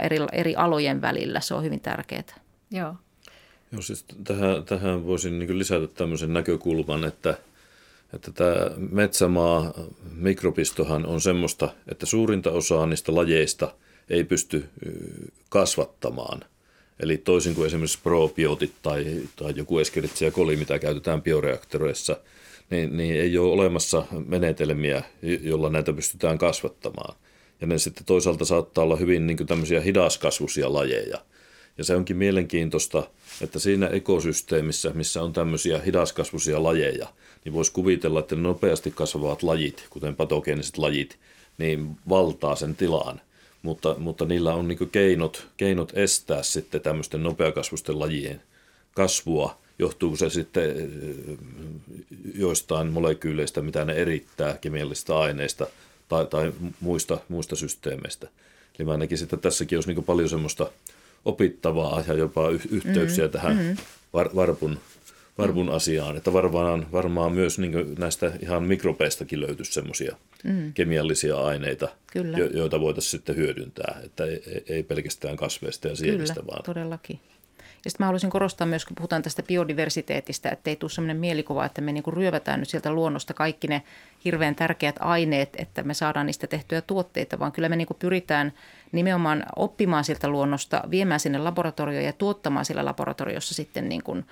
eri, 0.03 0.17
eri 0.31 0.55
alojen 0.55 1.01
välillä, 1.01 1.39
se 1.39 1.53
on 1.53 1.63
hyvin 1.63 1.79
tärkeää. 1.79 2.23
Joo. 2.71 2.95
Joo, 3.71 3.81
siis 3.81 4.05
tähän, 4.23 4.63
tähän 4.65 5.05
voisin 5.05 5.39
niin 5.39 5.59
lisätä 5.59 5.87
tämmöisen 5.87 6.33
näkökulman, 6.33 7.03
että, 7.03 7.37
että 8.13 8.31
tämä 8.31 8.55
metsämaa 8.89 9.73
mikrobistohan 10.15 11.05
on 11.05 11.21
semmoista, 11.21 11.69
että 11.87 12.05
suurinta 12.05 12.51
osaa 12.51 12.85
niistä 12.85 13.15
lajeista 13.15 13.73
ei 14.09 14.23
pysty 14.23 14.69
kasvattamaan. 15.49 16.41
Eli 16.99 17.17
toisin 17.17 17.55
kuin 17.55 17.67
esimerkiksi 17.67 17.99
probiotit 18.03 18.73
tai, 18.81 19.21
tai 19.35 19.53
joku 19.55 19.79
Escherichia 19.79 20.31
coli, 20.31 20.55
mitä 20.55 20.79
käytetään 20.79 21.21
bioreaktoreissa– 21.21 22.17
niin, 22.71 22.97
niin 22.97 23.21
ei 23.21 23.37
ole 23.37 23.51
olemassa 23.51 24.05
menetelmiä, 24.27 25.03
jolla 25.41 25.69
näitä 25.69 25.93
pystytään 25.93 26.37
kasvattamaan. 26.37 27.15
Ja 27.61 27.67
ne 27.67 27.77
sitten 27.77 28.05
toisaalta 28.05 28.45
saattaa 28.45 28.83
olla 28.83 28.95
hyvin 28.95 29.27
niin 29.27 29.47
tämmöisiä 29.47 29.81
hidaskasvuisia 29.81 30.73
lajeja. 30.73 31.17
Ja 31.77 31.83
se 31.83 31.95
onkin 31.95 32.17
mielenkiintoista, 32.17 33.03
että 33.41 33.59
siinä 33.59 33.87
ekosysteemissä, 33.87 34.91
missä 34.93 35.21
on 35.21 35.33
tämmöisiä 35.33 35.79
hidaskasvuisia 35.79 36.63
lajeja, 36.63 37.07
niin 37.45 37.53
voisi 37.53 37.71
kuvitella, 37.71 38.19
että 38.19 38.35
ne 38.35 38.41
nopeasti 38.41 38.91
kasvavat 38.91 39.43
lajit, 39.43 39.85
kuten 39.89 40.15
patogeeniset 40.15 40.77
lajit, 40.77 41.17
niin 41.57 41.97
valtaa 42.09 42.55
sen 42.55 42.75
tilaan. 42.75 43.21
Mutta, 43.61 43.95
mutta 43.97 44.25
niillä 44.25 44.53
on 44.53 44.67
niin 44.67 44.89
keinot, 44.91 45.47
keinot 45.57 45.91
estää 45.97 46.43
sitten 46.43 46.81
tämmöisten 46.81 47.23
nopeakasvusten 47.23 47.99
lajien 47.99 48.41
kasvua 48.95 49.57
johtuu 49.81 50.15
se 50.15 50.29
sitten 50.29 50.91
joistain 52.35 52.87
molekyyleistä, 52.87 53.61
mitä 53.61 53.85
ne 53.85 53.93
erittää 53.93 54.57
kemiallisista 54.61 55.19
aineista 55.19 55.67
tai, 56.09 56.25
tai 56.25 56.53
muista, 56.79 57.17
muista 57.29 57.55
systeemeistä. 57.55 58.27
Eli 58.79 58.85
mä 58.85 58.97
näkisin, 58.97 59.25
että 59.25 59.37
tässäkin 59.37 59.77
olisi 59.77 59.93
niin 59.93 60.03
paljon 60.03 60.29
semmoista 60.29 60.71
opittavaa 61.25 62.03
ja 62.07 62.13
jopa 62.13 62.49
yhteyksiä 62.49 63.23
mm-hmm. 63.23 63.31
tähän 63.31 63.57
mm-hmm. 63.57 63.77
var, 64.13 64.29
varpun, 64.35 64.79
varpun 65.37 65.65
mm-hmm. 65.65 65.75
asiaan. 65.75 66.17
Että 66.17 66.33
varmaan, 66.33 66.87
varmaan 66.91 67.31
myös 67.31 67.59
niin 67.59 67.95
näistä 67.97 68.31
ihan 68.41 68.63
mikropeistakin 68.63 69.41
löytyisi 69.41 69.73
semmoisia 69.73 70.15
mm-hmm. 70.43 70.73
kemiallisia 70.73 71.37
aineita, 71.37 71.87
Kyllä. 72.11 72.37
Jo, 72.37 72.45
joita 72.45 72.79
voitaisiin 72.79 73.11
sitten 73.11 73.35
hyödyntää. 73.35 74.01
Että 74.03 74.25
ei, 74.25 74.63
ei 74.69 74.83
pelkästään 74.83 75.35
kasveista 75.35 75.87
ja 75.87 75.95
sienistä 75.95 76.33
Kyllä, 76.33 76.47
vaan. 76.47 76.63
todellakin. 76.63 77.19
Ja 77.85 77.91
sitten 77.91 78.03
mä 78.03 78.07
haluaisin 78.07 78.29
korostaa 78.29 78.67
myös, 78.67 78.85
kun 78.85 78.95
puhutaan 78.95 79.21
tästä 79.21 79.43
biodiversiteetistä, 79.43 80.49
että 80.49 80.69
ei 80.69 80.75
tule 80.75 80.89
sellainen 80.89 81.17
mielikuva, 81.17 81.65
että 81.65 81.81
me 81.81 81.91
niinku 81.91 82.11
ryövätään 82.11 82.59
nyt 82.59 82.69
sieltä 82.69 82.91
luonnosta 82.91 83.33
kaikki 83.33 83.67
ne 83.67 83.83
hirveän 84.25 84.55
tärkeät 84.55 84.95
aineet, 84.99 85.49
että 85.57 85.83
me 85.83 85.93
saadaan 85.93 86.25
niistä 86.25 86.47
tehtyjä 86.47 86.81
tuotteita, 86.81 87.39
vaan 87.39 87.51
kyllä 87.51 87.69
me 87.69 87.75
niinku 87.75 87.93
pyritään 87.93 88.53
nimenomaan 88.91 89.43
oppimaan 89.55 90.03
sieltä 90.03 90.27
luonnosta, 90.27 90.83
viemään 90.89 91.19
sinne 91.19 91.37
laboratorioon 91.37 92.05
ja 92.05 92.13
tuottamaan 92.13 92.65
sillä 92.65 92.85
laboratoriossa 92.85 93.53
sitten 93.53 93.89
niin 93.89 94.03
kuin 94.03 94.25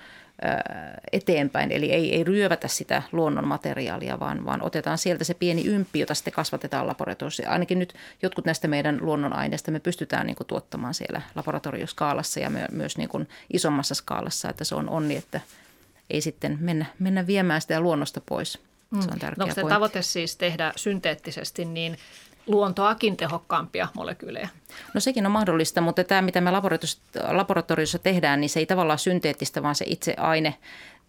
eteenpäin. 1.12 1.72
Eli 1.72 1.92
ei, 1.92 2.14
ei 2.14 2.24
ryövätä 2.24 2.68
sitä 2.68 3.02
luonnon 3.12 3.48
materiaalia, 3.48 4.20
vaan, 4.20 4.44
vaan 4.44 4.62
otetaan 4.62 4.98
sieltä 4.98 5.24
se 5.24 5.34
pieni 5.34 5.66
ympi, 5.66 6.00
jota 6.00 6.14
sitten 6.14 6.32
kasvatetaan 6.32 6.86
laboratoriossa. 6.86 7.42
Ainakin 7.48 7.78
nyt 7.78 7.94
jotkut 8.22 8.44
näistä 8.44 8.68
meidän 8.68 8.98
luonnonaineista 9.00 9.70
me 9.70 9.80
pystytään 9.80 10.26
niin 10.26 10.36
kuin 10.36 10.46
tuottamaan 10.46 10.94
siellä 10.94 11.22
laboratorioskaalassa 11.34 12.40
ja 12.40 12.50
myös 12.72 12.98
niin 12.98 13.08
kuin 13.08 13.28
isommassa 13.52 13.94
skaalassa, 13.94 14.48
että 14.48 14.64
se 14.64 14.74
on 14.74 14.88
onni, 14.88 15.16
että 15.16 15.40
ei 16.10 16.20
sitten 16.20 16.58
mennä, 16.60 16.86
mennä 16.98 17.26
viemään 17.26 17.60
sitä 17.60 17.80
luonnosta 17.80 18.20
pois. 18.20 18.58
Se 19.00 19.10
on 19.12 19.18
tärkeä 19.18 19.34
no, 19.38 19.44
onko 19.44 19.54
se 19.54 19.62
tavoite 19.68 20.02
siis 20.02 20.36
tehdä 20.36 20.72
synteettisesti 20.76 21.64
niin 21.64 21.96
luontoakin 22.50 23.16
tehokkaampia 23.16 23.88
molekyylejä? 23.94 24.48
No 24.94 25.00
sekin 25.00 25.26
on 25.26 25.32
mahdollista, 25.32 25.80
mutta 25.80 26.04
tämä 26.04 26.22
mitä 26.22 26.40
me 26.40 26.50
laboratoriossa 27.32 27.98
tehdään, 27.98 28.40
niin 28.40 28.50
se 28.50 28.60
ei 28.60 28.66
tavallaan 28.66 28.98
synteettistä, 28.98 29.62
vaan 29.62 29.74
se 29.74 29.84
itse 29.88 30.14
aine 30.16 30.54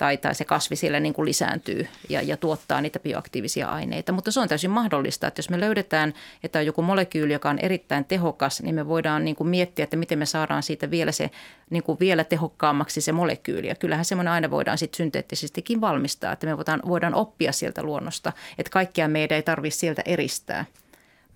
tai, 0.02 0.18
tai 0.18 0.36
se 0.36 0.46
kasvi 0.46 0.76
siellä 0.76 1.00
niin 1.00 1.14
kuin 1.14 1.26
lisääntyy 1.26 1.88
ja, 2.10 2.22
ja 2.22 2.38
tuottaa 2.38 2.82
niitä 2.82 3.00
bioaktiivisia 3.00 3.68
aineita. 3.68 4.12
Mutta 4.12 4.32
se 4.32 4.40
on 4.40 4.48
täysin 4.48 4.72
mahdollista, 4.72 5.28
että 5.28 5.40
jos 5.40 5.50
me 5.50 5.60
löydetään, 5.60 6.14
että 6.44 6.60
on 6.60 6.66
joku 6.66 6.82
molekyyli, 6.82 7.34
joka 7.34 7.50
on 7.50 7.60
erittäin 7.60 8.06
tehokas, 8.06 8.62
niin 8.62 8.76
me 8.76 8.88
voidaan 8.88 9.26
niin 9.26 9.36
kuin 9.36 9.48
miettiä, 9.48 9.84
että 9.84 9.98
miten 9.98 10.20
me 10.20 10.26
saadaan 10.26 10.64
siitä 10.64 10.92
vielä 10.92 11.12
se 11.12 11.30
niin 11.70 11.84
kuin 11.84 12.00
vielä 12.00 12.24
tehokkaammaksi 12.24 13.02
se 13.02 13.12
molekyyli. 13.12 13.68
Ja 13.68 13.76
kyllähän 13.76 14.06
semmoinen 14.06 14.34
aine 14.34 14.52
voidaan 14.52 14.78
sitten 14.78 14.98
synteettisestikin 14.98 15.82
valmistaa, 15.82 16.34
että 16.34 16.48
me 16.48 16.58
voidaan, 16.58 16.82
voidaan 16.88 17.16
oppia 17.16 17.52
sieltä 17.52 17.84
luonnosta, 17.84 18.34
että 18.58 18.70
kaikkia 18.70 19.08
meidän 19.08 19.36
ei 19.36 19.44
tarvitse 19.44 19.80
sieltä 19.80 20.02
eristää. 20.06 20.66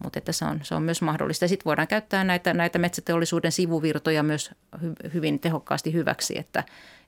Mutta 0.04 0.20
että 0.20 0.32
se, 0.32 0.46
on, 0.46 0.60
se 0.64 0.76
on 0.76 0.84
myös 0.84 1.02
mahdollista. 1.02 1.48
Sitten 1.48 1.66
voidaan 1.66 1.88
käyttää 1.88 2.24
näitä, 2.24 2.54
näitä 2.54 2.80
metsäteollisuuden 2.80 3.52
sivuvirtoja 3.52 4.24
myös 4.24 4.52
hy, 4.82 4.94
hyvin 5.14 5.40
tehokkaasti 5.40 5.94
hyväksi, 5.94 6.38
että, 6.38 6.64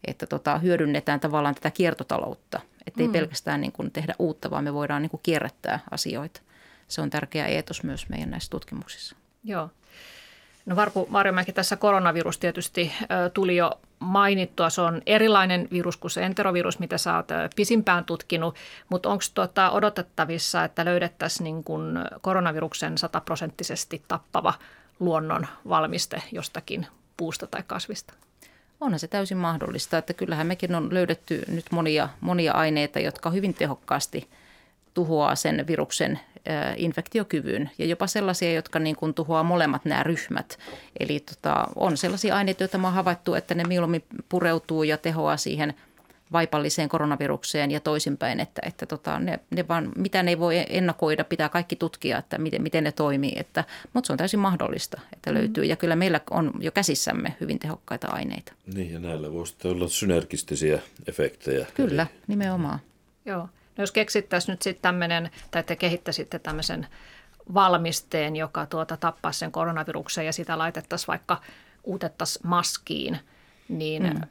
että 0.08 0.28
tota, 0.28 0.58
hyödynnetään 0.58 1.20
tavallaan 1.20 1.56
tätä 1.56 1.72
kiertotaloutta. 1.72 2.60
Että 2.88 3.02
ei 3.02 3.08
mm. 3.08 3.14
pelkästään 3.14 3.62
niin 3.62 3.72
kuin 3.72 3.92
tehdä 3.92 4.14
uutta, 4.20 4.50
vaan 4.50 4.64
me 4.64 4.74
voidaan 4.74 5.02
niin 5.02 5.10
kuin 5.10 5.22
kierrättää 5.24 5.80
asioita. 5.92 6.42
Se 6.88 7.02
on 7.02 7.10
tärkeä 7.10 7.46
eetos 7.46 7.84
myös 7.84 8.10
meidän 8.10 8.30
näissä 8.30 8.50
tutkimuksissa. 8.50 9.16
Joo. 9.44 9.70
No 10.68 10.76
Varpu 10.76 11.08
Marjomäki, 11.10 11.54
tässä 11.54 11.76
koronavirus 11.76 12.38
tietysti 12.38 12.94
tuli 13.34 13.56
jo 13.56 13.80
mainittua. 14.00 14.70
Se 14.70 14.82
on 14.82 15.02
erilainen 15.06 15.68
virus 15.72 15.98
kuin 15.98 16.12
se 16.12 16.24
enterovirus, 16.24 16.80
mitä 16.80 16.98
sä 16.98 17.16
oot 17.16 17.28
pisimpään 17.56 18.06
tutkinut, 18.06 18.56
mutta 18.90 19.10
onko 19.10 19.24
tuota 19.34 19.70
odotettavissa, 19.70 20.64
että 20.64 20.86
löydettäisiin 20.86 21.44
niin 21.44 21.64
koronaviruksen 22.22 22.98
sataprosenttisesti 22.98 24.02
tappava 24.08 24.54
luonnon 25.00 25.48
valmiste 25.70 26.22
jostakin 26.32 26.88
puusta 27.18 27.48
tai 27.48 27.64
kasvista? 27.68 28.14
Onhan 28.82 29.00
se 29.00 29.08
täysin 29.08 29.38
mahdollista, 29.38 29.98
että 29.98 30.14
kyllähän 30.14 30.48
mekin 30.48 30.76
on 30.76 30.94
löydetty 30.94 31.44
nyt 31.48 31.66
monia, 31.72 32.10
monia 32.22 32.54
aineita, 32.54 33.00
jotka 33.00 33.30
hyvin 33.30 33.54
tehokkaasti 33.54 34.30
tuhoaa 34.94 35.36
sen 35.36 35.68
viruksen 35.68 36.20
infektiokyvyn 36.78 37.70
ja 37.78 37.86
jopa 37.86 38.08
sellaisia, 38.08 38.54
jotka 38.54 38.80
niin 38.80 38.96
kuin 38.96 39.14
tuhoaa 39.14 39.44
molemmat 39.44 39.86
nämä 39.86 40.04
ryhmät. 40.04 40.60
Eli 41.00 41.20
tota, 41.20 41.68
on 41.76 41.98
sellaisia 41.98 42.36
aineita, 42.36 42.64
joita 42.64 42.78
on 42.78 42.94
havaittu, 42.94 43.34
että 43.34 43.56
ne 43.56 43.64
mieluummin 43.64 44.04
pureutuu 44.30 44.84
ja 44.84 44.98
tehoaa 44.98 45.38
siihen 45.38 45.74
vaipalliseen 46.32 46.90
koronavirukseen 46.90 47.72
ja 47.72 47.80
toisinpäin, 47.80 48.40
että, 48.40 48.62
että 48.66 48.86
tota, 48.86 49.20
ne, 49.20 49.40
ne 49.50 49.68
vaan, 49.68 49.92
mitä 49.96 50.24
ne 50.24 50.32
ei 50.32 50.40
voi 50.40 50.66
ennakoida, 50.70 51.24
pitää 51.24 51.50
kaikki 51.50 51.76
tutkia, 51.76 52.18
että 52.18 52.38
miten, 52.38 52.62
miten 52.62 52.84
ne 52.84 52.92
toimii, 52.92 53.34
että, 53.36 53.64
mutta 53.94 54.08
se 54.08 54.14
on 54.14 54.18
täysin 54.18 54.40
mahdollista, 54.40 55.02
että 55.14 55.34
löytyy 55.34 55.64
ja 55.64 55.76
kyllä 55.76 55.96
meillä 55.96 56.22
on 56.32 56.54
jo 56.60 56.72
käsissämme 56.72 57.36
hyvin 57.42 57.60
tehokkaita 57.60 58.08
aineita. 58.08 58.54
Niin 58.74 58.94
ja 58.94 59.00
näillä 59.00 59.34
voisi 59.34 59.56
olla 59.66 59.88
synergistisiä 59.88 60.80
efektejä. 61.08 61.66
Kyllä, 61.74 62.08
Eli... 62.12 62.22
nimenomaan. 62.28 62.80
Joo. 63.26 63.50
No 63.78 63.82
jos 63.82 63.92
keksittäisiin 63.92 64.54
nyt 64.54 64.62
sitten 64.62 64.82
tämmöinen, 64.82 65.32
tai 65.52 65.64
te 65.64 65.76
kehittäisitte 65.76 66.40
tämmöisen 66.40 66.88
valmisteen, 67.54 68.36
joka 68.36 68.66
tuota 68.66 68.98
tappaa 68.98 69.32
sen 69.32 69.52
koronaviruksen 69.52 70.26
ja 70.26 70.34
sitä 70.34 70.58
laitettaisiin 70.58 71.08
vaikka 71.08 71.42
uutettaisiin 71.84 72.48
maskiin– 72.48 73.20
niin 73.70 74.04
mm. 74.04 74.22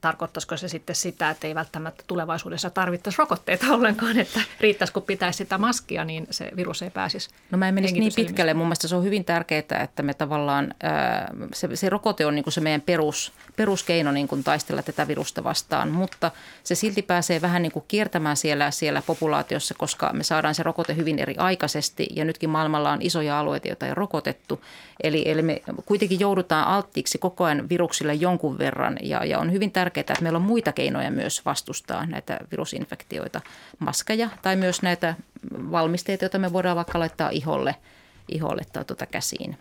tarkoittaisiko 0.00 0.56
se 0.56 0.68
sitten 0.68 0.96
sitä, 0.96 1.30
että 1.30 1.46
ei 1.46 1.54
välttämättä 1.54 2.04
tulevaisuudessa 2.06 2.70
tarvittaisi 2.70 3.18
rokotteita 3.18 3.66
ollenkaan, 3.74 4.18
että 4.18 4.40
riittäisi 4.60 4.92
kun 4.92 5.02
pitäisi 5.02 5.36
sitä 5.36 5.58
maskia, 5.58 6.04
niin 6.04 6.26
se 6.30 6.50
virus 6.56 6.82
ei 6.82 6.90
pääsisi 6.90 7.30
No 7.50 7.58
mä 7.58 7.68
en 7.68 7.74
menisi 7.74 8.00
niin 8.00 8.12
pitkälle. 8.16 8.54
Mun 8.54 8.66
mielestä 8.66 8.88
se 8.88 8.96
on 8.96 9.04
hyvin 9.04 9.24
tärkeää, 9.24 9.82
että 9.82 10.02
me 10.02 10.14
tavallaan, 10.14 10.74
se, 11.54 11.76
se 11.76 11.88
rokote 11.88 12.26
on 12.26 12.34
niin 12.34 12.42
kuin 12.42 12.52
se 12.52 12.60
meidän 12.60 12.80
perus, 12.80 13.32
peruskeino 13.56 14.12
niin 14.12 14.28
kuin 14.28 14.44
taistella 14.44 14.82
tätä 14.82 15.08
virusta 15.08 15.44
vastaan, 15.44 15.90
mutta 15.90 16.30
se 16.64 16.74
silti 16.74 17.02
pääsee 17.02 17.40
vähän 17.40 17.62
niin 17.62 17.72
kuin 17.72 17.84
kiertämään 17.88 18.36
siellä, 18.36 18.70
siellä 18.70 19.02
populaatiossa, 19.06 19.74
koska 19.78 20.12
me 20.12 20.24
saadaan 20.24 20.54
se 20.54 20.62
rokote 20.62 20.96
hyvin 20.96 21.18
eri 21.18 21.34
aikaisesti 21.36 22.06
ja 22.16 22.24
nytkin 22.24 22.50
maailmalla 22.50 22.92
on 22.92 23.02
isoja 23.02 23.40
alueita, 23.40 23.68
joita 23.68 23.86
ei 23.86 23.94
rokotettu. 23.94 24.64
Eli, 25.02 25.30
eli 25.30 25.42
me 25.42 25.62
kuitenkin 25.84 26.20
joudutaan 26.20 26.66
alttiiksi 26.66 27.18
koko 27.18 27.44
ajan 27.44 27.68
viruksille 27.68 28.14
jonkun 28.14 28.49
verran 28.58 28.96
ja, 29.02 29.24
ja 29.24 29.38
on 29.38 29.52
hyvin 29.52 29.72
tärkeää, 29.72 30.00
että 30.00 30.22
meillä 30.22 30.36
on 30.36 30.42
muita 30.42 30.72
keinoja 30.72 31.10
myös 31.10 31.44
vastustaa 31.44 32.06
näitä 32.06 32.38
virusinfektioita, 32.50 33.40
maskeja 33.78 34.28
tai 34.42 34.56
myös 34.56 34.82
näitä 34.82 35.14
valmisteita, 35.52 36.24
joita 36.24 36.38
me 36.38 36.52
voidaan 36.52 36.76
vaikka 36.76 36.98
laittaa 36.98 37.30
iholle, 37.30 37.74
iholle 38.28 38.62
tai 38.72 38.84
tuota 38.84 39.06
käsiin. 39.06 39.58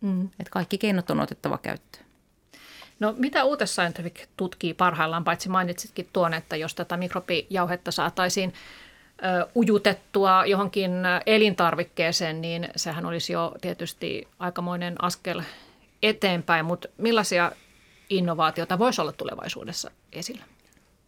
Mm. 0.00 0.24
Että 0.24 0.50
kaikki 0.50 0.78
keinot 0.78 1.10
on 1.10 1.20
otettava 1.20 1.58
käyttöön. 1.58 2.06
No 3.00 3.14
mitä 3.16 3.44
Uutes 3.44 3.74
Scientific 3.74 4.26
tutkii 4.36 4.74
parhaillaan, 4.74 5.24
paitsi 5.24 5.48
mainitsitkin 5.48 6.08
tuon, 6.12 6.34
että 6.34 6.56
jos 6.56 6.74
tätä 6.74 6.96
mikrobijauhetta 6.96 7.90
saataisiin 7.90 8.54
ujutettua 9.56 10.46
johonkin 10.46 10.92
elintarvikkeeseen, 11.26 12.40
niin 12.40 12.68
sehän 12.76 13.06
olisi 13.06 13.32
jo 13.32 13.54
tietysti 13.60 14.28
aikamoinen 14.38 15.04
askel 15.04 15.42
eteenpäin, 16.02 16.64
mutta 16.64 16.88
millaisia 16.98 17.52
innovaatiota 18.10 18.78
voisi 18.78 19.00
olla 19.00 19.12
tulevaisuudessa 19.12 19.90
esillä? 20.12 20.44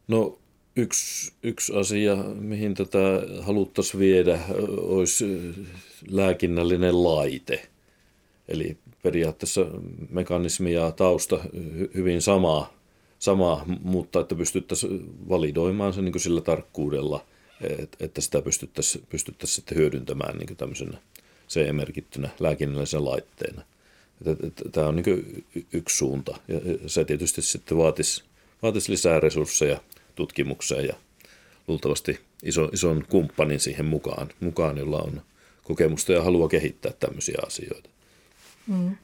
No 0.09 0.38
yksi, 0.76 1.32
yksi 1.42 1.76
asia, 1.76 2.16
mihin 2.16 2.74
tätä 2.74 2.99
haluttaisiin 3.40 4.01
viedä, 4.01 4.38
olisi 4.78 5.55
lääkinnällinen 6.11 7.05
laite. 7.05 7.68
Eli 8.49 8.76
periaatteessa 9.03 9.66
mekanismi 10.11 10.72
ja 10.72 10.92
tausta 10.92 11.40
hyvin 11.94 12.22
sama, 12.22 12.72
sama 13.18 13.64
mutta 13.82 14.20
että 14.20 14.34
pystyttäisiin 14.34 15.28
validoimaan 15.28 15.92
se 15.92 16.03
niin 16.03 16.20
sillä 16.20 16.40
tarkkuudella– 16.40 17.24
että 18.01 18.20
sitä 18.20 18.42
pystyttäisiin, 18.42 19.07
pystyttäisiin 19.11 19.57
sitten 19.57 19.78
hyödyntämään 19.78 20.38
niin 20.38 20.57
tämmöisenä 20.57 20.99
CE-merkittynä 21.49 22.28
lääkinnällisenä 22.40 23.05
laitteena. 23.05 23.62
Tämä 24.72 24.86
on 24.86 24.96
niin 24.96 25.46
yksi 25.72 25.96
suunta 25.96 26.38
ja 26.48 26.60
se 26.86 27.04
tietysti 27.04 27.42
sitten 27.42 27.78
vaatisi, 27.78 28.24
vaatisi 28.62 28.92
lisää 28.92 29.20
resursseja 29.20 29.80
tutkimukseen 30.14 30.86
ja 30.86 30.94
luultavasti 31.68 32.20
iso, 32.42 32.70
ison 32.72 33.04
kumppanin 33.08 33.60
siihen 33.60 33.86
mukaan, 33.86 34.28
mukaan, 34.40 34.78
jolla 34.78 34.98
on 34.98 35.22
kokemusta 35.62 36.12
ja 36.12 36.22
halua 36.22 36.48
kehittää 36.48 36.92
tämmöisiä 37.00 37.38
asioita. 37.46 37.90
Mm. 38.66 38.96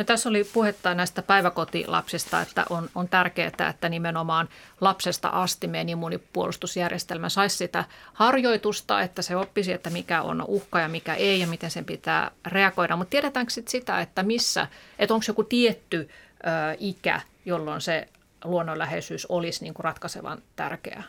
No, 0.00 0.04
tässä 0.04 0.28
oli 0.28 0.44
puhetta 0.44 0.94
näistä 0.94 1.22
päiväkotilapsista, 1.22 2.40
että 2.40 2.64
on, 2.70 2.90
on 2.94 3.08
tärkeää, 3.08 3.68
että 3.70 3.88
nimenomaan 3.88 4.48
lapsesta 4.80 5.28
asti 5.28 5.66
meidän 5.66 5.88
immunipuolustusjärjestelmä 5.88 7.28
saisi 7.28 7.56
sitä 7.56 7.84
harjoitusta, 8.12 9.00
että 9.00 9.22
se 9.22 9.36
oppisi, 9.36 9.72
että 9.72 9.90
mikä 9.90 10.22
on 10.22 10.44
uhka 10.48 10.80
ja 10.80 10.88
mikä 10.88 11.14
ei 11.14 11.40
ja 11.40 11.46
miten 11.46 11.70
sen 11.70 11.84
pitää 11.84 12.30
reagoida. 12.46 12.96
Mutta 12.96 13.10
tiedetäänkö 13.10 13.52
sit 13.52 13.68
sitä, 13.68 14.00
että 14.00 14.22
missä, 14.22 14.66
että 14.98 15.14
onko 15.14 15.24
joku 15.28 15.44
tietty 15.44 16.08
ö, 16.08 16.76
ikä, 16.78 17.20
jolloin 17.44 17.80
se 17.80 18.08
luonnonläheisyys 18.44 19.26
olisi 19.26 19.64
niin 19.64 19.74
kuin 19.74 19.84
ratkaisevan 19.84 20.42
tärkeää? 20.56 21.02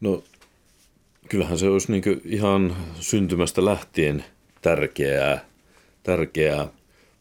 No 0.00 0.22
kyllähän 1.28 1.58
se 1.58 1.68
olisi 1.68 1.92
niin 1.92 2.20
ihan 2.24 2.76
syntymästä 3.00 3.64
lähtien 3.64 4.24
tärkeää, 4.62 5.44
tärkeää, 6.02 6.68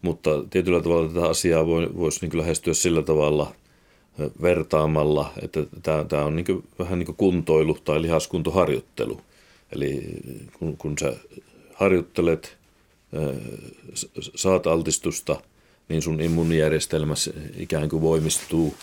mutta 0.01 0.29
tietyllä 0.49 0.81
tavalla 0.81 1.09
tätä 1.09 1.27
asiaa 1.27 1.67
voisi 1.67 2.27
niin 2.27 2.37
lähestyä 2.37 2.73
sillä 2.73 3.01
tavalla 3.01 3.53
vertaamalla, 4.41 5.33
että 5.41 5.65
tämä, 6.09 6.25
on 6.25 6.35
niin 6.35 6.63
vähän 6.79 6.99
niin 6.99 7.05
kuin 7.05 7.15
kuntoilu 7.15 7.77
tai 7.85 8.01
lihaskuntoharjoittelu. 8.01 9.21
Eli 9.71 10.01
kun, 10.59 10.77
kun 10.77 10.95
sä 10.99 11.13
harjoittelet, 11.73 12.57
saat 14.35 14.67
altistusta, 14.67 15.41
niin 15.89 16.01
sun 16.01 16.21
immuunijärjestelmä 16.21 17.13
ikään 17.57 17.89
kuin 17.89 18.01
voimistuu, 18.01 18.73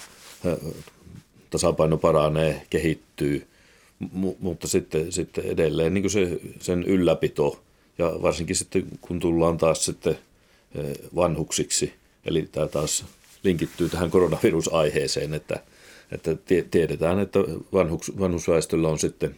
tasapaino 1.51 1.97
paranee, 1.97 2.63
kehittyy, 2.71 3.47
mutta 4.41 4.69
sitten, 4.69 5.13
sitten 5.13 5.45
edelleen 5.45 5.95
niin 5.95 6.11
se, 6.11 6.41
sen 6.61 6.83
ylläpito 6.83 7.63
ja 7.99 8.13
varsinkin 8.23 8.57
sitten 8.57 8.87
kun 9.01 9.21
tullaan 9.21 9.59
taas 9.59 9.85
sitten 9.85 10.19
vanhuksiksi, 11.15 11.93
eli 12.25 12.49
tämä 12.53 12.69
taas 12.69 13.05
linkittyy 13.43 13.89
tähän 13.89 14.11
koronavirusaiheeseen, 14.11 15.35
että, 15.35 15.63
että 16.13 16.37
tiedetään, 16.71 17.19
että 17.19 17.39
vanhuks, 17.73 18.13
vanhusväestöllä 18.19 18.89
on 18.89 18.99
sitten 18.99 19.37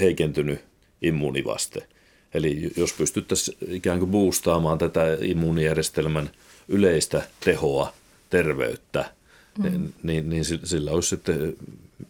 heikentynyt 0.00 0.60
immuunivaste. 1.02 1.86
Eli 2.34 2.70
jos 2.76 2.92
pystyttäisiin 2.92 3.58
ikään 3.68 3.98
kuin 3.98 4.10
boostaamaan 4.10 4.78
tätä 4.78 5.02
immuunijärjestelmän 5.20 6.30
yleistä 6.68 7.22
tehoa, 7.44 7.92
terveyttä, 8.30 9.10
mm. 9.58 9.92
niin, 10.02 10.28
niin 10.28 10.44
sillä 10.44 10.90
olisi 10.90 11.08
sitten 11.08 11.56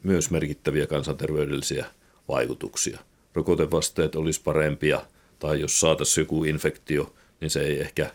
myös 0.02 0.30
merkittäviä 0.30 0.86
kansanterveydellisiä 0.86 1.86
vaikutuksia. 2.28 3.00
Rokotevasteet 3.34 4.14
olisi 4.14 4.40
parempia, 4.44 5.02
tai 5.38 5.60
jos 5.60 5.80
saataisiin 5.80 6.22
joku 6.22 6.44
infektio, 6.44 7.14
niin 7.40 7.50
se 7.50 7.60
ei 7.60 7.80
ehkä 7.80 8.10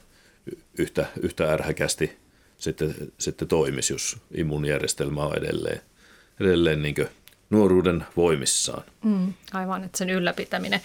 yhtä, 0.78 1.06
yhtä 1.22 1.54
ärhäkästi 1.54 2.18
sitten, 2.58 2.96
sitten 3.18 3.48
toimisi, 3.48 3.94
jos 3.94 4.18
immuunijärjestelmä 4.34 5.24
on 5.24 5.38
edelleen, 5.38 5.82
edelleen 6.40 6.82
niin 6.82 6.96
nuoruuden 7.50 8.06
voimissaan. 8.18 8.84
Mm, 9.04 9.34
aivan, 9.54 9.84
että 9.84 9.98
sen 9.98 10.10
ylläpitäminen. 10.10 10.82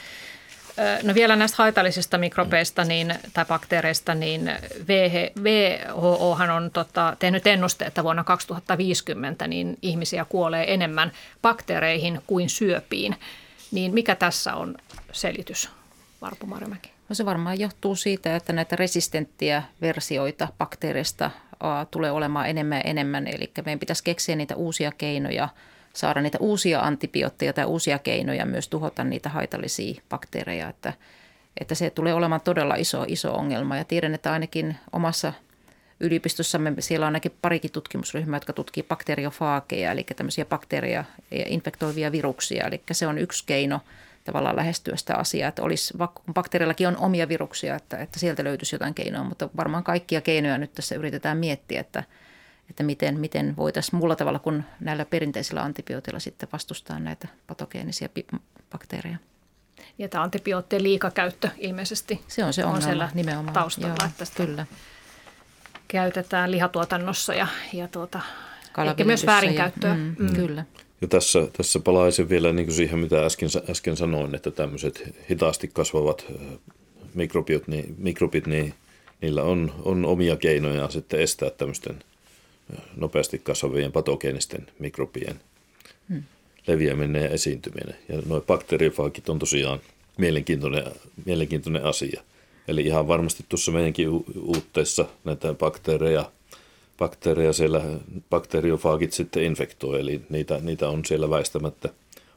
No 1.02 1.14
vielä 1.14 1.36
näistä 1.36 1.56
haitallisista 1.58 2.18
mikrobeista 2.18 2.84
niin, 2.84 3.14
tai 3.32 3.44
bakteereista, 3.44 4.14
niin 4.14 4.50
WHO 4.88 6.36
on 6.56 6.70
tota, 6.70 7.16
tehnyt 7.18 7.46
ennuste, 7.46 7.84
että 7.84 8.04
vuonna 8.04 8.24
2050 8.24 9.46
niin 9.46 9.78
ihmisiä 9.82 10.24
kuolee 10.24 10.74
enemmän 10.74 11.12
bakteereihin 11.42 12.20
kuin 12.26 12.48
syöpiin. 12.50 13.16
Niin 13.70 13.94
mikä 13.94 14.14
tässä 14.14 14.54
on 14.54 14.76
selitys, 15.12 15.70
Varpu 16.20 16.46
Marjamäki? 16.46 16.95
No 17.08 17.14
se 17.14 17.24
varmaan 17.24 17.60
johtuu 17.60 17.96
siitä, 17.96 18.36
että 18.36 18.52
näitä 18.52 18.76
resistenttiä 18.76 19.62
versioita 19.80 20.48
bakteereista 20.58 21.30
tulee 21.90 22.10
olemaan 22.10 22.48
enemmän 22.48 22.78
ja 22.78 22.90
enemmän. 22.90 23.26
Eli 23.26 23.52
meidän 23.64 23.78
pitäisi 23.78 24.04
keksiä 24.04 24.36
niitä 24.36 24.56
uusia 24.56 24.92
keinoja– 24.92 25.48
saada 25.96 26.20
niitä 26.20 26.38
uusia 26.40 26.80
antibiootteja 26.80 27.52
tai 27.52 27.64
uusia 27.64 27.98
keinoja 27.98 28.46
myös 28.46 28.68
tuhota 28.68 29.04
niitä 29.04 29.28
haitallisia 29.28 30.02
bakteereja, 30.08 30.68
että, 30.68 30.92
että 31.60 31.74
se 31.74 31.90
tulee 31.90 32.14
olemaan 32.14 32.40
todella 32.40 32.74
iso, 32.74 33.04
iso 33.08 33.34
ongelma. 33.34 33.76
Ja 33.76 33.84
tiedän, 33.84 34.14
että 34.14 34.32
ainakin 34.32 34.76
omassa 34.92 35.32
yliopistossamme 36.00 36.74
siellä 36.78 37.04
on 37.04 37.08
ainakin 37.08 37.36
parikin 37.42 37.72
tutkimusryhmää, 37.72 38.36
jotka 38.36 38.52
tutkii 38.52 38.82
bakteriofaakeja, 38.82 39.92
eli 39.92 40.04
tämmöisiä 40.16 40.44
bakteereja 40.44 41.04
ja 41.30 41.44
infektoivia 41.46 42.12
viruksia. 42.12 42.66
Eli 42.66 42.82
se 42.92 43.06
on 43.06 43.18
yksi 43.18 43.44
keino 43.46 43.80
tavallaan 44.26 44.56
lähestyä 44.56 44.96
sitä 44.96 45.14
asiaa, 45.14 45.48
että 45.48 45.62
olisi, 45.62 45.94
kun 46.14 46.34
bakteerillakin 46.34 46.88
on 46.88 46.96
omia 46.96 47.28
viruksia, 47.28 47.74
että, 47.74 47.96
että 47.96 48.18
sieltä 48.18 48.44
löytyisi 48.44 48.74
jotain 48.74 48.94
keinoa, 48.94 49.24
mutta 49.24 49.48
varmaan 49.56 49.84
kaikkia 49.84 50.20
keinoja 50.20 50.58
nyt 50.58 50.74
tässä 50.74 50.94
yritetään 50.94 51.38
miettiä, 51.38 51.80
että– 51.80 52.04
että 52.70 52.82
miten, 52.82 53.20
miten 53.20 53.56
voitaisiin 53.56 53.98
muulla 53.98 54.16
tavalla 54.16 54.38
kuin 54.38 54.64
näillä 54.80 55.04
perinteisillä 55.04 55.62
antibiooteilla 55.62 56.20
sitten 56.20 56.48
vastustaa 56.52 56.98
näitä 56.98 57.28
patogeenisia 57.46 58.08
bakteereja. 58.72 59.16
Ja 59.98 60.08
tämä 60.08 60.24
antibioottien 60.24 60.82
liikakäyttö 60.82 61.48
ilmeisesti 61.58 62.20
se 62.28 62.44
on, 62.44 62.52
se 62.52 62.64
on 62.64 62.82
siellä 62.82 63.10
nimenomaan. 63.14 63.54
taustalla, 63.54 63.96
Joo, 64.00 64.08
että 64.08 64.24
sitä 64.24 64.46
kyllä. 64.46 64.66
käytetään 65.88 66.50
lihatuotannossa 66.50 67.34
ja, 67.34 67.46
ja 67.72 67.88
tuota, 67.88 68.20
ehkä 68.88 69.04
myös 69.04 69.26
väärinkäyttöä. 69.26 69.90
Ja, 69.90 69.96
mm, 69.96 70.16
mm. 70.18 70.34
Kyllä. 70.34 70.64
Ja 71.00 71.08
tässä, 71.08 71.48
tässä 71.52 71.80
palaisin 71.80 72.28
vielä 72.28 72.52
niin 72.52 72.66
kuin 72.66 72.76
siihen, 72.76 72.98
mitä 72.98 73.26
äsken, 73.26 73.48
äsken 73.70 73.96
sanoin, 73.96 74.34
että 74.34 74.50
tämmöiset 74.50 75.14
hitaasti 75.30 75.68
kasvavat 75.68 76.26
mikrobiot, 77.14 77.68
niin, 77.68 77.94
mikrobit, 77.98 78.46
niin 78.46 78.74
niillä 79.20 79.42
on, 79.42 79.72
on 79.82 80.04
omia 80.04 80.36
keinoja 80.36 80.90
sitten 80.90 81.20
estää 81.20 81.50
tämmöisten– 81.50 81.98
nopeasti 82.96 83.38
kasvavien 83.38 83.92
patogeenisten 83.92 84.66
mikrobien 84.78 85.40
hmm. 86.08 86.22
leviäminen 86.66 87.22
ja 87.22 87.28
esiintyminen. 87.28 87.96
Ja 88.08 88.22
nuo 88.26 88.40
bakteerifaakit 88.40 89.28
on 89.28 89.38
tosiaan 89.38 89.80
mielenkiintoinen, 90.18 90.84
mielenkiintoinen 91.24 91.84
asia. 91.84 92.22
Eli 92.68 92.82
ihan 92.82 93.08
varmasti 93.08 93.44
tuossa 93.48 93.72
meidänkin 93.72 94.08
uutteessa 94.40 95.06
näitä 95.24 95.54
bakteereja, 95.54 96.30
bakteereja 96.98 97.52
siellä, 97.52 97.82
bakteriofaagit 98.30 99.12
sitten 99.12 99.42
infektoi, 99.42 100.00
eli 100.00 100.26
niitä, 100.28 100.58
niitä 100.60 100.88
on 100.88 101.04
siellä 101.04 101.30
väistämättä 101.30 101.88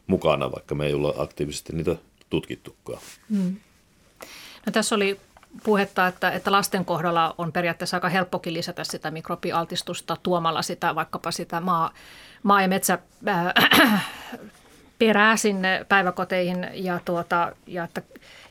mukana, 0.07 0.51
vaikka 0.51 0.75
me 0.75 0.85
ei 0.85 0.93
olla 0.93 1.13
aktiivisesti 1.17 1.73
niitä 1.75 1.95
tutkittukaan. 2.29 3.01
Hmm. 3.29 3.55
No, 4.65 4.71
tässä 4.71 4.95
oli 4.95 5.19
puhetta, 5.63 6.07
että, 6.07 6.31
että 6.31 6.51
lasten 6.51 6.85
kohdalla 6.85 7.35
on 7.37 7.51
periaatteessa 7.51 7.97
aika 7.97 8.09
helppokin 8.09 8.53
lisätä 8.53 8.83
sitä 8.83 9.11
mikrobialtistusta 9.11 10.17
tuomalla 10.23 10.61
sitä 10.61 10.95
vaikkapa 10.95 11.31
sitä 11.31 11.59
maa, 11.59 11.93
maa- 12.43 12.61
ja 12.61 12.67
metsä 12.67 12.99
äh, 13.27 14.01
perää 14.99 15.37
sinne 15.37 15.85
päiväkoteihin 15.89 16.67
ja, 16.73 16.99
tuota, 17.05 17.51
ja 17.67 17.83
että 17.83 18.01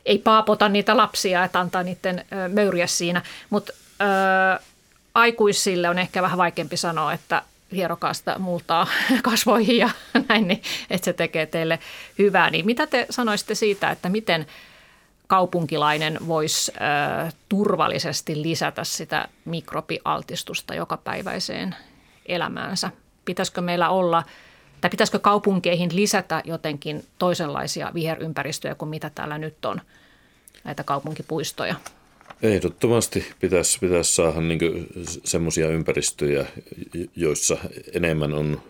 ei 0.05 0.17
paapota 0.17 0.69
niitä 0.69 0.97
lapsia, 0.97 1.43
että 1.43 1.59
antaa 1.59 1.83
niiden 1.83 2.25
möyriä 2.53 2.87
siinä. 2.87 3.21
Mutta 3.49 3.73
äh, 4.01 4.59
aikuisille 5.15 5.89
on 5.89 5.99
ehkä 5.99 6.21
vähän 6.21 6.37
vaikeampi 6.37 6.77
sanoa, 6.77 7.13
että 7.13 7.41
hierokaa 7.71 8.13
sitä 8.13 8.39
multaa 8.39 8.87
kasvoihin 9.21 9.77
ja 9.77 9.89
näin, 10.29 10.47
niin, 10.47 10.61
että 10.89 11.05
se 11.05 11.13
tekee 11.13 11.45
teille 11.45 11.79
hyvää. 12.19 12.49
Niin 12.49 12.65
mitä 12.65 12.87
te 12.87 13.05
sanoisitte 13.09 13.55
siitä, 13.55 13.91
että 13.91 14.09
miten– 14.09 14.45
kaupunkilainen 15.29 16.17
voisi 16.27 16.71
äh, 16.81 17.33
turvallisesti 17.49 18.41
lisätä 18.41 18.83
sitä 18.83 19.27
mikrobialtistusta 19.45 20.75
jokapäiväiseen 20.75 21.75
elämäänsä? 22.25 22.91
Pitäisikö 23.25 23.61
meillä 23.61 23.89
olla, 23.89 24.23
tai 24.81 24.89
pitäisikö 24.89 25.19
kaupunkeihin 25.19 25.95
lisätä 25.95 26.41
jotenkin 26.45 27.05
toisenlaisia 27.19 27.91
viherympäristöjä 27.93 28.75
kuin 28.75 28.89
mitä 28.89 29.09
täällä 29.09 29.37
nyt 29.37 29.65
on, 29.65 29.81
näitä 30.63 30.83
kaupunkipuistoja? 30.83 31.75
Ehdottomasti 32.41 33.25
pitäisi, 33.39 33.79
pitäisi 33.79 34.15
saada 34.15 34.41
niin 34.41 34.87
semmoisia 35.23 35.67
ympäristöjä, 35.67 36.45
joissa 37.15 37.57
enemmän 37.93 38.33
on 38.33 38.61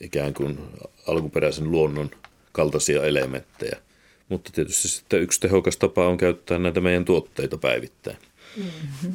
ikään 0.00 0.34
kuin 0.34 0.58
alkuperäisen 1.06 1.70
luonnon 1.70 2.10
kaltaisia 2.52 3.04
elementtejä– 3.04 3.76
mutta 4.30 4.50
tietysti 4.54 4.88
sitten 4.88 5.22
yksi 5.22 5.40
tehokas 5.40 5.76
tapa 5.76 6.06
on 6.06 6.16
käyttää 6.16 6.58
näitä 6.58 6.80
meidän 6.80 7.04
tuotteita 7.04 7.58
päivittäin. 7.58 8.16
Mm-hmm. 8.56 9.12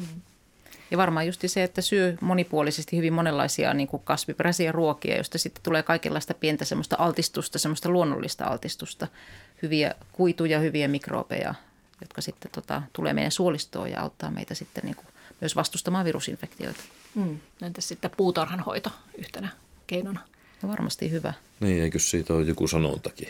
Ja 0.90 0.98
varmaan 0.98 1.26
just 1.26 1.40
se, 1.46 1.62
että 1.62 1.80
syö 1.80 2.14
monipuolisesti 2.20 2.96
hyvin 2.96 3.12
monenlaisia 3.12 3.74
niin 3.74 3.88
kuin 3.88 4.02
kasviperäisiä 4.04 4.72
ruokia, 4.72 5.16
joista 5.16 5.38
sitten 5.38 5.62
tulee 5.62 5.82
kaikenlaista 5.82 6.34
pientä 6.34 6.64
semmoista 6.64 6.96
altistusta, 6.98 7.58
semmoista 7.58 7.88
luonnollista 7.88 8.44
altistusta, 8.44 9.08
hyviä 9.62 9.94
kuituja, 10.12 10.58
hyviä 10.58 10.88
mikrobeja, 10.88 11.54
jotka 12.00 12.20
sitten 12.20 12.50
tota, 12.50 12.82
tulee 12.92 13.12
meidän 13.12 13.32
suolistoon 13.32 13.90
ja 13.90 14.00
auttaa 14.00 14.30
meitä 14.30 14.54
sitten 14.54 14.84
niin 14.84 14.96
kuin 14.96 15.06
myös 15.40 15.56
vastustamaan 15.56 16.04
virusinfektioita. 16.04 16.80
Mm. 17.14 17.38
Entäs 17.62 17.88
sitten 17.88 18.10
puutarhanhoito 18.16 18.90
yhtenä 19.18 19.48
keinona? 19.86 20.20
No 20.62 20.68
varmasti 20.68 21.10
hyvä. 21.10 21.32
Niin, 21.60 21.82
eikö 21.82 21.98
siitä 21.98 22.34
ole 22.34 22.42
joku 22.42 22.68
sanontakin? 22.68 23.28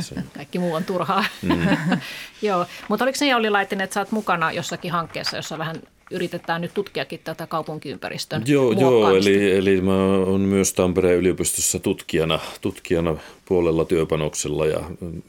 Se... 0.00 0.14
Kaikki 0.36 0.58
muu 0.58 0.74
on 0.74 0.84
turhaa. 0.84 1.24
Mm. 1.42 1.68
Joo, 2.42 2.66
mutta 2.88 3.04
oliko 3.04 3.18
se 3.18 3.26
Jauli 3.26 3.50
Laitinen, 3.50 3.84
että 3.84 3.94
sä 3.94 4.00
oot 4.00 4.12
mukana 4.12 4.52
jossakin 4.52 4.92
hankkeessa, 4.92 5.36
jossa 5.36 5.58
vähän 5.58 5.82
yritetään 6.10 6.60
nyt 6.60 6.74
tutkiakin 6.74 7.20
tätä 7.24 7.46
kaupunkiympäristön 7.46 8.42
Joo, 8.46 8.72
joo 8.72 9.16
eli, 9.16 9.56
eli 9.56 9.80
mä 9.80 10.04
oon 10.04 10.40
myös 10.40 10.72
Tampereen 10.72 11.18
yliopistossa 11.18 11.78
tutkijana, 11.78 12.40
tutkijana 12.60 13.16
puolella 13.44 13.84
työpanoksella 13.84 14.66
ja 14.66 14.80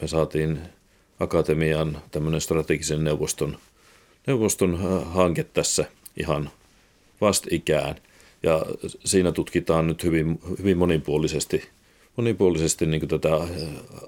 me 0.02 0.08
saatiin 0.08 0.58
akatemian 1.20 2.02
tämmöinen 2.10 2.40
strategisen 2.40 3.04
neuvoston, 3.04 3.58
neuvoston 4.26 4.78
hanke 5.04 5.44
tässä 5.44 5.84
ihan 6.16 6.50
vastikään– 7.20 7.96
Ja 8.42 8.66
siinä 9.04 9.32
tutkitaan 9.32 9.86
nyt 9.86 10.04
hyvin, 10.04 10.40
hyvin 10.58 10.78
monipuolisesti, 10.78 11.68
monipuolisesti 12.16 12.86
niin 12.86 13.08
tätä 13.08 13.28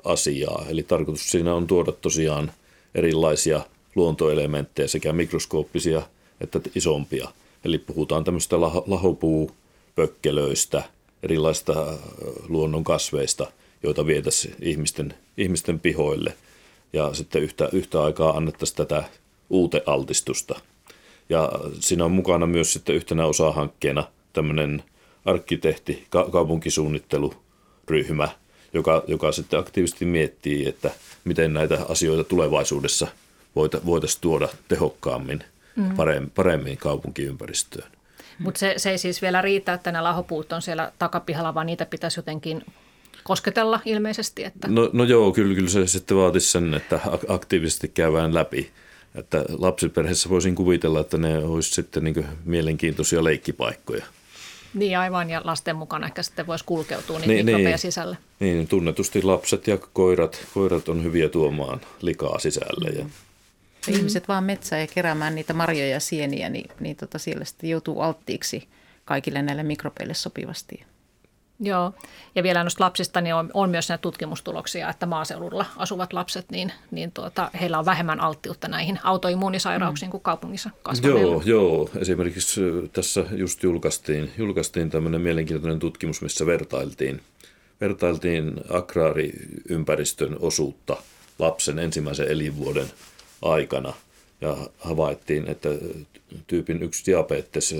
asiaa. 0.04 0.66
Eli 0.68 0.82
tarkoitus 0.82 1.30
siinä 1.30 1.54
on 1.54 1.66
tuoda 1.66 1.92
tosiaan 1.92 2.52
erilaisia 2.94 3.60
luontoelementtejä, 3.94 4.88
sekä 4.88 5.12
mikroskooppisia 5.12 6.02
että 6.40 6.60
isompia. 6.74 7.28
Eli 7.64 7.78
puhutaan 7.78 8.24
tämmöistä 8.24 8.60
lahopuupökkelöistä, 8.60 10.82
erilaista 11.22 11.98
luonnon 12.48 12.84
kasveista, 12.84 13.52
joita 13.82 14.06
vietäisiin 14.06 14.54
ihmisten, 14.60 15.14
ihmisten 15.36 15.80
pihoille. 15.80 16.34
Ja 16.92 17.14
sitten 17.14 17.42
yhtä, 17.42 17.68
yhtä 17.72 18.02
aikaa 18.02 18.36
annettaisiin 18.36 18.76
tätä 18.76 19.04
uutealtistusta. 19.50 20.60
Ja 21.28 21.52
siinä 21.80 22.04
on 22.04 22.12
mukana 22.12 22.46
myös 22.46 22.72
sitten 22.72 22.94
yhtenä 22.94 23.26
osahankkeena 23.26 24.04
tämmöinen 24.32 24.82
arkkitehti, 25.24 26.06
ka- 26.10 26.28
kaupunkisuunnitteluryhmä, 26.32 28.28
joka, 28.72 29.04
joka 29.06 29.32
sitten 29.32 29.60
aktiivisesti 29.60 30.04
miettii, 30.04 30.68
että 30.68 30.90
miten 31.24 31.54
näitä 31.54 31.78
asioita 31.88 32.24
tulevaisuudessa 32.24 33.06
voitaisiin 33.86 34.20
tuoda 34.20 34.48
tehokkaammin, 34.68 35.44
mm. 35.76 35.96
paremmin, 35.96 36.30
paremmin 36.30 36.76
kaupunkiympäristöön. 36.78 37.92
Mutta 38.38 38.58
se, 38.58 38.74
se 38.76 38.90
ei 38.90 38.98
siis 38.98 39.22
vielä 39.22 39.42
riitä, 39.42 39.72
että 39.72 39.92
ne 39.92 40.00
lahopuut 40.00 40.52
on 40.52 40.62
siellä 40.62 40.92
takapihalla, 40.98 41.54
vaan 41.54 41.66
niitä 41.66 41.86
pitäisi 41.86 42.18
jotenkin 42.18 42.64
kosketella 43.24 43.80
ilmeisesti. 43.84 44.44
Että... 44.44 44.68
No, 44.68 44.90
no 44.92 45.04
joo, 45.04 45.32
kyllä, 45.32 45.54
kyllä 45.54 45.68
se 45.68 45.86
sitten 45.86 46.16
vaatisi 46.16 46.50
sen, 46.50 46.74
että 46.74 47.00
aktiivisesti 47.28 47.88
käydään 47.88 48.34
läpi. 48.34 48.70
Että 49.14 49.44
lapsiperheessä 49.48 50.28
voisin 50.28 50.54
kuvitella, 50.54 51.00
että 51.00 51.18
ne 51.18 51.38
olisi 51.38 51.70
sitten 51.70 52.04
niin 52.04 52.26
mielenkiintoisia 52.44 53.24
leikkipaikkoja. 53.24 54.04
Niin 54.74 54.98
aivan, 54.98 55.30
ja 55.30 55.40
lasten 55.44 55.76
mukana 55.76 56.06
ehkä 56.06 56.22
sitten 56.22 56.46
voisi 56.46 56.64
kulkeutua 56.64 57.18
niin, 57.18 57.46
niin, 57.46 57.64
niin 57.64 57.78
sisälle. 57.78 58.16
Niin, 58.40 58.68
tunnetusti 58.68 59.22
lapset 59.22 59.66
ja 59.66 59.78
koirat, 59.92 60.46
koirat 60.54 60.88
on 60.88 61.04
hyviä 61.04 61.28
tuomaan 61.28 61.80
likaa 62.02 62.38
sisälle. 62.38 62.90
Ja... 62.98 63.04
Mm. 63.04 63.10
Ihmiset 63.88 64.28
vaan 64.28 64.44
metsään 64.44 64.80
ja 64.80 64.86
keräämään 64.94 65.34
niitä 65.34 65.52
marjoja 65.52 65.88
ja 65.88 66.00
sieniä, 66.00 66.48
niin, 66.48 66.70
niin 66.80 66.96
tota 66.96 67.18
siellä 67.18 67.44
sitten 67.44 67.70
joutuu 67.70 68.00
alttiiksi 68.00 68.68
kaikille 69.04 69.42
näille 69.42 69.62
mikrobeille 69.62 70.14
sopivasti. 70.14 70.84
Joo, 71.64 71.92
ja 72.34 72.42
vielä 72.42 72.64
noista 72.64 72.84
lapsista 72.84 73.20
niin 73.20 73.34
on, 73.34 73.50
on 73.54 73.70
myös 73.70 73.88
näitä 73.88 74.02
tutkimustuloksia, 74.02 74.90
että 74.90 75.06
maaseudulla 75.06 75.66
asuvat 75.76 76.12
lapset, 76.12 76.50
niin, 76.50 76.72
niin 76.90 77.12
tuota, 77.12 77.50
heillä 77.60 77.78
on 77.78 77.84
vähemmän 77.84 78.20
alttiutta 78.20 78.68
näihin 78.68 78.98
autoimmuunisairauksiin 79.02 80.08
mm. 80.08 80.10
kuin 80.10 80.22
kaupungissa 80.22 80.70
kasvaneilla. 80.82 81.20
Joo, 81.32 81.42
joo, 81.44 81.90
esimerkiksi 81.98 82.60
tässä 82.92 83.24
just 83.30 83.62
julkaistiin, 83.62 84.32
julkaistiin 84.38 84.90
tämmöinen 84.90 85.20
mielenkiintoinen 85.20 85.78
tutkimus, 85.78 86.22
missä 86.22 86.46
vertailtiin, 86.46 87.20
vertailtiin 87.80 88.52
agraariympäristön 88.70 90.36
osuutta 90.40 90.96
lapsen 91.38 91.78
ensimmäisen 91.78 92.28
elinvuoden 92.28 92.86
aikana– 93.42 93.92
ja 94.42 94.56
havaittiin, 94.78 95.48
että 95.48 95.68
tyypin 96.46 96.82
yksi 96.82 97.06
diabetes 97.06 97.74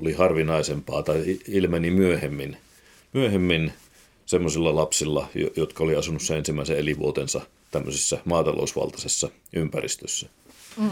oli 0.00 0.12
harvinaisempaa 0.12 1.02
tai 1.02 1.38
ilmeni 1.48 1.90
myöhemmin 1.90 2.56
myöhemmin 3.18 3.72
semmoisilla 4.26 4.74
lapsilla, 4.74 5.28
jotka 5.56 5.84
oli 5.84 5.96
asunut 5.96 6.22
sen 6.22 6.36
ensimmäisen 6.36 6.78
elinvuotensa 6.78 7.40
tämmöisessä 7.70 8.18
maatalousvaltaisessa 8.24 9.28
ympäristössä. 9.52 10.28
Mm. 10.76 10.90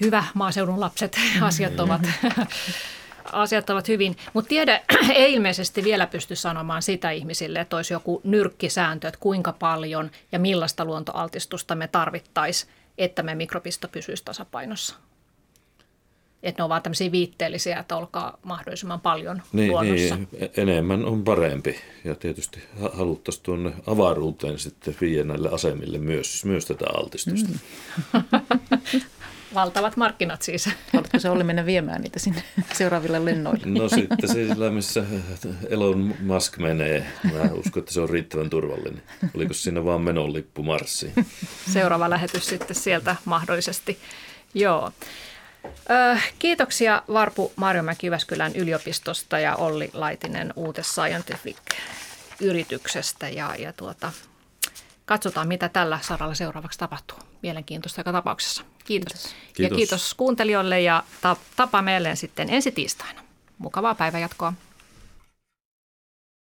Hyvä 0.00 0.24
maaseudun 0.34 0.80
lapset, 0.80 1.16
asiat 1.40 1.80
ovat, 1.80 2.00
asiat 3.32 3.70
ovat 3.70 3.88
hyvin. 3.88 4.16
Mutta 4.32 4.48
tiede 4.48 4.82
ei 5.14 5.34
ilmeisesti 5.34 5.84
vielä 5.84 6.06
pysty 6.06 6.36
sanomaan 6.36 6.82
sitä 6.82 7.10
ihmisille, 7.10 7.60
että 7.60 7.76
olisi 7.76 7.94
joku 7.94 8.20
nyrkkisääntö, 8.24 9.08
että 9.08 9.20
kuinka 9.20 9.52
paljon 9.52 10.10
ja 10.32 10.38
millaista 10.38 10.84
luontoaltistusta 10.84 11.74
me 11.74 11.88
tarvittaisiin, 11.88 12.72
että 12.98 13.22
me 13.22 13.34
mikrobisto 13.34 13.88
pysyisi 13.88 14.24
tasapainossa 14.24 14.96
että 16.42 16.62
ne 16.62 16.64
ovat 16.64 16.82
tämmöisiä 16.82 17.12
viitteellisiä, 17.12 17.78
että 17.78 17.96
olkaa 17.96 18.38
mahdollisimman 18.42 19.00
paljon 19.00 19.42
niin, 19.52 19.70
luonnossa. 19.70 20.16
Niin, 20.16 20.28
enemmän 20.56 21.04
on 21.04 21.24
parempi 21.24 21.80
ja 22.04 22.14
tietysti 22.14 22.62
haluttaisiin 22.92 23.44
tuonne 23.44 23.72
avaruuteen 23.86 24.58
sitten 24.58 24.96
viiä 25.00 25.24
näille 25.24 25.48
asemille 25.48 25.98
myös, 25.98 26.44
myös 26.44 26.66
tätä 26.66 26.84
altistusta. 26.94 27.48
Mm. 27.52 28.22
Valtavat 29.54 29.96
markkinat 29.96 30.42
siis. 30.42 30.68
Haluatko 30.92 31.18
se 31.18 31.30
oli 31.30 31.44
mennä 31.44 31.66
viemään 31.66 32.00
niitä 32.00 32.18
sinne 32.18 32.42
seuraaville 32.72 33.24
lennoille? 33.24 33.66
No 33.66 33.88
sitten 33.88 34.28
sillä, 34.28 34.70
missä 34.70 35.04
Elon 35.68 36.14
Musk 36.20 36.58
menee. 36.58 37.06
Mä 37.32 37.52
uskon, 37.52 37.80
että 37.80 37.92
se 37.92 38.00
on 38.00 38.10
riittävän 38.10 38.50
turvallinen. 38.50 39.02
Oliko 39.34 39.54
siinä 39.54 39.84
vaan 39.84 40.00
menon 40.00 40.32
lippu 40.32 40.62
Marsiin? 40.62 41.12
Seuraava 41.72 42.10
lähetys 42.10 42.46
sitten 42.46 42.76
sieltä 42.76 43.16
mahdollisesti. 43.24 43.98
Joo. 44.54 44.92
Kiitoksia 46.38 47.02
Varpu 47.12 47.52
Marjomäki 47.56 48.06
Jyväskylän 48.06 48.56
yliopistosta 48.56 49.38
ja 49.38 49.56
Olli 49.56 49.90
Laitinen 49.92 50.52
Uute 50.56 50.82
Scientific-yrityksestä. 50.82 53.28
Ja, 53.28 53.54
ja 53.58 53.72
tuota, 53.72 54.12
katsotaan, 55.06 55.48
mitä 55.48 55.68
tällä 55.68 55.98
saralla 56.02 56.34
seuraavaksi 56.34 56.78
tapahtuu. 56.78 57.18
Mielenkiintoista 57.42 58.00
joka 58.00 58.12
tapauksessa. 58.12 58.64
Kiitos. 58.84 59.12
Kiitos. 59.12 59.34
Ja 59.58 59.70
kiitos 59.70 60.14
kuuntelijoille 60.14 60.80
ja 60.80 61.04
tapaamme 61.56 61.90
meille 61.90 62.16
sitten 62.16 62.50
ensi 62.50 62.72
tiistaina. 62.72 63.22
Mukavaa 63.58 63.94
päivänjatkoa. 63.94 64.52